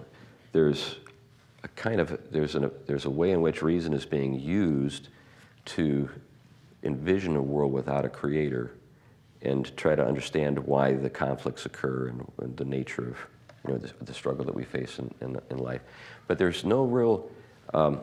there's 0.52 0.96
a 1.64 1.68
kind 1.68 2.00
of 2.00 2.18
there's 2.30 2.54
an, 2.54 2.70
there's 2.86 3.04
a 3.04 3.10
way 3.10 3.32
in 3.32 3.42
which 3.42 3.62
reason 3.62 3.92
is 3.92 4.06
being 4.06 4.38
used 4.38 5.08
to 5.66 6.08
envision 6.84 7.36
a 7.36 7.42
world 7.42 7.72
without 7.72 8.04
a 8.04 8.08
creator 8.08 8.72
and 9.42 9.76
try 9.76 9.94
to 9.94 10.06
understand 10.06 10.58
why 10.58 10.94
the 10.94 11.10
conflicts 11.10 11.66
occur 11.66 12.08
and, 12.08 12.32
and 12.40 12.56
the 12.56 12.64
nature 12.64 13.08
of 13.08 13.16
you 13.66 13.72
know 13.72 13.78
the, 13.78 13.92
the, 14.04 14.14
struggle 14.14 14.44
that 14.44 14.54
we 14.54 14.64
face 14.64 14.98
in, 14.98 15.12
in, 15.20 15.38
in, 15.50 15.58
life. 15.58 15.82
But 16.28 16.38
there's 16.38 16.64
no 16.64 16.84
real 16.84 17.28
um, 17.74 18.00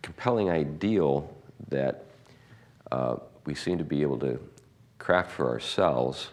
compelling 0.00 0.48
ideal 0.48 1.34
that 1.68 2.06
uh, 2.90 3.16
we 3.44 3.54
seem 3.54 3.76
to 3.78 3.84
be 3.84 4.00
able 4.00 4.18
to 4.20 4.40
craft 4.98 5.32
for 5.32 5.48
ourselves 5.50 6.28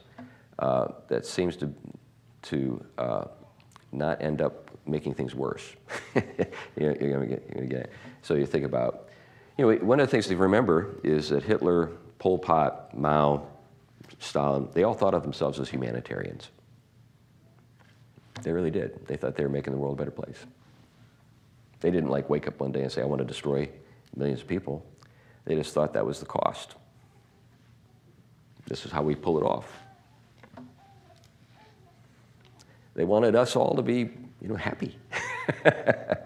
uh, 0.59 0.87
that 1.07 1.25
seems 1.25 1.55
to 1.57 1.73
to 2.41 2.85
uh, 2.97 3.25
not 3.91 4.21
end 4.21 4.41
up 4.41 4.69
making 4.85 5.13
things 5.13 5.35
worse. 5.35 5.75
you're 6.77 6.93
going 6.93 7.21
to 7.21 7.27
get, 7.27 7.69
get 7.69 7.91
So 8.21 8.33
you 8.35 8.45
think 8.45 8.65
about, 8.65 9.09
you 9.57 9.65
know, 9.65 9.77
one 9.85 9.99
of 9.99 10.07
the 10.07 10.11
things 10.11 10.27
to 10.27 10.37
remember 10.37 10.99
is 11.03 11.29
that 11.29 11.43
Hitler, 11.43 11.87
Pol 12.17 12.37
Pot, 12.37 12.97
Mao, 12.97 13.45
Stalin, 14.19 14.69
they 14.73 14.83
all 14.83 14.93
thought 14.93 15.13
of 15.13 15.23
themselves 15.23 15.59
as 15.59 15.69
humanitarians. 15.69 16.49
They 18.41 18.51
really 18.51 18.71
did. 18.71 19.05
They 19.05 19.17
thought 19.17 19.35
they 19.35 19.43
were 19.43 19.49
making 19.49 19.73
the 19.73 19.79
world 19.79 19.97
a 19.97 20.01
better 20.01 20.11
place. 20.11 20.45
They 21.81 21.91
didn't 21.91 22.09
like 22.09 22.29
wake 22.29 22.47
up 22.47 22.59
one 22.59 22.71
day 22.71 22.81
and 22.81 22.91
say, 22.91 23.01
I 23.01 23.05
want 23.05 23.19
to 23.19 23.25
destroy 23.25 23.69
millions 24.15 24.41
of 24.41 24.47
people. 24.47 24.85
They 25.45 25.55
just 25.55 25.73
thought 25.73 25.93
that 25.93 26.05
was 26.05 26.19
the 26.19 26.25
cost. 26.25 26.75
This 28.67 28.85
is 28.85 28.91
how 28.91 29.01
we 29.01 29.15
pull 29.15 29.37
it 29.37 29.43
off. 29.43 29.65
They 32.99 33.05
wanted 33.05 33.33
us 33.33 33.55
all 33.55 33.75
to 33.75 33.81
be, 33.81 34.09
you 34.41 34.49
know, 34.49 34.57
happy. 34.57 34.93
but 35.63 36.25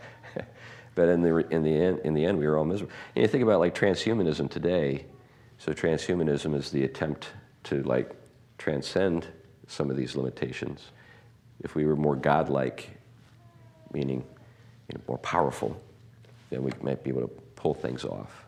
in 0.97 1.21
the, 1.21 1.47
in, 1.51 1.61
the 1.61 1.69
end, 1.69 1.99
in 2.03 2.15
the 2.15 2.25
end, 2.25 2.39
we 2.39 2.47
were 2.47 2.57
all 2.57 2.65
miserable. 2.65 2.91
And 3.15 3.21
you 3.21 3.27
think 3.27 3.43
about 3.43 3.59
like 3.59 3.75
transhumanism 3.75 4.49
today. 4.49 5.05
So 5.59 5.71
transhumanism 5.71 6.55
is 6.55 6.71
the 6.71 6.83
attempt 6.83 7.27
to 7.65 7.83
like 7.83 8.15
transcend 8.57 9.27
some 9.67 9.91
of 9.91 9.97
these 9.97 10.15
limitations. 10.15 10.81
If 11.59 11.75
we 11.75 11.85
were 11.85 11.95
more 11.95 12.15
godlike, 12.15 12.89
meaning 13.93 14.25
you 14.89 14.97
know, 14.97 15.01
more 15.07 15.19
powerful, 15.19 15.79
then 16.49 16.63
we 16.63 16.71
might 16.81 17.03
be 17.03 17.11
able 17.11 17.21
to 17.21 17.33
pull 17.55 17.75
things 17.75 18.03
off. 18.03 18.47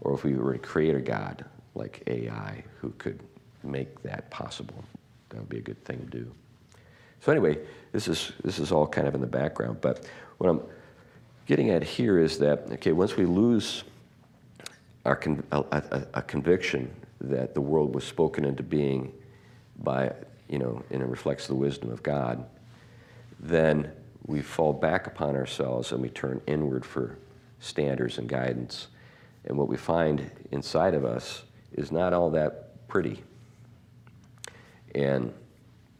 Or 0.00 0.12
if 0.12 0.24
we 0.24 0.34
were 0.34 0.54
a 0.54 0.58
creator 0.58 0.98
God 0.98 1.44
like 1.76 2.02
AI 2.08 2.64
who 2.80 2.90
could 2.98 3.20
make 3.62 4.02
that 4.02 4.28
possible, 4.28 4.82
that 5.28 5.38
would 5.38 5.48
be 5.48 5.58
a 5.58 5.62
good 5.62 5.84
thing 5.84 6.00
to 6.00 6.06
do. 6.06 6.34
So 7.20 7.32
anyway, 7.32 7.58
this 7.92 8.08
is, 8.08 8.32
this 8.44 8.58
is 8.58 8.72
all 8.72 8.86
kind 8.86 9.08
of 9.08 9.14
in 9.14 9.20
the 9.20 9.26
background. 9.26 9.80
But 9.80 10.08
what 10.38 10.48
I'm 10.48 10.60
getting 11.46 11.70
at 11.70 11.82
here 11.82 12.18
is 12.18 12.38
that, 12.38 12.70
okay, 12.72 12.92
once 12.92 13.16
we 13.16 13.26
lose 13.26 13.84
our 15.04 15.16
con- 15.16 15.42
a, 15.52 15.64
a, 15.72 16.06
a, 16.14 16.22
conviction 16.22 16.90
that 17.20 17.54
the 17.54 17.60
world 17.60 17.94
was 17.94 18.04
spoken 18.04 18.44
into 18.44 18.62
being 18.62 19.12
by, 19.78 20.12
you 20.48 20.58
know, 20.58 20.82
and 20.90 21.02
it 21.02 21.06
reflects 21.06 21.46
the 21.46 21.54
wisdom 21.54 21.90
of 21.90 22.02
God, 22.02 22.44
then 23.40 23.90
we 24.26 24.42
fall 24.42 24.72
back 24.72 25.06
upon 25.06 25.34
ourselves 25.34 25.92
and 25.92 26.02
we 26.02 26.10
turn 26.10 26.40
inward 26.46 26.84
for 26.84 27.16
standards 27.60 28.18
and 28.18 28.28
guidance. 28.28 28.88
And 29.46 29.56
what 29.56 29.68
we 29.68 29.76
find 29.76 30.30
inside 30.52 30.94
of 30.94 31.04
us 31.04 31.44
is 31.72 31.90
not 31.90 32.12
all 32.12 32.30
that 32.30 32.86
pretty. 32.88 33.22
And 34.94 35.32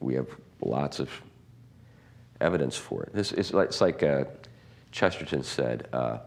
we 0.00 0.14
have 0.14 0.28
lots 0.60 0.98
of 1.00 1.10
evidence 2.40 2.76
for 2.76 3.04
it. 3.04 3.12
This 3.12 3.32
is 3.32 3.50
it's 3.52 3.80
like 3.80 4.02
uh, 4.02 4.24
Chesterton 4.92 5.42
said, 5.42 5.88
uh, 5.92 6.18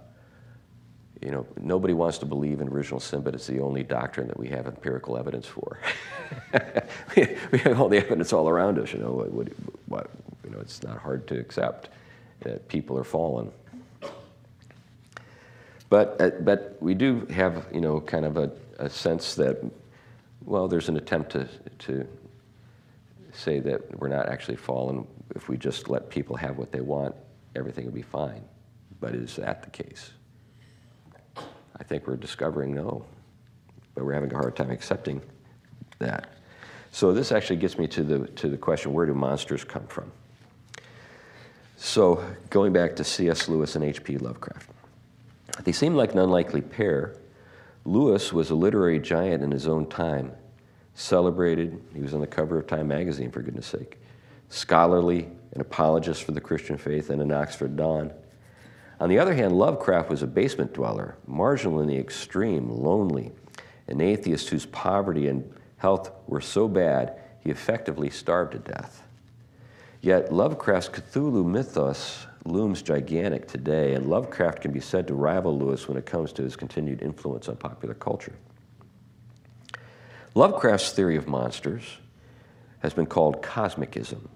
you 1.21 1.29
know, 1.29 1.45
nobody 1.59 1.93
wants 1.93 2.17
to 2.19 2.25
believe 2.25 2.61
in 2.61 2.67
original 2.67 2.99
sin, 2.99 3.21
but 3.21 3.36
it's 3.36 3.45
the 3.45 3.59
only 3.59 3.84
doctrine 3.84 4.27
that 4.27 4.39
we 4.39 4.47
have 4.49 4.65
empirical 4.65 5.17
evidence 5.17 5.45
for. 5.45 5.79
we 7.15 7.59
have 7.59 7.79
all 7.79 7.89
the 7.89 7.97
evidence 7.97 8.34
all 8.34 8.49
around 8.49 8.79
us, 8.79 8.91
you 8.91 8.99
know, 8.99 9.11
what, 9.11 9.47
what, 9.88 10.09
you 10.43 10.49
know, 10.49 10.59
it's 10.59 10.82
not 10.82 10.97
hard 10.97 11.27
to 11.27 11.39
accept 11.39 11.89
that 12.39 12.67
people 12.67 12.97
are 12.97 13.03
fallen. 13.03 13.51
But, 15.89 16.19
uh, 16.19 16.29
but 16.39 16.77
we 16.79 16.95
do 16.95 17.27
have, 17.27 17.67
you 17.71 17.82
know, 17.82 17.99
kind 17.99 18.25
of 18.25 18.38
a, 18.38 18.51
a 18.79 18.89
sense 18.89 19.36
that, 19.36 19.63
well, 20.45 20.67
there's 20.67 20.89
an 20.89 20.97
attempt 20.97 21.34
to, 21.34 21.47
to 21.79 22.07
say 23.34 23.59
that 23.59 23.99
we're 23.99 24.07
not 24.07 24.27
actually 24.29 24.57
fallen. 24.57 25.07
If 25.36 25.49
we 25.49 25.57
just 25.57 25.89
let 25.89 26.09
people 26.09 26.36
have 26.36 26.57
what 26.57 26.71
they 26.71 26.82
want, 26.82 27.15
everything 27.55 27.86
will 27.86 27.91
be 27.91 28.01
fine. 28.01 28.43
But 28.99 29.15
is 29.15 29.36
that 29.38 29.63
the 29.63 29.69
case? 29.69 30.11
I 31.38 31.84
think 31.84 32.07
we're 32.07 32.15
discovering 32.15 32.75
no, 32.75 33.05
but 33.95 34.05
we're 34.05 34.13
having 34.13 34.32
a 34.32 34.36
hard 34.36 34.55
time 34.55 34.69
accepting 34.69 35.21
that. 35.99 36.29
So 36.91 37.13
this 37.13 37.32
actually 37.32 37.55
gets 37.55 37.77
me 37.77 37.88
to 37.88 38.03
the, 38.03 38.27
to 38.27 38.49
the 38.49 38.57
question, 38.57 38.93
where 38.93 39.05
do 39.05 39.13
monsters 39.13 39.63
come 39.63 39.88
from? 39.88 40.11
So 41.77 42.23
going 42.49 42.73
back 42.73 42.95
to 42.97 43.03
C.S. 43.03 43.47
Lewis 43.47 43.75
and 43.75 43.84
H.P. 43.84 44.17
Lovecraft. 44.17 44.69
They 45.63 45.71
seem 45.71 45.95
like 45.95 46.11
an 46.13 46.19
unlikely 46.19 46.61
pair. 46.61 47.15
Lewis 47.86 48.32
was 48.32 48.51
a 48.51 48.55
literary 48.55 48.99
giant 48.99 49.43
in 49.43 49.51
his 49.51 49.67
own 49.67 49.88
time, 49.88 50.32
celebrated. 50.94 51.82
He 51.94 52.02
was 52.02 52.14
on 52.14 52.22
the 52.22 52.28
cover 52.28 52.60
of 52.60 52.68
Time 52.68 52.88
magazine, 52.88 53.32
for 53.32 53.42
goodness 53.42 53.68
sake. 53.68 53.98
Scholarly, 54.50 55.30
an 55.54 55.62
apologist 55.62 56.24
for 56.24 56.32
the 56.32 56.42
Christian 56.42 56.78
faith, 56.78 57.10
and 57.10 57.22
an 57.22 57.32
Oxford 57.32 57.76
Don. 57.76 58.12
On 59.00 59.10
the 59.10 59.20
other 59.20 59.34
hand, 59.34 59.54
Lovecraft 59.58 60.10
was 60.10 60.22
a 60.22 60.28
basement 60.28 60.74
dweller, 60.74 61.16
marginal 61.26 61.80
in 61.82 61.88
the 61.88 61.98
extreme, 61.98 62.70
lonely, 62.70 63.32
an 63.88 64.00
atheist 64.00 64.50
whose 64.50 64.66
poverty 64.68 65.28
and 65.28 65.52
health 65.78 66.12
were 66.28 66.42
so 66.42 66.68
bad 66.68 67.20
he 67.39 67.50
effectively 67.50 68.10
starved 68.10 68.52
to 68.52 68.60
death. 68.60 69.04
Yet 70.02 70.32
Lovecraft's 70.32 70.89
Cthulhu 70.89 71.46
mythos 71.46 72.26
looms 72.46 72.82
gigantic 72.82 73.48
today, 73.48 73.94
and 73.94 74.08
Lovecraft 74.08 74.62
can 74.62 74.72
be 74.72 74.80
said 74.80 75.08
to 75.08 75.14
rival 75.14 75.58
Lewis 75.58 75.88
when 75.88 75.98
it 75.98 76.06
comes 76.06 76.32
to 76.34 76.44
his 76.44 76.56
continued 76.56 77.02
influence 77.02 77.50
on 77.50 77.56
popular 77.56 77.94
culture. 77.94 78.34
Lovecraft's 80.34 80.91
theory 80.91 81.17
of 81.17 81.27
monsters 81.27 81.97
has 82.79 82.93
been 82.93 83.05
called 83.05 83.41
cosmicism, 83.41 84.29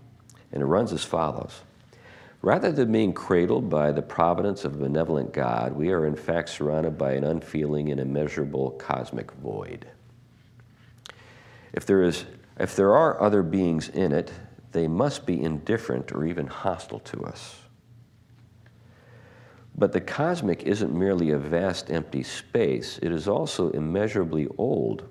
and 0.52 0.62
it 0.62 0.66
runs 0.66 0.92
as 0.92 1.04
follows. 1.04 1.62
Rather 2.42 2.72
than 2.72 2.92
being 2.92 3.14
cradled 3.14 3.70
by 3.70 3.92
the 3.92 4.02
providence 4.02 4.66
of 4.66 4.76
a 4.76 4.78
benevolent 4.78 5.34
God, 5.34 5.74
we 5.74 5.92
are 5.92 6.06
in 6.06 6.16
fact 6.16 6.50
surrounded 6.50 6.98
by 6.98 7.14
an 7.14 7.24
unfeeling 7.24 7.90
and 7.90 8.00
immeasurable 8.00 8.72
cosmic 8.72 9.32
void. 9.32 9.88
If 11.74 11.86
there, 11.86 12.04
is, 12.04 12.26
if 12.60 12.76
there 12.76 12.94
are 12.94 13.20
other 13.22 13.42
beings 13.42 13.90
in 13.90 14.12
it, 14.12 14.32
they 14.74 14.88
must 14.88 15.26
be 15.26 15.42
indifferent 15.42 16.12
or 16.12 16.26
even 16.26 16.48
hostile 16.48 17.00
to 17.00 17.24
us. 17.24 17.56
But 19.78 19.94
the 19.94 20.02
cosmic 20.02 20.64
isn't 20.64 20.94
merely 20.94 21.32
a 21.32 21.38
vast 21.38 21.90
empty 21.90 22.24
space, 22.24 23.00
it 23.02 23.12
is 23.12 23.28
also 23.28 23.70
immeasurably 23.72 24.48
old 24.58 25.10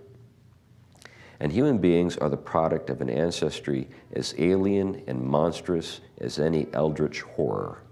and 1.40 1.52
human 1.52 1.78
beings 1.78 2.16
are 2.16 2.28
the 2.28 2.36
product 2.36 2.90
of 2.90 3.00
an 3.00 3.10
ancestry 3.10 3.88
as 4.12 4.34
alien 4.38 5.02
and 5.06 5.22
monstrous 5.22 6.00
as 6.20 6.38
any 6.38 6.66
eldritch 6.72 7.22
horror. 7.22 7.82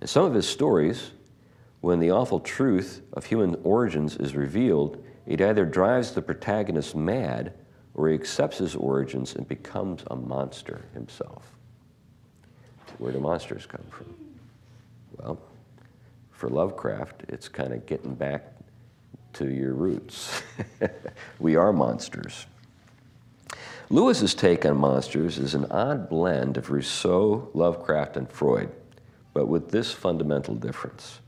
And 0.00 0.08
some 0.08 0.24
of 0.24 0.34
his 0.34 0.48
stories, 0.48 1.12
when 1.80 1.98
the 1.98 2.10
awful 2.10 2.40
truth 2.40 3.02
of 3.12 3.24
human 3.24 3.56
origins 3.64 4.16
is 4.16 4.34
revealed, 4.34 5.02
it 5.26 5.40
either 5.40 5.64
drives 5.64 6.12
the 6.12 6.22
protagonist 6.22 6.94
mad 6.94 7.52
or 7.94 8.08
he 8.08 8.14
accepts 8.14 8.58
his 8.58 8.76
origins 8.76 9.34
and 9.34 9.48
becomes 9.48 10.04
a 10.10 10.16
monster 10.16 10.84
himself. 10.94 11.50
Where 12.98 13.12
do 13.12 13.20
monsters 13.20 13.66
come 13.66 13.84
from? 13.90 14.14
Well, 15.16 15.40
for 16.30 16.48
Lovecraft, 16.48 17.24
it's 17.28 17.48
kind 17.48 17.72
of 17.72 17.86
getting 17.86 18.14
back 18.14 18.55
to 19.36 19.50
your 19.50 19.74
roots. 19.74 20.42
we 21.38 21.56
are 21.56 21.72
monsters. 21.72 22.46
Lewis's 23.90 24.34
take 24.34 24.64
on 24.64 24.76
monsters 24.76 25.38
is 25.38 25.54
an 25.54 25.66
odd 25.70 26.08
blend 26.08 26.56
of 26.56 26.70
Rousseau, 26.70 27.48
Lovecraft, 27.54 28.16
and 28.16 28.30
Freud, 28.30 28.70
but 29.34 29.46
with 29.46 29.70
this 29.70 29.92
fundamental 29.92 30.54
difference. 30.54 31.20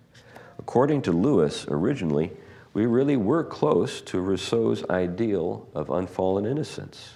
According 0.58 1.02
to 1.02 1.12
Lewis, 1.12 1.66
originally, 1.68 2.32
we 2.74 2.86
really 2.86 3.16
were 3.16 3.44
close 3.44 4.00
to 4.02 4.20
Rousseau's 4.20 4.84
ideal 4.88 5.68
of 5.74 5.90
unfallen 5.90 6.46
innocence, 6.46 7.10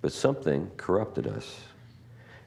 but 0.00 0.12
something 0.12 0.70
corrupted 0.76 1.26
us. 1.26 1.60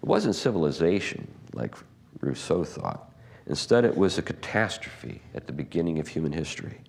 It 0.01 0.07
wasn't 0.07 0.35
civilization, 0.35 1.27
like 1.53 1.75
Rousseau 2.21 2.63
thought. 2.63 3.11
Instead, 3.47 3.85
it 3.85 3.95
was 3.95 4.17
a 4.17 4.21
catastrophe 4.21 5.21
at 5.35 5.45
the 5.45 5.53
beginning 5.53 5.99
of 5.99 6.07
human 6.07 6.31
history. 6.31 6.79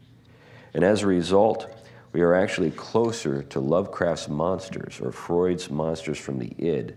And 0.77 0.85
as 0.85 1.03
a 1.03 1.07
result, 1.07 1.75
we 2.13 2.21
are 2.21 2.35
actually 2.35 2.71
closer 2.71 3.43
to 3.45 3.61
Lovecraft's 3.61 4.29
monsters 4.29 5.01
or 5.01 5.11
Freud's 5.11 5.71
monsters 5.71 6.19
from 6.19 6.39
the 6.39 6.53
id 6.59 6.95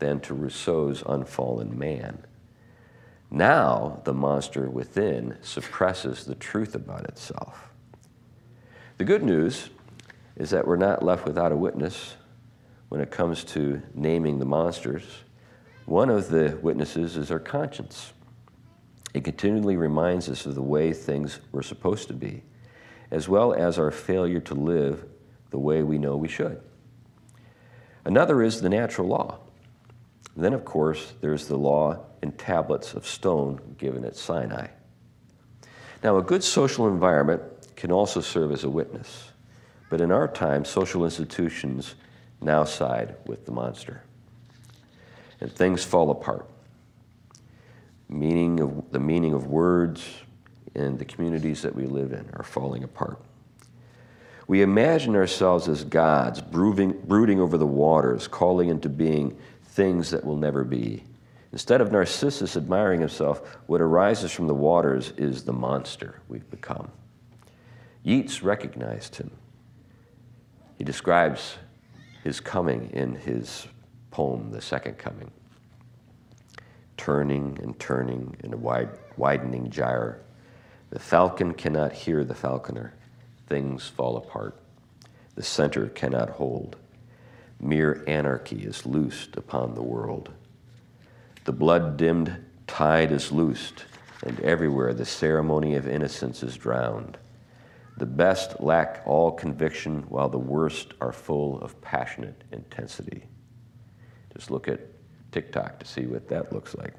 than 0.00 0.18
to 0.22 0.34
Rousseau's 0.34 1.04
unfallen 1.06 1.78
man. 1.78 2.24
Now, 3.30 4.00
the 4.02 4.12
monster 4.12 4.68
within 4.68 5.38
suppresses 5.42 6.24
the 6.24 6.34
truth 6.34 6.74
about 6.74 7.04
itself. 7.04 7.70
The 8.98 9.04
good 9.04 9.22
news 9.22 9.70
is 10.34 10.50
that 10.50 10.66
we're 10.66 10.74
not 10.74 11.04
left 11.04 11.24
without 11.24 11.52
a 11.52 11.56
witness 11.56 12.16
when 12.88 13.00
it 13.00 13.12
comes 13.12 13.44
to 13.44 13.80
naming 13.94 14.40
the 14.40 14.44
monsters. 14.44 15.04
One 15.86 16.10
of 16.10 16.30
the 16.30 16.58
witnesses 16.60 17.16
is 17.16 17.30
our 17.30 17.38
conscience. 17.38 18.12
It 19.14 19.22
continually 19.22 19.76
reminds 19.76 20.28
us 20.28 20.46
of 20.46 20.56
the 20.56 20.62
way 20.62 20.92
things 20.92 21.38
were 21.52 21.62
supposed 21.62 22.08
to 22.08 22.14
be, 22.14 22.42
as 23.10 23.28
well 23.28 23.52
as 23.52 23.78
our 23.78 23.90
failure 23.90 24.40
to 24.40 24.54
live 24.54 25.04
the 25.50 25.58
way 25.58 25.82
we 25.82 25.98
know 25.98 26.16
we 26.16 26.28
should. 26.28 26.60
Another 28.04 28.42
is 28.42 28.60
the 28.60 28.68
natural 28.68 29.08
law. 29.08 29.38
then, 30.36 30.52
of 30.54 30.64
course, 30.64 31.12
there's 31.20 31.48
the 31.48 31.56
law 31.56 31.98
in 32.22 32.32
tablets 32.32 32.94
of 32.94 33.06
stone 33.06 33.74
given 33.76 34.04
at 34.04 34.16
Sinai. 34.16 34.68
Now, 36.02 36.16
a 36.16 36.22
good 36.22 36.42
social 36.42 36.88
environment 36.88 37.42
can 37.76 37.92
also 37.92 38.20
serve 38.20 38.52
as 38.52 38.64
a 38.64 38.70
witness, 38.70 39.32
but 39.90 40.00
in 40.00 40.12
our 40.12 40.28
time, 40.28 40.64
social 40.64 41.04
institutions 41.04 41.94
now 42.40 42.64
side 42.64 43.16
with 43.26 43.44
the 43.44 43.52
monster. 43.52 44.02
And 45.40 45.52
things 45.52 45.84
fall 45.84 46.10
apart 46.10 46.48
meaning 48.10 48.58
of 48.60 48.90
the 48.90 48.98
meaning 48.98 49.32
of 49.32 49.46
words 49.46 50.04
in 50.74 50.96
the 50.98 51.04
communities 51.04 51.62
that 51.62 51.74
we 51.74 51.86
live 51.86 52.12
in 52.12 52.28
are 52.34 52.42
falling 52.42 52.84
apart. 52.84 53.20
We 54.46 54.62
imagine 54.62 55.14
ourselves 55.14 55.68
as 55.68 55.84
gods, 55.84 56.40
brooding, 56.40 57.00
brooding 57.04 57.40
over 57.40 57.56
the 57.56 57.66
waters, 57.66 58.26
calling 58.26 58.68
into 58.68 58.88
being 58.88 59.38
things 59.62 60.10
that 60.10 60.24
will 60.24 60.36
never 60.36 60.64
be. 60.64 61.04
Instead 61.52 61.80
of 61.80 61.92
Narcissus 61.92 62.56
admiring 62.56 63.00
himself, 63.00 63.58
what 63.66 63.80
arises 63.80 64.32
from 64.32 64.46
the 64.46 64.54
waters 64.54 65.12
is 65.16 65.44
the 65.44 65.52
monster 65.52 66.20
we've 66.28 66.48
become. 66.50 66.90
Yeats 68.02 68.42
recognized 68.42 69.16
him. 69.16 69.30
He 70.78 70.84
describes 70.84 71.56
his 72.24 72.40
coming 72.40 72.90
in 72.92 73.14
his 73.14 73.66
poem, 74.10 74.50
The 74.50 74.60
Second 74.60 74.98
Coming 74.98 75.30
turning 77.00 77.58
and 77.62 77.78
turning 77.80 78.36
in 78.44 78.52
a 78.52 78.56
wide, 78.58 78.90
widening 79.16 79.70
gyre. 79.70 80.20
The 80.90 80.98
falcon 80.98 81.54
cannot 81.54 81.92
hear 81.92 82.24
the 82.24 82.34
falconer. 82.34 82.94
Things 83.46 83.88
fall 83.88 84.16
apart. 84.16 84.60
The 85.36 85.42
center 85.42 85.88
cannot 85.88 86.30
hold. 86.30 86.76
Mere 87.60 88.04
anarchy 88.06 88.62
is 88.62 88.86
loosed 88.86 89.36
upon 89.36 89.74
the 89.74 89.82
world. 89.82 90.32
The 91.44 91.52
blood 91.52 91.96
dimmed 91.96 92.44
tide 92.66 93.12
is 93.12 93.32
loosed, 93.32 93.84
and 94.24 94.38
everywhere 94.40 94.92
the 94.92 95.04
ceremony 95.04 95.76
of 95.76 95.88
innocence 95.88 96.42
is 96.42 96.56
drowned. 96.56 97.18
The 97.96 98.06
best 98.06 98.60
lack 98.60 99.02
all 99.06 99.32
conviction, 99.32 100.02
while 100.08 100.28
the 100.28 100.38
worst 100.38 100.94
are 101.00 101.12
full 101.12 101.60
of 101.60 101.80
passionate 101.80 102.42
intensity. 102.50 103.24
Just 104.34 104.50
look 104.50 104.68
at 104.68 104.80
TikTok 105.32 105.78
to 105.80 105.86
see 105.86 106.06
what 106.06 106.28
that 106.28 106.52
looks 106.52 106.74
like. 106.74 106.94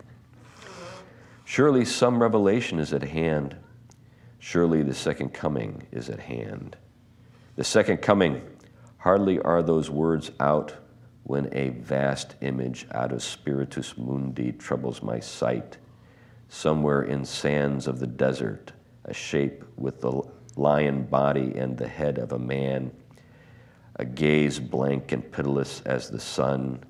Surely 1.45 1.85
some 1.85 2.21
revelation 2.21 2.79
is 2.79 2.93
at 2.93 3.03
hand. 3.03 3.55
Surely 4.43 4.81
the 4.81 4.95
second 4.95 5.35
coming 5.35 5.85
is 5.91 6.09
at 6.09 6.19
hand. 6.19 6.75
The 7.57 7.63
second 7.63 7.97
coming, 7.97 8.41
hardly 8.97 9.39
are 9.39 9.61
those 9.61 9.91
words 9.91 10.31
out 10.39 10.73
when 11.21 11.47
a 11.51 11.69
vast 11.69 12.35
image 12.41 12.87
out 12.91 13.11
of 13.11 13.21
Spiritus 13.21 13.95
Mundi 13.99 14.51
troubles 14.51 15.03
my 15.03 15.19
sight. 15.19 15.77
Somewhere 16.49 17.03
in 17.03 17.23
sands 17.23 17.85
of 17.85 17.99
the 17.99 18.07
desert, 18.07 18.71
a 19.05 19.13
shape 19.13 19.63
with 19.77 20.01
the 20.01 20.23
lion 20.55 21.03
body 21.03 21.53
and 21.55 21.77
the 21.77 21.87
head 21.87 22.17
of 22.17 22.31
a 22.31 22.39
man, 22.39 22.91
a 23.97 24.05
gaze 24.05 24.59
blank 24.59 25.11
and 25.11 25.31
pitiless 25.31 25.81
as 25.85 26.09
the 26.09 26.19
sun 26.19 26.83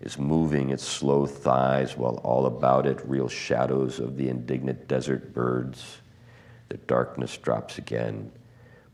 is 0.00 0.18
moving 0.18 0.70
its 0.70 0.84
slow 0.84 1.26
thighs 1.26 1.98
while 1.98 2.16
all 2.24 2.46
about 2.46 2.86
it 2.86 3.06
reel 3.06 3.28
shadows 3.28 4.00
of 4.00 4.16
the 4.16 4.30
indignant 4.30 4.88
desert 4.88 5.34
birds. 5.34 5.98
The 6.74 6.80
darkness 6.88 7.38
drops 7.38 7.78
again. 7.78 8.32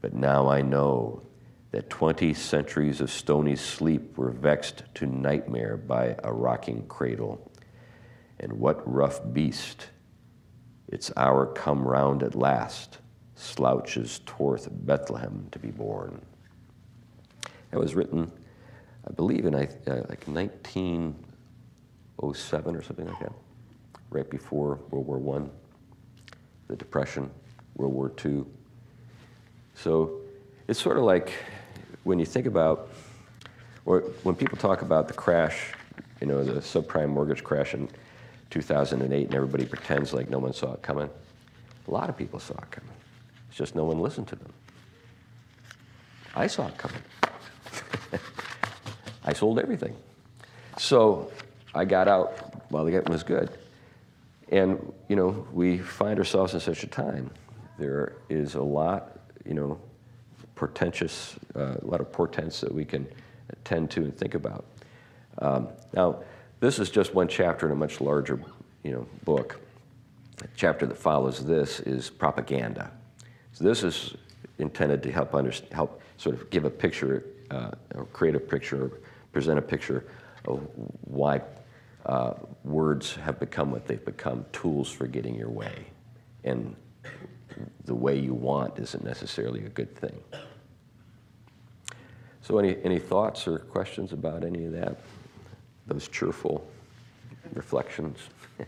But 0.03 0.12
now 0.12 0.49
I 0.49 0.61
know 0.61 1.22
that 1.70 1.89
20 1.89 2.35
centuries 2.35 3.01
of 3.01 3.11
stony 3.11 3.57
sleep 3.57 4.18
were 4.18 4.28
vexed 4.28 4.83
to 4.97 5.07
nightmare 5.07 5.78
by 5.78 6.16
a 6.22 6.31
rocking 6.31 6.87
cradle. 6.89 7.51
And 8.39 8.53
what 8.53 8.87
rough 8.87 9.22
beast, 9.33 9.87
its 10.89 11.11
hour 11.16 11.47
come 11.47 11.89
round 11.89 12.22
at 12.22 12.35
last, 12.35 12.99
slouches 13.35 14.20
toward 14.26 14.61
Bethlehem 14.85 15.49
to 15.51 15.59
be 15.59 15.70
born. 15.70 16.20
That 17.70 17.81
was 17.81 17.95
written 17.95 18.31
I 19.09 19.12
believe 19.12 19.47
in 19.47 19.55
uh, 19.55 19.66
like 20.11 20.28
1907 20.28 22.76
or 22.76 22.83
something 22.83 23.07
like 23.07 23.20
that, 23.20 23.33
right 24.11 24.28
before 24.28 24.81
World 24.91 25.07
War 25.07 25.16
One, 25.16 25.51
the 26.68 26.76
Depression, 26.76 27.31
World 27.81 27.95
War 27.95 28.12
II. 28.24 28.45
So 29.74 30.20
it's 30.68 30.81
sort 30.81 30.97
of 30.97 31.05
like 31.05 31.33
when 32.05 32.18
you 32.18 32.26
think 32.26 32.47
about, 32.47 32.91
or 33.87 34.01
when 34.22 34.35
people 34.35 34.59
talk 34.59 34.83
about 34.83 35.09
the 35.09 35.14
crash, 35.14 35.72
you 36.20 36.26
know, 36.26 36.45
the 36.45 36.61
subprime 36.61 37.09
mortgage 37.09 37.43
crash 37.43 37.74
in 37.74 37.89
2008, 38.51 39.26
and 39.26 39.35
everybody 39.35 39.64
pretends 39.64 40.12
like 40.12 40.28
no 40.28 40.39
one 40.39 40.53
saw 40.53 40.74
it 40.74 40.83
coming. 40.83 41.09
A 41.89 41.91
lot 41.91 42.09
of 42.09 42.16
people 42.16 42.39
saw 42.39 42.55
it 42.55 42.70
coming. 42.70 42.91
It's 43.49 43.57
just 43.57 43.74
no 43.74 43.85
one 43.85 44.01
listened 44.01 44.28
to 44.28 44.37
them. 44.37 44.53
I 46.35 46.47
saw 46.47 46.68
it 46.68 46.76
coming. 46.76 47.03
I 49.24 49.33
sold 49.33 49.59
everything. 49.59 49.97
So 50.78 51.33
I 51.74 51.85
got 51.85 52.07
out 52.07 52.70
while 52.70 52.85
the 52.85 52.91
getting 52.91 53.12
was 53.12 53.22
good. 53.22 53.51
And, 54.51 54.93
you 55.09 55.16
know, 55.16 55.47
we 55.53 55.78
find 55.78 56.18
ourselves 56.18 56.55
in 56.55 56.61
such 56.61 56.83
a 56.83 56.87
time. 56.87 57.31
There 57.81 58.12
is 58.28 58.57
a 58.57 58.62
lot, 58.62 59.18
you 59.47 59.55
know, 59.55 59.81
portentous, 60.55 61.37
uh, 61.57 61.76
a 61.81 61.87
lot 61.87 62.03
of 62.03 62.12
portents 62.12 62.61
that 62.61 62.72
we 62.72 62.85
can 62.85 63.09
tend 63.64 63.91
to 63.93 64.03
and 64.03 64.14
think 64.14 64.35
about. 64.35 64.66
Um, 65.39 65.68
now, 65.95 66.22
this 66.61 66.78
is 66.78 66.91
just 66.91 67.14
one 67.14 67.26
chapter 67.26 67.64
in 67.64 67.72
a 67.72 67.74
much 67.74 68.03
larger, 68.03 68.39
you 68.83 68.93
know, 68.93 69.07
book. 69.24 69.59
The 70.37 70.49
chapter 70.57 70.85
that 70.85 70.99
follows 70.99 71.43
this 71.43 71.81
is 71.81 72.11
propaganda. 72.11 72.91
So 73.53 73.64
this 73.64 73.83
is 73.83 74.14
intended 74.59 75.03
to 75.05 75.11
help 75.11 75.35
under, 75.35 75.53
help 75.72 76.03
sort 76.18 76.35
of 76.35 76.51
give 76.51 76.66
a 76.66 76.70
picture 76.70 77.24
uh, 77.51 77.70
or 77.95 78.05
create 78.12 78.35
a 78.35 78.41
picture 78.41 79.01
present 79.33 79.59
a 79.59 79.62
picture 79.62 80.05
of 80.47 80.68
why 81.07 81.41
uh, 82.05 82.35
words 82.62 83.14
have 83.14 83.41
become 83.41 83.70
what 83.70 83.87
they've 83.87 84.05
become 84.05 84.45
tools 84.53 84.91
for 84.91 85.07
getting 85.07 85.35
your 85.35 85.49
way. 85.49 85.87
And 86.45 86.76
the 87.84 87.94
way 87.94 88.18
you 88.18 88.34
want 88.34 88.78
isn't 88.78 89.05
necessarily 89.05 89.64
a 89.64 89.68
good 89.68 89.94
thing. 89.96 90.20
So, 92.42 92.59
any, 92.59 92.76
any 92.84 92.98
thoughts 92.98 93.46
or 93.46 93.59
questions 93.59 94.12
about 94.12 94.44
any 94.44 94.64
of 94.64 94.72
that? 94.72 94.96
Those 95.86 96.09
cheerful 96.09 96.66
reflections? 97.55 98.18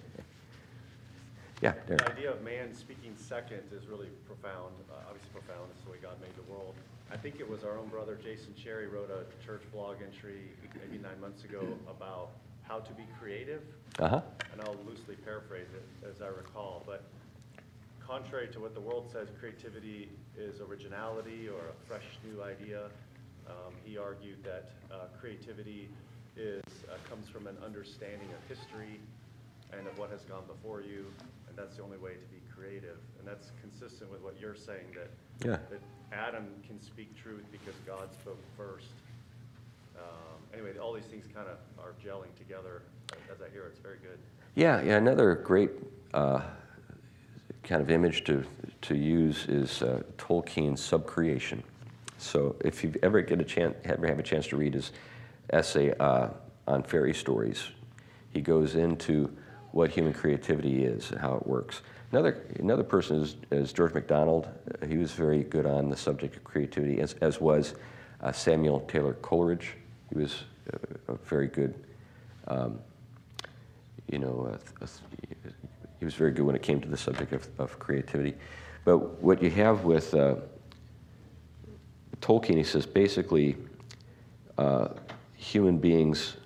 Yeah, 1.62 1.74
The 1.86 2.10
idea 2.10 2.32
of 2.32 2.42
man 2.42 2.74
speaking 2.74 3.14
second 3.16 3.62
is 3.70 3.86
really 3.86 4.08
profound, 4.26 4.74
uh, 4.90 4.94
obviously 5.08 5.30
profound, 5.32 5.70
it's 5.70 5.84
the 5.84 5.92
way 5.92 5.98
God 6.02 6.20
made 6.20 6.34
the 6.34 6.50
world. 6.52 6.74
I 7.12 7.16
think 7.16 7.38
it 7.38 7.48
was 7.48 7.62
our 7.62 7.78
own 7.78 7.86
brother 7.86 8.18
Jason 8.20 8.52
Cherry 8.60 8.88
wrote 8.88 9.10
a 9.10 9.22
church 9.46 9.62
blog 9.72 9.98
entry 10.02 10.50
maybe 10.74 11.00
nine 11.00 11.20
months 11.20 11.44
ago 11.44 11.62
about 11.88 12.30
how 12.64 12.80
to 12.80 12.92
be 12.94 13.04
creative, 13.20 13.62
Uh-huh. 14.00 14.20
and 14.52 14.60
I'll 14.62 14.76
loosely 14.84 15.14
paraphrase 15.14 15.68
it 15.72 15.84
as 16.10 16.20
I 16.20 16.26
recall, 16.34 16.82
but 16.84 17.04
contrary 18.06 18.48
to 18.52 18.60
what 18.60 18.74
the 18.74 18.80
world 18.80 19.08
says, 19.12 19.28
creativity 19.38 20.10
is 20.36 20.60
originality 20.60 21.48
or 21.48 21.60
a 21.70 21.86
fresh 21.86 22.04
new 22.24 22.42
idea. 22.42 22.84
Um, 23.46 23.74
he 23.84 23.98
argued 23.98 24.42
that 24.44 24.70
uh, 24.90 25.06
creativity 25.20 25.88
is, 26.36 26.62
uh, 26.90 26.96
comes 27.08 27.28
from 27.28 27.46
an 27.46 27.56
understanding 27.64 28.28
of 28.32 28.56
history 28.56 29.00
and 29.72 29.86
of 29.86 29.98
what 29.98 30.10
has 30.10 30.22
gone 30.22 30.44
before 30.46 30.80
you, 30.80 31.06
and 31.48 31.56
that's 31.56 31.76
the 31.76 31.82
only 31.82 31.98
way 31.98 32.12
to 32.14 32.26
be 32.30 32.40
creative. 32.54 32.98
And 33.18 33.26
that's 33.26 33.50
consistent 33.60 34.10
with 34.10 34.20
what 34.22 34.38
you're 34.40 34.54
saying, 34.56 34.86
that, 34.94 35.10
Yeah. 35.46 35.58
that 35.70 35.80
Adam 36.12 36.46
can 36.66 36.80
speak 36.80 37.14
truth 37.16 37.44
because 37.50 37.74
God 37.86 38.12
spoke 38.12 38.38
first. 38.56 38.92
Um, 39.96 40.02
Anyway, 40.52 40.76
all 40.78 40.92
these 40.92 41.06
things 41.06 41.24
kind 41.34 41.48
of 41.48 41.56
are 41.82 41.94
gelling 42.04 42.34
together 42.36 42.82
as 43.32 43.40
I 43.40 43.50
hear 43.52 43.64
it. 43.64 43.68
It's 43.70 43.78
very 43.80 43.96
good. 44.02 44.18
Yeah, 44.54 44.82
yeah, 44.82 44.98
another 44.98 45.34
great 45.34 45.70
uh, 46.12 46.42
kind 47.62 47.80
of 47.80 47.90
image 47.90 48.24
to, 48.24 48.44
to 48.82 48.96
use 48.96 49.46
is 49.46 49.82
uh, 49.82 50.02
Tolkien's 50.18 50.80
subcreation. 50.80 51.62
So 52.18 52.56
if 52.64 52.84
you 52.84 52.94
ever 53.02 53.20
get 53.22 53.40
a 53.40 53.44
chance, 53.44 53.74
ever 53.84 54.06
have 54.06 54.18
a 54.18 54.22
chance 54.22 54.46
to 54.48 54.56
read 54.56 54.74
his 54.74 54.92
essay 55.50 55.92
uh, 55.98 56.28
on 56.66 56.82
fairy 56.82 57.14
stories, 57.14 57.64
he 58.32 58.40
goes 58.40 58.74
into 58.74 59.30
what 59.72 59.90
human 59.90 60.12
creativity 60.12 60.84
is 60.84 61.10
and 61.10 61.20
how 61.20 61.34
it 61.34 61.46
works. 61.46 61.82
Another, 62.10 62.44
another 62.58 62.84
person 62.84 63.22
is, 63.22 63.36
is 63.50 63.72
George 63.72 63.94
MacDonald. 63.94 64.48
He 64.86 64.98
was 64.98 65.12
very 65.12 65.44
good 65.44 65.66
on 65.66 65.88
the 65.88 65.96
subject 65.96 66.36
of 66.36 66.44
creativity, 66.44 67.00
as, 67.00 67.14
as 67.22 67.40
was 67.40 67.74
uh, 68.20 68.32
Samuel 68.32 68.80
Taylor 68.80 69.14
Coleridge. 69.14 69.74
He 70.10 70.18
was 70.18 70.44
uh, 70.72 70.76
a 71.08 71.16
very 71.16 71.46
good 71.46 71.74
um, 72.48 72.78
you 74.10 74.18
know, 74.18 74.58
th- 74.80 74.90
uh, 74.90 75.41
he 76.02 76.04
was 76.04 76.14
very 76.14 76.32
good 76.32 76.44
when 76.44 76.56
it 76.56 76.62
came 76.62 76.80
to 76.80 76.88
the 76.88 76.96
subject 76.96 77.32
of, 77.32 77.48
of 77.60 77.78
creativity. 77.78 78.34
But 78.84 79.22
what 79.22 79.40
you 79.40 79.50
have 79.50 79.84
with 79.84 80.12
uh, 80.14 80.34
Tolkien, 82.20 82.56
he 82.56 82.64
says 82.64 82.86
basically 82.86 83.56
uh, 84.58 84.88
human 85.36 85.78
beings 85.78 86.38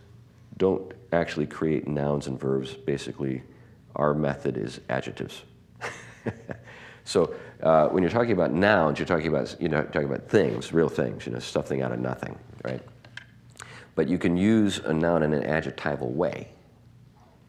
don't 0.59 0.93
actually 1.11 1.47
create 1.47 1.89
nouns 1.89 2.27
and 2.27 2.39
verbs. 2.39 2.75
Basically, 2.75 3.43
our 3.95 4.13
method 4.13 4.59
is 4.59 4.83
adjectives. 4.91 5.41
so 7.05 7.35
uh, 7.63 7.89
when 7.89 8.03
you're 8.03 8.13
talking 8.13 8.33
about 8.33 8.53
nouns, 8.53 8.99
you're 8.99 9.07
talking 9.07 9.29
about 9.29 9.57
you 9.59 9.71
know 9.71 9.85
talking 9.85 10.05
about 10.05 10.29
things, 10.29 10.71
real 10.71 10.91
things, 10.91 11.25
you 11.25 11.33
know, 11.33 11.39
something 11.39 11.81
out 11.81 11.93
of 11.93 11.99
nothing, 11.99 12.39
right? 12.63 12.83
But 13.95 14.07
you 14.07 14.19
can 14.19 14.37
use 14.37 14.81
a 14.81 14.93
noun 14.93 15.23
in 15.23 15.33
an 15.33 15.45
adjectival 15.45 16.13
way 16.13 16.51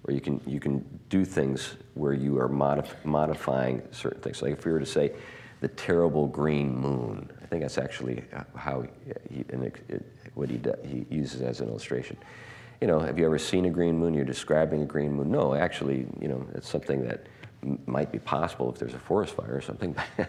or 0.08 0.14
you 0.14 0.22
can 0.22 0.42
you 0.46 0.60
can 0.60 0.84
do 1.10 1.26
things 1.26 1.76
where 1.94 2.14
you 2.14 2.40
are 2.40 2.50
modif- 2.50 3.04
modifying 3.04 3.82
certain 3.92 4.22
things. 4.22 4.42
Like 4.42 4.54
if 4.54 4.66
we 4.66 4.72
were 4.72 4.80
to 4.80 4.86
say, 4.86 5.12
the 5.60 5.68
terrible 5.70 6.28
green 6.28 6.76
moon, 6.76 7.30
I 7.42 7.46
think 7.48 7.64
that's 7.64 7.78
actually 7.78 8.24
how 8.56 8.84
he, 9.30 9.40
it, 9.40 9.76
it, 9.90 10.06
what 10.36 10.50
he 10.50 10.58
do, 10.58 10.74
he 10.86 11.06
uses 11.10 11.42
as 11.42 11.62
an 11.62 11.68
illustration. 11.68 12.16
You 12.80 12.88
know, 12.88 13.00
have 13.00 13.18
you 13.18 13.26
ever 13.26 13.40
seen 13.40 13.66
a 13.66 13.70
green 13.72 13.98
moon? 13.98 14.14
You're 14.14 14.24
describing 14.24 14.84
a 14.84 14.86
green 14.86 15.14
moon. 15.14 15.32
No, 15.32 15.56
actually, 15.56 16.06
you 16.22 16.28
know, 16.28 16.46
it's 16.54 16.70
something 16.70 17.08
that 17.08 17.26
m- 17.64 17.80
might 17.88 18.12
be 18.12 18.20
possible 18.20 18.72
if 18.72 18.78
there's 18.78 18.94
a 18.94 19.00
forest 19.00 19.34
fire 19.34 19.56
or 19.56 19.62
something. 19.62 19.96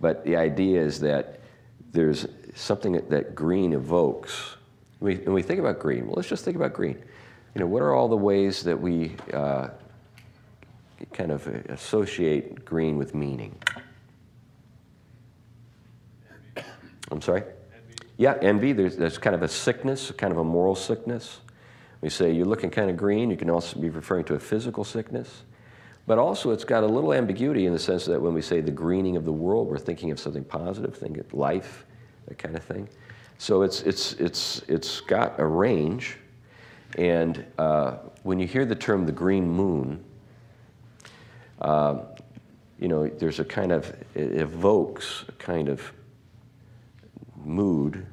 but 0.00 0.24
the 0.24 0.36
idea 0.36 0.80
is 0.80 0.98
that 1.00 1.40
there's 1.92 2.26
something 2.54 2.92
that, 2.92 3.10
that 3.10 3.34
green 3.34 3.74
evokes. 3.74 4.56
We, 5.00 5.16
when 5.16 5.34
we 5.34 5.42
think 5.42 5.60
about 5.60 5.78
green, 5.78 6.06
well, 6.06 6.14
let's 6.16 6.28
just 6.28 6.42
think 6.42 6.56
about 6.56 6.72
green. 6.72 7.02
You 7.54 7.60
know, 7.60 7.66
what 7.66 7.82
are 7.82 7.94
all 7.94 8.08
the 8.08 8.16
ways 8.16 8.62
that 8.62 8.80
we 8.80 9.16
uh, 9.34 9.68
kind 11.12 11.32
of 11.32 11.46
associate 11.46 12.64
green 12.64 12.96
with 12.96 13.14
meaning? 13.14 13.56
I'm 17.10 17.20
sorry? 17.20 17.42
Yeah, 18.16 18.36
envy. 18.40 18.72
There's, 18.72 18.96
there's 18.96 19.18
kind 19.18 19.34
of 19.34 19.42
a 19.42 19.48
sickness, 19.48 20.12
kind 20.12 20.32
of 20.32 20.38
a 20.38 20.44
moral 20.44 20.76
sickness. 20.76 21.40
We 22.02 22.08
say 22.08 22.30
you're 22.30 22.46
looking 22.46 22.70
kind 22.70 22.88
of 22.88 22.96
green. 22.96 23.30
You 23.30 23.36
can 23.36 23.50
also 23.50 23.80
be 23.80 23.88
referring 23.88 24.24
to 24.26 24.34
a 24.34 24.38
physical 24.38 24.84
sickness. 24.84 25.42
But 26.06 26.18
also, 26.18 26.50
it's 26.50 26.64
got 26.64 26.84
a 26.84 26.86
little 26.86 27.12
ambiguity 27.12 27.66
in 27.66 27.72
the 27.72 27.78
sense 27.78 28.04
that 28.06 28.20
when 28.20 28.32
we 28.32 28.42
say 28.42 28.60
the 28.60 28.70
greening 28.70 29.16
of 29.16 29.24
the 29.24 29.32
world, 29.32 29.68
we're 29.68 29.78
thinking 29.78 30.10
of 30.10 30.20
something 30.20 30.44
positive, 30.44 30.96
thinking 30.96 31.20
of 31.20 31.34
life, 31.34 31.84
that 32.26 32.38
kind 32.38 32.56
of 32.56 32.62
thing. 32.62 32.88
So 33.38 33.62
it's, 33.62 33.82
it's, 33.82 34.12
it's, 34.14 34.62
it's 34.68 35.00
got 35.00 35.38
a 35.40 35.44
range. 35.44 36.16
And 36.98 37.44
uh, 37.58 37.92
when 38.22 38.38
you 38.38 38.46
hear 38.46 38.64
the 38.64 38.74
term 38.74 39.06
the 39.06 39.12
green 39.12 39.48
moon, 39.48 40.04
uh, 41.60 42.00
you 42.78 42.88
know, 42.88 43.06
there's 43.06 43.40
a 43.40 43.44
kind 43.44 43.72
of, 43.72 43.94
it 44.14 44.36
evokes 44.36 45.24
a 45.28 45.32
kind 45.32 45.68
of 45.68 45.92
mood 47.36 48.06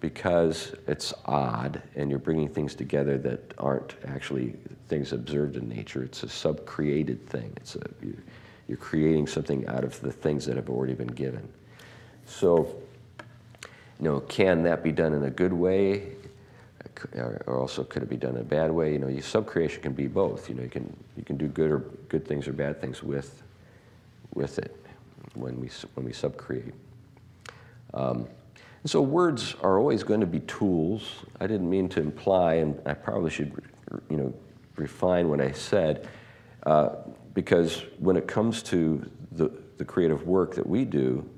because 0.00 0.74
it's 0.86 1.12
odd 1.26 1.82
and 1.94 2.10
you're 2.10 2.18
bringing 2.18 2.48
things 2.48 2.74
together 2.74 3.18
that 3.18 3.54
aren't 3.58 3.94
actually 4.06 4.56
things 4.88 5.12
observed 5.12 5.56
in 5.56 5.68
nature. 5.68 6.02
It's 6.02 6.22
a 6.22 6.28
sub-created 6.28 7.26
thing. 7.28 7.52
It's 7.56 7.76
a, 7.76 7.82
you're 8.66 8.76
creating 8.78 9.26
something 9.26 9.66
out 9.66 9.84
of 9.84 10.00
the 10.00 10.12
things 10.12 10.46
that 10.46 10.56
have 10.56 10.70
already 10.70 10.94
been 10.94 11.08
given. 11.08 11.48
So, 12.26 12.74
you 13.98 14.04
know, 14.04 14.20
can 14.20 14.62
that 14.62 14.82
be 14.82 14.92
done 14.92 15.12
in 15.12 15.24
a 15.24 15.30
good 15.30 15.52
way? 15.52 16.12
Or 17.14 17.58
also 17.58 17.84
could 17.84 18.02
it 18.02 18.08
be 18.08 18.16
done 18.16 18.36
in 18.36 18.40
a 18.40 18.44
bad 18.44 18.70
way? 18.70 18.92
You 18.92 18.98
know, 18.98 19.08
your 19.08 19.22
sub-creation 19.22 19.82
can 19.82 19.92
be 19.92 20.06
both. 20.06 20.48
You 20.48 20.54
know, 20.54 20.62
you 20.62 20.68
can, 20.68 20.96
you 21.16 21.24
can 21.24 21.36
do 21.36 21.46
good 21.46 21.70
or 21.70 21.78
good 22.08 22.26
things 22.26 22.46
or 22.48 22.52
bad 22.52 22.80
things 22.80 23.02
with, 23.02 23.42
with 24.34 24.58
it 24.58 24.76
when 25.34 25.60
we, 25.60 25.70
when 25.94 26.06
we 26.06 26.12
sub-create. 26.12 26.74
Um, 27.94 28.28
and 28.82 28.90
so 28.90 29.02
words 29.02 29.56
are 29.62 29.78
always 29.78 30.02
going 30.02 30.20
to 30.20 30.26
be 30.26 30.40
tools. 30.40 31.24
I 31.40 31.46
didn't 31.46 31.68
mean 31.68 31.88
to 31.90 32.00
imply, 32.00 32.54
and 32.54 32.80
I 32.86 32.94
probably 32.94 33.30
should, 33.30 33.52
you 34.08 34.16
know, 34.16 34.34
refine 34.76 35.28
what 35.28 35.40
I 35.40 35.52
said, 35.52 36.08
uh, 36.64 36.90
because 37.34 37.84
when 37.98 38.16
it 38.16 38.26
comes 38.26 38.62
to 38.64 39.08
the, 39.32 39.50
the 39.76 39.84
creative 39.84 40.26
work 40.26 40.54
that 40.54 40.66
we 40.66 40.84
do, 40.84 41.28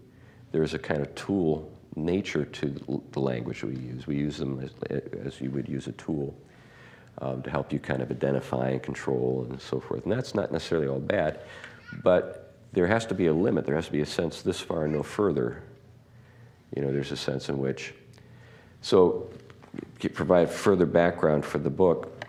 there's 0.52 0.74
a 0.74 0.78
kind 0.78 1.00
of 1.00 1.12
tool 1.14 1.71
nature 1.96 2.44
to 2.44 3.02
the 3.12 3.20
language 3.20 3.62
we 3.62 3.76
use. 3.76 4.06
We 4.06 4.16
use 4.16 4.38
them 4.38 4.60
as, 4.60 5.02
as 5.24 5.40
you 5.40 5.50
would 5.50 5.68
use 5.68 5.86
a 5.86 5.92
tool 5.92 6.34
um, 7.18 7.42
to 7.42 7.50
help 7.50 7.72
you 7.72 7.78
kind 7.78 8.02
of 8.02 8.10
identify 8.10 8.70
and 8.70 8.82
control 8.82 9.46
and 9.48 9.60
so 9.60 9.80
forth. 9.80 10.04
And 10.04 10.12
that's 10.12 10.34
not 10.34 10.52
necessarily 10.52 10.88
all 10.88 11.00
bad, 11.00 11.40
but 12.02 12.54
there 12.72 12.86
has 12.86 13.04
to 13.06 13.14
be 13.14 13.26
a 13.26 13.34
limit. 13.34 13.66
There 13.66 13.74
has 13.74 13.86
to 13.86 13.92
be 13.92 14.00
a 14.00 14.06
sense 14.06 14.42
this 14.42 14.60
far, 14.60 14.88
no 14.88 15.02
further. 15.02 15.62
You 16.74 16.82
know, 16.82 16.92
there's 16.92 17.12
a 17.12 17.16
sense 17.16 17.48
in 17.48 17.58
which. 17.58 17.94
So, 18.80 19.28
provide 20.14 20.50
further 20.50 20.86
background 20.86 21.44
for 21.44 21.58
the 21.58 21.70
book. 21.70 22.24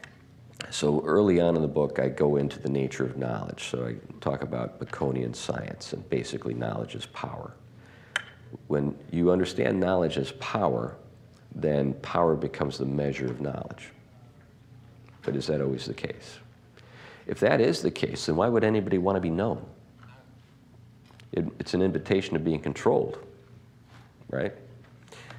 So, 0.69 1.01
early 1.05 1.39
on 1.39 1.55
in 1.55 1.61
the 1.61 1.67
book, 1.67 1.99
I 1.99 2.09
go 2.09 2.35
into 2.35 2.59
the 2.59 2.69
nature 2.69 3.05
of 3.05 3.17
knowledge. 3.17 3.69
So, 3.69 3.85
I 3.87 3.95
talk 4.19 4.43
about 4.43 4.79
Baconian 4.79 5.35
science, 5.35 5.93
and 5.93 6.07
basically, 6.09 6.53
knowledge 6.53 6.95
is 6.95 7.05
power. 7.07 7.53
When 8.67 8.97
you 9.11 9.31
understand 9.31 9.79
knowledge 9.79 10.17
as 10.17 10.31
power, 10.33 10.95
then 11.55 11.93
power 11.95 12.35
becomes 12.35 12.77
the 12.77 12.85
measure 12.85 13.25
of 13.25 13.41
knowledge. 13.41 13.89
But 15.21 15.35
is 15.35 15.47
that 15.47 15.61
always 15.61 15.85
the 15.85 15.93
case? 15.93 16.39
If 17.27 17.39
that 17.39 17.61
is 17.61 17.81
the 17.81 17.91
case, 17.91 18.25
then 18.25 18.35
why 18.35 18.49
would 18.49 18.63
anybody 18.63 18.97
want 18.97 19.15
to 19.15 19.21
be 19.21 19.29
known? 19.29 19.65
It, 21.31 21.45
it's 21.59 21.73
an 21.73 21.81
invitation 21.81 22.33
to 22.33 22.39
being 22.39 22.59
controlled 22.59 23.19
right? 24.33 24.53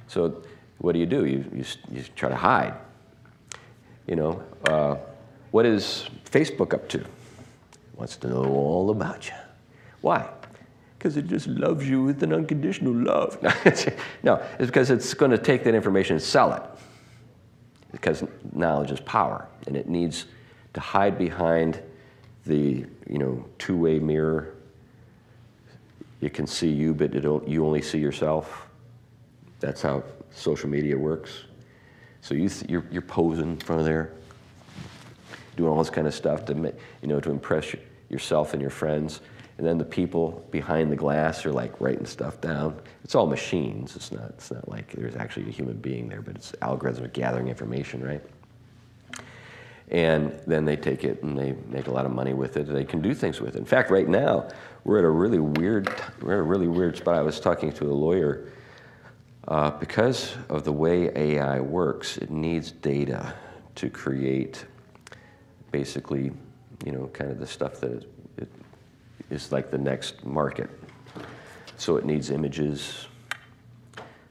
So 0.07 0.41
what 0.79 0.93
do 0.93 0.99
you 0.99 1.05
do? 1.05 1.25
You, 1.25 1.45
you, 1.53 1.65
you 1.91 2.03
try 2.15 2.29
to 2.29 2.35
hide. 2.35 2.73
You 4.07 4.15
know, 4.15 4.43
uh, 4.69 4.97
what 5.51 5.65
is 5.65 6.09
Facebook 6.29 6.73
up 6.73 6.87
to? 6.89 7.03
Wants 7.95 8.17
to 8.17 8.27
know 8.27 8.45
all 8.45 8.89
about 8.89 9.27
you. 9.27 9.35
Why? 10.01 10.29
Because 11.05 11.17
it 11.17 11.27
just 11.27 11.45
loves 11.45 11.87
you 11.87 12.01
with 12.01 12.23
an 12.23 12.33
unconditional 12.33 12.91
love. 12.91 13.37
no, 14.23 14.43
it's 14.57 14.65
because 14.65 14.89
it's 14.89 15.13
going 15.13 15.29
to 15.29 15.37
take 15.37 15.63
that 15.65 15.75
information 15.75 16.15
and 16.15 16.23
sell 16.23 16.51
it. 16.51 16.63
Because 17.91 18.23
knowledge 18.53 18.89
is 18.89 18.99
power, 19.01 19.47
and 19.67 19.77
it 19.77 19.87
needs 19.87 20.25
to 20.73 20.79
hide 20.79 21.19
behind 21.19 21.79
the 22.47 22.87
you 23.07 23.19
know 23.19 23.45
two-way 23.59 23.99
mirror. 23.99 24.55
It 26.21 26.33
can 26.33 26.47
see 26.47 26.71
you, 26.71 26.91
but 26.95 27.13
you 27.13 27.63
only 27.63 27.83
see 27.83 27.99
yourself. 27.99 28.65
That's 29.59 29.83
how 29.83 30.01
social 30.31 30.69
media 30.69 30.97
works. 30.97 31.43
So 32.21 32.33
you 32.33 32.49
th- 32.49 32.67
you're, 32.67 32.85
you're 32.89 33.03
posing 33.03 33.51
in 33.51 33.57
front 33.57 33.81
of 33.81 33.85
there, 33.85 34.11
doing 35.55 35.69
all 35.69 35.77
this 35.77 35.91
kind 35.91 36.07
of 36.07 36.15
stuff 36.15 36.45
to 36.45 36.73
you 37.03 37.07
know 37.07 37.19
to 37.19 37.29
impress 37.29 37.75
yourself 38.09 38.53
and 38.53 38.59
your 38.61 38.71
friends. 38.71 39.21
And 39.57 39.65
then 39.65 39.77
the 39.77 39.85
people 39.85 40.45
behind 40.51 40.91
the 40.91 40.95
glass 40.95 41.45
are 41.45 41.51
like 41.51 41.79
writing 41.79 42.05
stuff 42.05 42.41
down. 42.41 42.79
It's 43.03 43.15
all 43.15 43.25
machines. 43.25 43.95
It's 43.95 44.11
not, 44.11 44.29
it's 44.29 44.51
not 44.51 44.67
like 44.67 44.91
there's 44.91 45.15
actually 45.15 45.47
a 45.47 45.51
human 45.51 45.77
being 45.77 46.09
there, 46.09 46.21
but 46.21 46.35
it's 46.35 46.51
algorithms 46.61 47.11
gathering 47.13 47.47
information, 47.47 48.03
right? 48.03 48.21
And 49.89 50.37
then 50.47 50.65
they 50.65 50.75
take 50.75 51.03
it 51.03 51.23
and 51.23 51.37
they 51.37 51.55
make 51.67 51.87
a 51.87 51.91
lot 51.91 52.05
of 52.05 52.11
money 52.11 52.33
with 52.33 52.57
it. 52.57 52.67
They 52.67 52.83
can 52.83 53.01
do 53.01 53.13
things 53.13 53.39
with 53.39 53.55
it. 53.55 53.59
In 53.59 53.65
fact, 53.65 53.91
right 53.91 54.07
now, 54.07 54.49
we're 54.83 54.99
at 54.99 55.05
a 55.05 55.09
really 55.09 55.39
weird, 55.39 55.89
we're 56.21 56.33
at 56.33 56.39
a 56.39 56.43
really 56.43 56.67
weird 56.67 56.97
spot. 56.97 57.15
I 57.15 57.21
was 57.21 57.39
talking 57.39 57.71
to 57.73 57.85
a 57.85 57.93
lawyer. 57.93 58.51
Uh, 59.47 59.69
because 59.69 60.35
of 60.49 60.63
the 60.63 60.73
way 60.73 61.11
AI 61.15 61.59
works, 61.59 62.17
it 62.17 62.31
needs 62.31 62.71
data 62.71 63.35
to 63.75 63.91
create 63.91 64.65
basically, 65.71 66.31
you 66.83 66.91
know, 66.91 67.07
kind 67.13 67.29
of 67.29 67.39
the 67.39 67.45
stuff 67.45 67.79
that 67.81 68.05
is 69.29 69.51
like 69.51 69.71
the 69.71 69.77
next 69.77 70.25
market. 70.25 70.69
So 71.77 71.97
it 71.97 72.05
needs 72.05 72.29
images. 72.29 73.07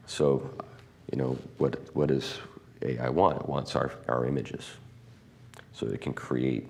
So, 0.07 0.49
you 1.11 1.17
know, 1.17 1.37
what, 1.57 1.79
what 1.95 2.09
does 2.09 2.39
AI 2.81 3.09
want? 3.09 3.41
It 3.41 3.47
wants 3.47 3.75
our, 3.75 3.91
our 4.07 4.25
images. 4.25 4.65
So 5.73 5.87
it 5.87 6.01
can 6.01 6.13
create 6.13 6.67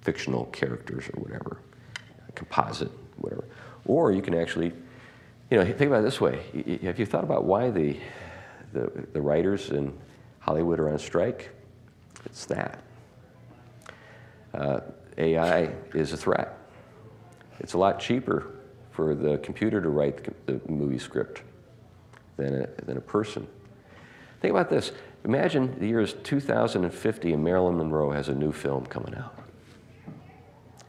fictional 0.00 0.46
characters 0.46 1.04
or 1.14 1.22
whatever, 1.22 1.58
composite, 2.34 2.90
whatever. 3.16 3.44
Or 3.86 4.12
you 4.12 4.20
can 4.20 4.34
actually, 4.34 4.72
you 5.50 5.58
know, 5.58 5.64
think 5.64 5.82
about 5.82 6.00
it 6.00 6.04
this 6.04 6.20
way. 6.20 6.78
Have 6.82 6.98
you 6.98 7.06
thought 7.06 7.24
about 7.24 7.44
why 7.44 7.70
the, 7.70 7.96
the, 8.72 8.90
the 9.12 9.20
writers 9.20 9.70
in 9.70 9.96
Hollywood 10.40 10.78
are 10.80 10.90
on 10.90 10.98
strike? 10.98 11.50
It's 12.26 12.46
that. 12.46 12.82
Uh, 14.52 14.80
AI 15.16 15.70
is 15.94 16.12
a 16.12 16.16
threat. 16.16 16.58
It's 17.60 17.74
a 17.74 17.78
lot 17.78 18.00
cheaper 18.00 18.54
for 18.90 19.14
the 19.14 19.38
computer 19.38 19.80
to 19.80 19.88
write 19.88 20.46
the 20.46 20.60
movie 20.68 20.98
script 20.98 21.42
than 22.36 22.62
a, 22.62 22.84
than 22.84 22.96
a 22.96 23.00
person. 23.00 23.46
Think 24.40 24.52
about 24.52 24.70
this. 24.70 24.92
Imagine 25.24 25.78
the 25.78 25.86
year 25.86 26.00
is 26.00 26.12
2050 26.24 27.32
and 27.32 27.42
Marilyn 27.42 27.78
Monroe 27.78 28.10
has 28.10 28.28
a 28.28 28.34
new 28.34 28.52
film 28.52 28.84
coming 28.86 29.14
out. 29.14 29.36